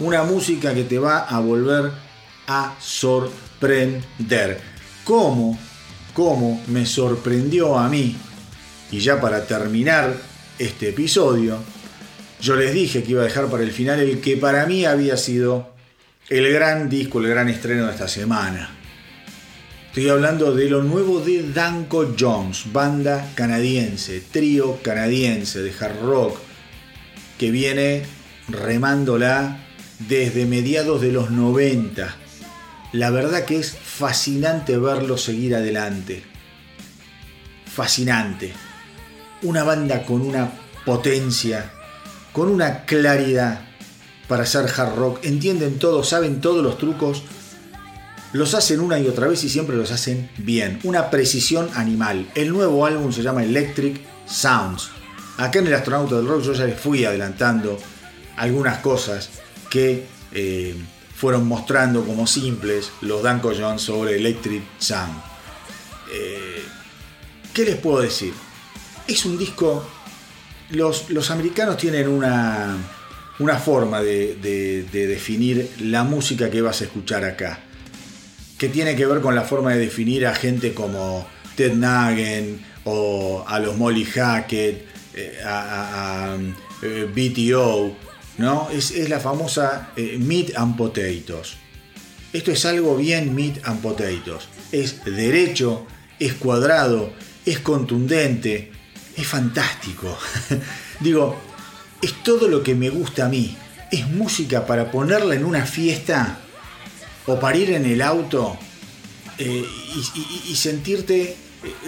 una 0.00 0.24
música 0.24 0.74
que 0.74 0.84
te 0.84 0.98
va 0.98 1.20
a 1.20 1.38
volver 1.40 1.92
a 2.48 2.74
sorprender 2.80 4.60
cómo, 5.04 5.58
cómo 6.14 6.62
me 6.66 6.84
sorprendió 6.86 7.78
a 7.78 7.88
mí. 7.88 8.16
Y 8.90 8.98
ya 8.98 9.20
para 9.20 9.46
terminar 9.46 10.14
este 10.58 10.90
episodio, 10.90 11.58
yo 12.40 12.56
les 12.56 12.74
dije 12.74 13.02
que 13.02 13.12
iba 13.12 13.22
a 13.22 13.26
dejar 13.26 13.46
para 13.46 13.62
el 13.62 13.70
final 13.70 14.00
el 14.00 14.20
que 14.20 14.36
para 14.36 14.66
mí 14.66 14.84
había 14.84 15.16
sido 15.16 15.70
el 16.28 16.52
gran 16.52 16.88
disco, 16.88 17.20
el 17.20 17.28
gran 17.28 17.48
estreno 17.48 17.86
de 17.86 17.92
esta 17.92 18.08
semana. 18.08 18.81
Estoy 19.92 20.08
hablando 20.08 20.54
de 20.54 20.70
lo 20.70 20.82
nuevo 20.82 21.20
de 21.20 21.52
Danko 21.52 22.14
Jones, 22.18 22.72
banda 22.72 23.30
canadiense, 23.34 24.20
trío 24.20 24.80
canadiense 24.82 25.60
de 25.60 25.70
hard 25.78 26.00
rock, 26.00 26.38
que 27.38 27.50
viene 27.50 28.02
remándola 28.48 29.66
desde 30.08 30.46
mediados 30.46 31.00
de 31.02 31.12
los 31.12 31.30
90 31.30 32.16
la 32.92 33.10
verdad 33.10 33.46
que 33.46 33.56
es 33.56 33.72
fascinante 33.72 34.76
verlo 34.76 35.16
seguir 35.16 35.54
adelante. 35.54 36.22
Fascinante. 37.66 38.52
Una 39.42 39.64
banda 39.64 40.04
con 40.04 40.20
una 40.20 40.52
potencia, 40.84 41.72
con 42.32 42.48
una 42.48 42.84
claridad 42.84 43.62
para 44.28 44.42
hacer 44.42 44.66
hard 44.66 44.94
rock. 44.94 45.24
Entienden 45.24 45.78
todo, 45.78 46.04
saben 46.04 46.42
todos 46.42 46.62
los 46.62 46.76
trucos. 46.76 47.22
Los 48.32 48.54
hacen 48.54 48.80
una 48.80 48.98
y 48.98 49.06
otra 49.08 49.26
vez 49.26 49.44
y 49.44 49.48
siempre 49.48 49.76
los 49.76 49.90
hacen 49.90 50.30
bien. 50.38 50.80
Una 50.84 51.10
precisión 51.10 51.68
animal. 51.74 52.30
El 52.34 52.50
nuevo 52.50 52.86
álbum 52.86 53.12
se 53.12 53.22
llama 53.22 53.44
Electric 53.44 54.00
Sounds. 54.26 54.90
Acá 55.36 55.58
en 55.58 55.66
el 55.66 55.74
Astronauta 55.74 56.16
del 56.16 56.26
Rock 56.26 56.42
yo 56.42 56.52
ya 56.52 56.64
les 56.64 56.80
fui 56.80 57.04
adelantando 57.04 57.78
algunas 58.36 58.78
cosas 58.78 59.30
que 59.68 60.06
eh, 60.32 60.74
fueron 61.14 61.46
mostrando 61.46 62.04
como 62.04 62.26
simples 62.26 62.90
los 63.02 63.22
Danko 63.22 63.52
Jones 63.56 63.82
sobre 63.82 64.16
Electric 64.16 64.62
Sound. 64.78 65.20
Eh, 66.12 66.62
¿Qué 67.52 67.64
les 67.64 67.76
puedo 67.76 68.00
decir? 68.00 68.32
Es 69.06 69.24
un 69.24 69.38
disco. 69.38 69.86
Los, 70.70 71.10
los 71.10 71.30
americanos 71.30 71.76
tienen 71.76 72.08
una, 72.08 72.76
una 73.38 73.56
forma 73.58 74.00
de, 74.00 74.36
de, 74.36 75.06
definir 75.06 75.70
la 75.80 76.02
música 76.02 76.50
que 76.50 76.62
vas 76.62 76.80
a 76.80 76.84
escuchar 76.84 77.24
acá. 77.24 77.60
Que 78.62 78.68
tiene 78.68 78.94
que 78.94 79.06
ver 79.06 79.20
con 79.20 79.34
la 79.34 79.42
forma 79.42 79.72
de 79.72 79.80
definir 79.80 80.24
a 80.24 80.36
gente 80.36 80.72
como 80.72 81.26
Ted 81.56 81.72
Nugent 81.72 82.62
o 82.84 83.44
a 83.44 83.58
los 83.58 83.76
Molly 83.76 84.04
Hackett, 84.04 84.86
eh, 85.16 85.40
a, 85.44 86.36
eh, 86.80 87.08
BTO 87.12 87.92
¿no? 88.38 88.68
Es, 88.70 88.96
la 89.08 89.18
famosa 89.18 89.90
eh, 89.96 90.16
meat 90.16 90.52
and 90.54 90.76
potatoes. 90.76 91.56
Esto 92.32 92.52
es 92.52 92.64
algo 92.64 92.96
bien 92.96 93.34
meat 93.34 93.58
and 93.64 93.80
potatoes. 93.82 94.44
Es 94.70 95.04
derecho, 95.04 95.84
es 96.20 96.34
cuadrado, 96.34 97.12
es 97.44 97.58
contundente, 97.58 98.70
es 99.16 99.26
fantástico. 99.26 100.16
Digo, 101.00 101.36
es 102.00 102.22
todo 102.22 102.46
lo 102.46 102.62
que 102.62 102.76
me 102.76 102.90
gusta 102.90 103.26
a 103.26 103.28
mí. 103.28 103.56
Es 103.90 104.06
música 104.06 104.66
para 104.66 104.92
ponerla 104.92 105.34
en 105.34 105.46
una 105.46 105.66
fiesta 105.66 106.38
o 107.26 107.38
para 107.38 107.56
ir 107.56 107.70
en 107.70 107.84
el 107.86 108.02
auto 108.02 108.56
eh, 109.38 109.64
y, 110.48 110.54
sentirte 110.56 111.36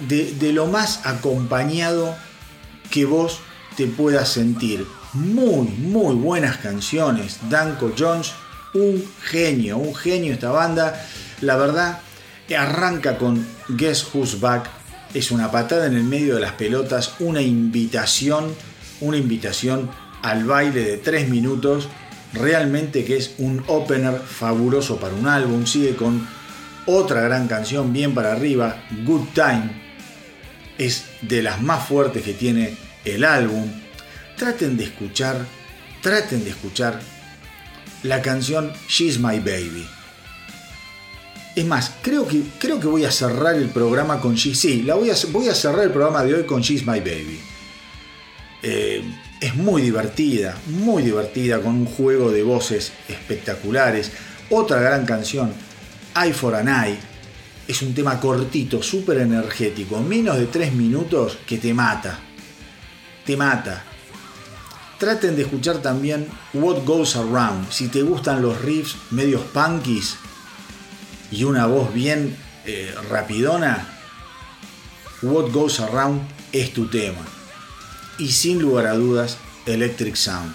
de, 0.09 0.32
de 0.32 0.52
lo 0.52 0.66
más 0.66 1.05
acompañado 1.05 2.16
que 2.90 3.05
vos 3.05 3.40
te 3.77 3.86
puedas 3.86 4.28
sentir 4.28 4.86
muy, 5.15 5.69
muy 5.69 6.15
buenas 6.15 6.59
canciones. 6.59 7.39
Danko 7.48 7.93
Jones, 7.97 8.32
un 8.74 9.05
genio, 9.23 9.78
un 9.78 9.94
genio 9.94 10.35
esta 10.35 10.51
banda. 10.51 11.06
La 11.40 11.56
verdad, 11.56 12.01
arranca 12.56 13.16
con 13.16 13.47
Guess 13.69 14.09
Who's 14.12 14.40
Back. 14.40 14.69
Es 15.15 15.31
una 15.31 15.51
patada 15.51 15.86
en 15.86 15.94
el 15.94 16.05
medio 16.05 16.35
de 16.35 16.40
las 16.40 16.52
pelotas, 16.52 17.15
una 17.20 17.40
invitación, 17.40 18.55
una 19.01 19.16
invitación 19.16 19.90
al 20.23 20.44
baile 20.44 20.85
de 20.85 20.97
tres 20.98 21.28
minutos. 21.28 21.89
Realmente 22.35 23.05
que 23.05 23.16
es 23.16 23.35
un 23.39 23.65
opener 23.69 24.19
fabuloso 24.19 24.98
para 24.98 25.15
un 25.15 25.27
álbum. 25.27 25.66
Sigue 25.66 25.97
con 25.97 26.27
otra 26.86 27.23
gran 27.23 27.48
canción 27.48 27.93
bien 27.93 28.15
para 28.15 28.32
arriba, 28.32 28.85
Good 29.05 29.28
Time. 29.35 29.82
Es 30.77 31.05
de 31.23 31.43
las 31.43 31.62
más 31.62 31.86
fuertes 31.86 32.23
que 32.23 32.35
tiene 32.35 32.77
el 33.05 33.24
álbum 33.24 33.70
traten 34.36 34.77
de 34.77 34.85
escuchar, 34.85 35.47
traten 36.02 36.44
de 36.44 36.51
escuchar 36.51 37.01
la 38.02 38.20
canción 38.20 38.73
She's 38.89 39.19
My 39.19 39.39
Baby. 39.39 39.86
Es 41.56 41.65
más, 41.65 41.93
creo 42.02 42.27
que, 42.27 42.43
creo 42.59 42.81
que 42.81 42.89
voy 42.89 43.05
a 43.05 43.12
cerrar 43.12 43.55
el 43.55 43.69
programa 43.69 44.20
con 44.20 44.35
She's. 44.35 44.59
Sí, 44.59 44.82
la 44.82 44.97
voy, 44.97 45.11
a, 45.11 45.15
voy 45.31 45.48
a 45.48 45.55
cerrar 45.55 45.85
el 45.85 45.90
programa 45.90 46.24
de 46.24 46.35
hoy 46.35 46.44
con 46.44 46.62
She's 46.62 46.85
My 46.85 46.98
Baby. 46.98 47.40
Eh, 48.62 49.05
es 49.40 49.56
muy 49.56 49.82
divertida, 49.82 50.56
muy 50.66 51.02
divertida, 51.02 51.61
con 51.61 51.74
un 51.74 51.86
juego 51.86 52.31
de 52.31 52.43
voces 52.43 52.93
espectaculares. 53.09 54.12
Otra 54.51 54.81
gran 54.81 55.05
canción, 55.05 55.52
Eye 56.16 56.32
for 56.32 56.55
an 56.55 56.69
Eye. 56.69 56.98
Es 57.66 57.82
un 57.82 57.94
tema 57.94 58.20
cortito, 58.20 58.82
súper 58.82 59.19
energético, 59.19 60.01
menos 60.01 60.39
de 60.39 60.47
3 60.47 60.73
minutos 60.74 61.39
que 61.47 61.59
te 61.59 61.73
mata. 61.73 62.19
Te 63.24 63.36
mata. 63.36 63.82
Traten 64.98 65.35
de 65.35 65.43
escuchar 65.43 65.78
también 65.78 66.28
What 66.52 66.85
Goes 66.85 67.16
Around. 67.16 67.70
Si 67.70 67.89
te 67.89 68.02
gustan 68.02 68.43
los 68.43 68.61
riffs 68.61 68.97
medios 69.11 69.43
punkies 69.52 70.16
y 71.31 71.44
una 71.44 71.66
voz 71.66 71.93
bien 71.93 72.36
eh, 72.65 72.94
rapidona, 73.11 73.89
What 75.23 75.51
Goes 75.51 75.81
Around 75.81 76.23
es 76.52 76.73
tu 76.73 76.86
tema. 76.86 77.34
Y 78.19 78.31
sin 78.31 78.61
lugar 78.61 78.86
a 78.86 78.95
dudas, 78.95 79.39
Electric 79.66 80.15
Sound. 80.16 80.55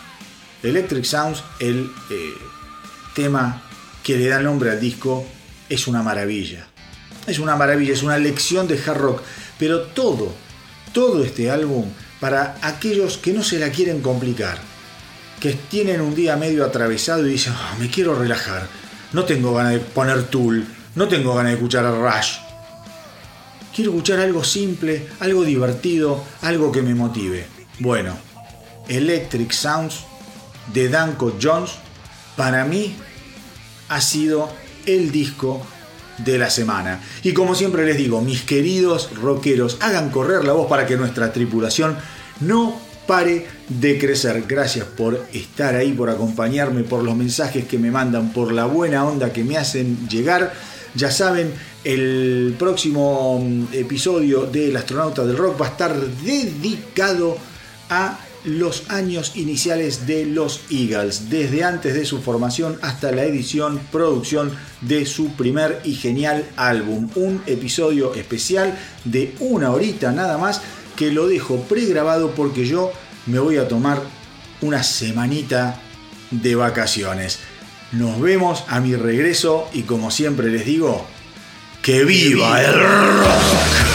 Electric 0.64 1.04
Sounds, 1.04 1.44
el 1.60 1.92
eh, 2.10 2.34
tema 3.16 3.62
que 4.04 4.18
le 4.18 4.28
da 4.28 4.40
nombre 4.40 4.72
al 4.72 4.80
disco, 4.80 5.26
es 5.70 5.88
una 5.88 6.04
maravilla. 6.04 6.68
Es 7.28 7.40
una 7.40 7.56
maravilla, 7.56 7.94
es 7.94 8.04
una 8.04 8.18
lección 8.18 8.68
de 8.68 8.80
hard 8.80 8.98
rock. 8.98 9.22
Pero 9.58 9.82
todo, 9.82 10.34
todo 10.94 11.24
este 11.24 11.52
álbum 11.52 11.86
para 12.20 12.58
aquellos 12.62 13.18
que 13.18 13.34
no 13.34 13.44
se 13.44 13.60
la 13.60 13.70
quieren 13.70 14.02
complicar, 14.02 14.58
que 15.40 15.54
tienen 15.54 16.02
un 16.02 16.16
día 16.16 16.36
medio 16.36 16.66
atravesado 16.66 17.26
y 17.26 17.32
dicen, 17.32 17.54
ah, 17.56 17.76
me 17.80 17.90
quiero 17.90 18.16
relajar, 18.16 18.68
no 19.14 19.24
tengo 19.24 19.54
ganas 19.54 19.74
de 19.74 19.80
poner 19.80 20.24
Tool, 20.24 20.66
no 20.96 21.08
tengo 21.08 21.34
ganas 21.34 21.52
de 21.52 21.56
escuchar 21.58 21.86
a 21.86 21.92
Rush. 21.92 22.49
Escuchar 23.84 24.20
algo 24.20 24.44
simple, 24.44 25.08
algo 25.20 25.44
divertido, 25.44 26.24
algo 26.42 26.72
que 26.72 26.82
me 26.82 26.94
motive. 26.94 27.46
Bueno, 27.80 28.18
Electric 28.88 29.52
Sounds 29.52 30.02
de 30.74 30.90
Danko 30.90 31.38
Jones 31.42 31.72
para 32.36 32.66
mí 32.66 32.96
ha 33.88 34.02
sido 34.02 34.50
el 34.86 35.12
disco 35.12 35.62
de 36.18 36.38
la 36.38 36.50
semana. 36.50 37.02
Y 37.24 37.34
como 37.34 37.56
siempre 37.56 37.86
les 37.86 37.98
digo, 37.98 38.22
mis 38.22 38.42
queridos 38.44 39.12
rockeros, 39.16 39.78
hagan 39.80 40.10
correr 40.10 40.44
la 40.44 40.54
voz 40.54 40.68
para 40.68 40.86
que 40.86 40.98
nuestra 40.98 41.32
tripulación 41.32 41.98
no 42.42 42.80
pare 43.08 43.48
de 43.70 43.98
crecer. 43.98 44.44
Gracias 44.48 44.86
por 44.86 45.26
estar 45.34 45.76
ahí, 45.76 45.94
por 45.94 46.10
acompañarme, 46.10 46.84
por 46.84 47.04
los 47.04 47.16
mensajes 47.16 47.66
que 47.66 47.80
me 47.80 47.92
mandan, 47.92 48.34
por 48.34 48.52
la 48.52 48.66
buena 48.66 49.06
onda 49.06 49.34
que 49.34 49.44
me 49.44 49.58
hacen 49.58 50.08
llegar. 50.10 50.54
Ya 50.96 51.12
saben, 51.12 51.54
el 51.84 52.56
próximo 52.58 53.40
mm, 53.40 53.74
episodio 53.74 54.46
del 54.46 54.76
Astronauta 54.76 55.26
del 55.26 55.38
Rock 55.38 55.62
va 55.62 55.68
a 55.68 55.70
estar 55.70 55.96
dedicado 55.96 57.38
a 57.90 58.20
los 58.46 58.90
años 58.90 59.34
iniciales 59.36 60.08
de 60.08 60.26
los 60.26 60.62
Eagles, 60.70 61.30
desde 61.30 61.64
antes 61.64 61.94
de 61.94 62.06
su 62.06 62.22
formación 62.22 62.78
hasta 62.82 63.12
la 63.12 63.24
edición, 63.24 63.80
producción 63.92 64.52
de 64.82 65.06
su 65.06 65.34
primer 65.34 65.82
y 65.84 65.96
genial 65.96 66.46
álbum. 66.56 67.10
Un 67.16 67.42
episodio 67.48 68.14
especial 68.14 68.78
de 69.04 69.36
una 69.40 69.72
horita 69.72 70.12
nada 70.12 70.38
más 70.38 70.62
que 70.96 71.12
lo 71.12 71.28
dejo 71.28 71.62
pregrabado 71.64 72.32
porque 72.32 72.66
yo 72.66 72.92
me 73.26 73.40
voy 73.40 73.58
a 73.58 73.68
tomar 73.68 74.02
una 74.62 74.84
semanita 74.84 75.82
de 76.32 76.56
vacaciones. 76.56 77.40
Nos 77.92 78.20
vemos 78.22 78.64
a 78.68 78.80
mi 78.80 78.96
regreso 78.96 79.68
y 79.74 79.84
como 79.84 80.12
siempre 80.12 80.50
les 80.50 80.66
digo, 80.66 81.06
que 81.82 82.04
viva 82.04 82.62
el 82.62 82.74
rock. 82.74 83.89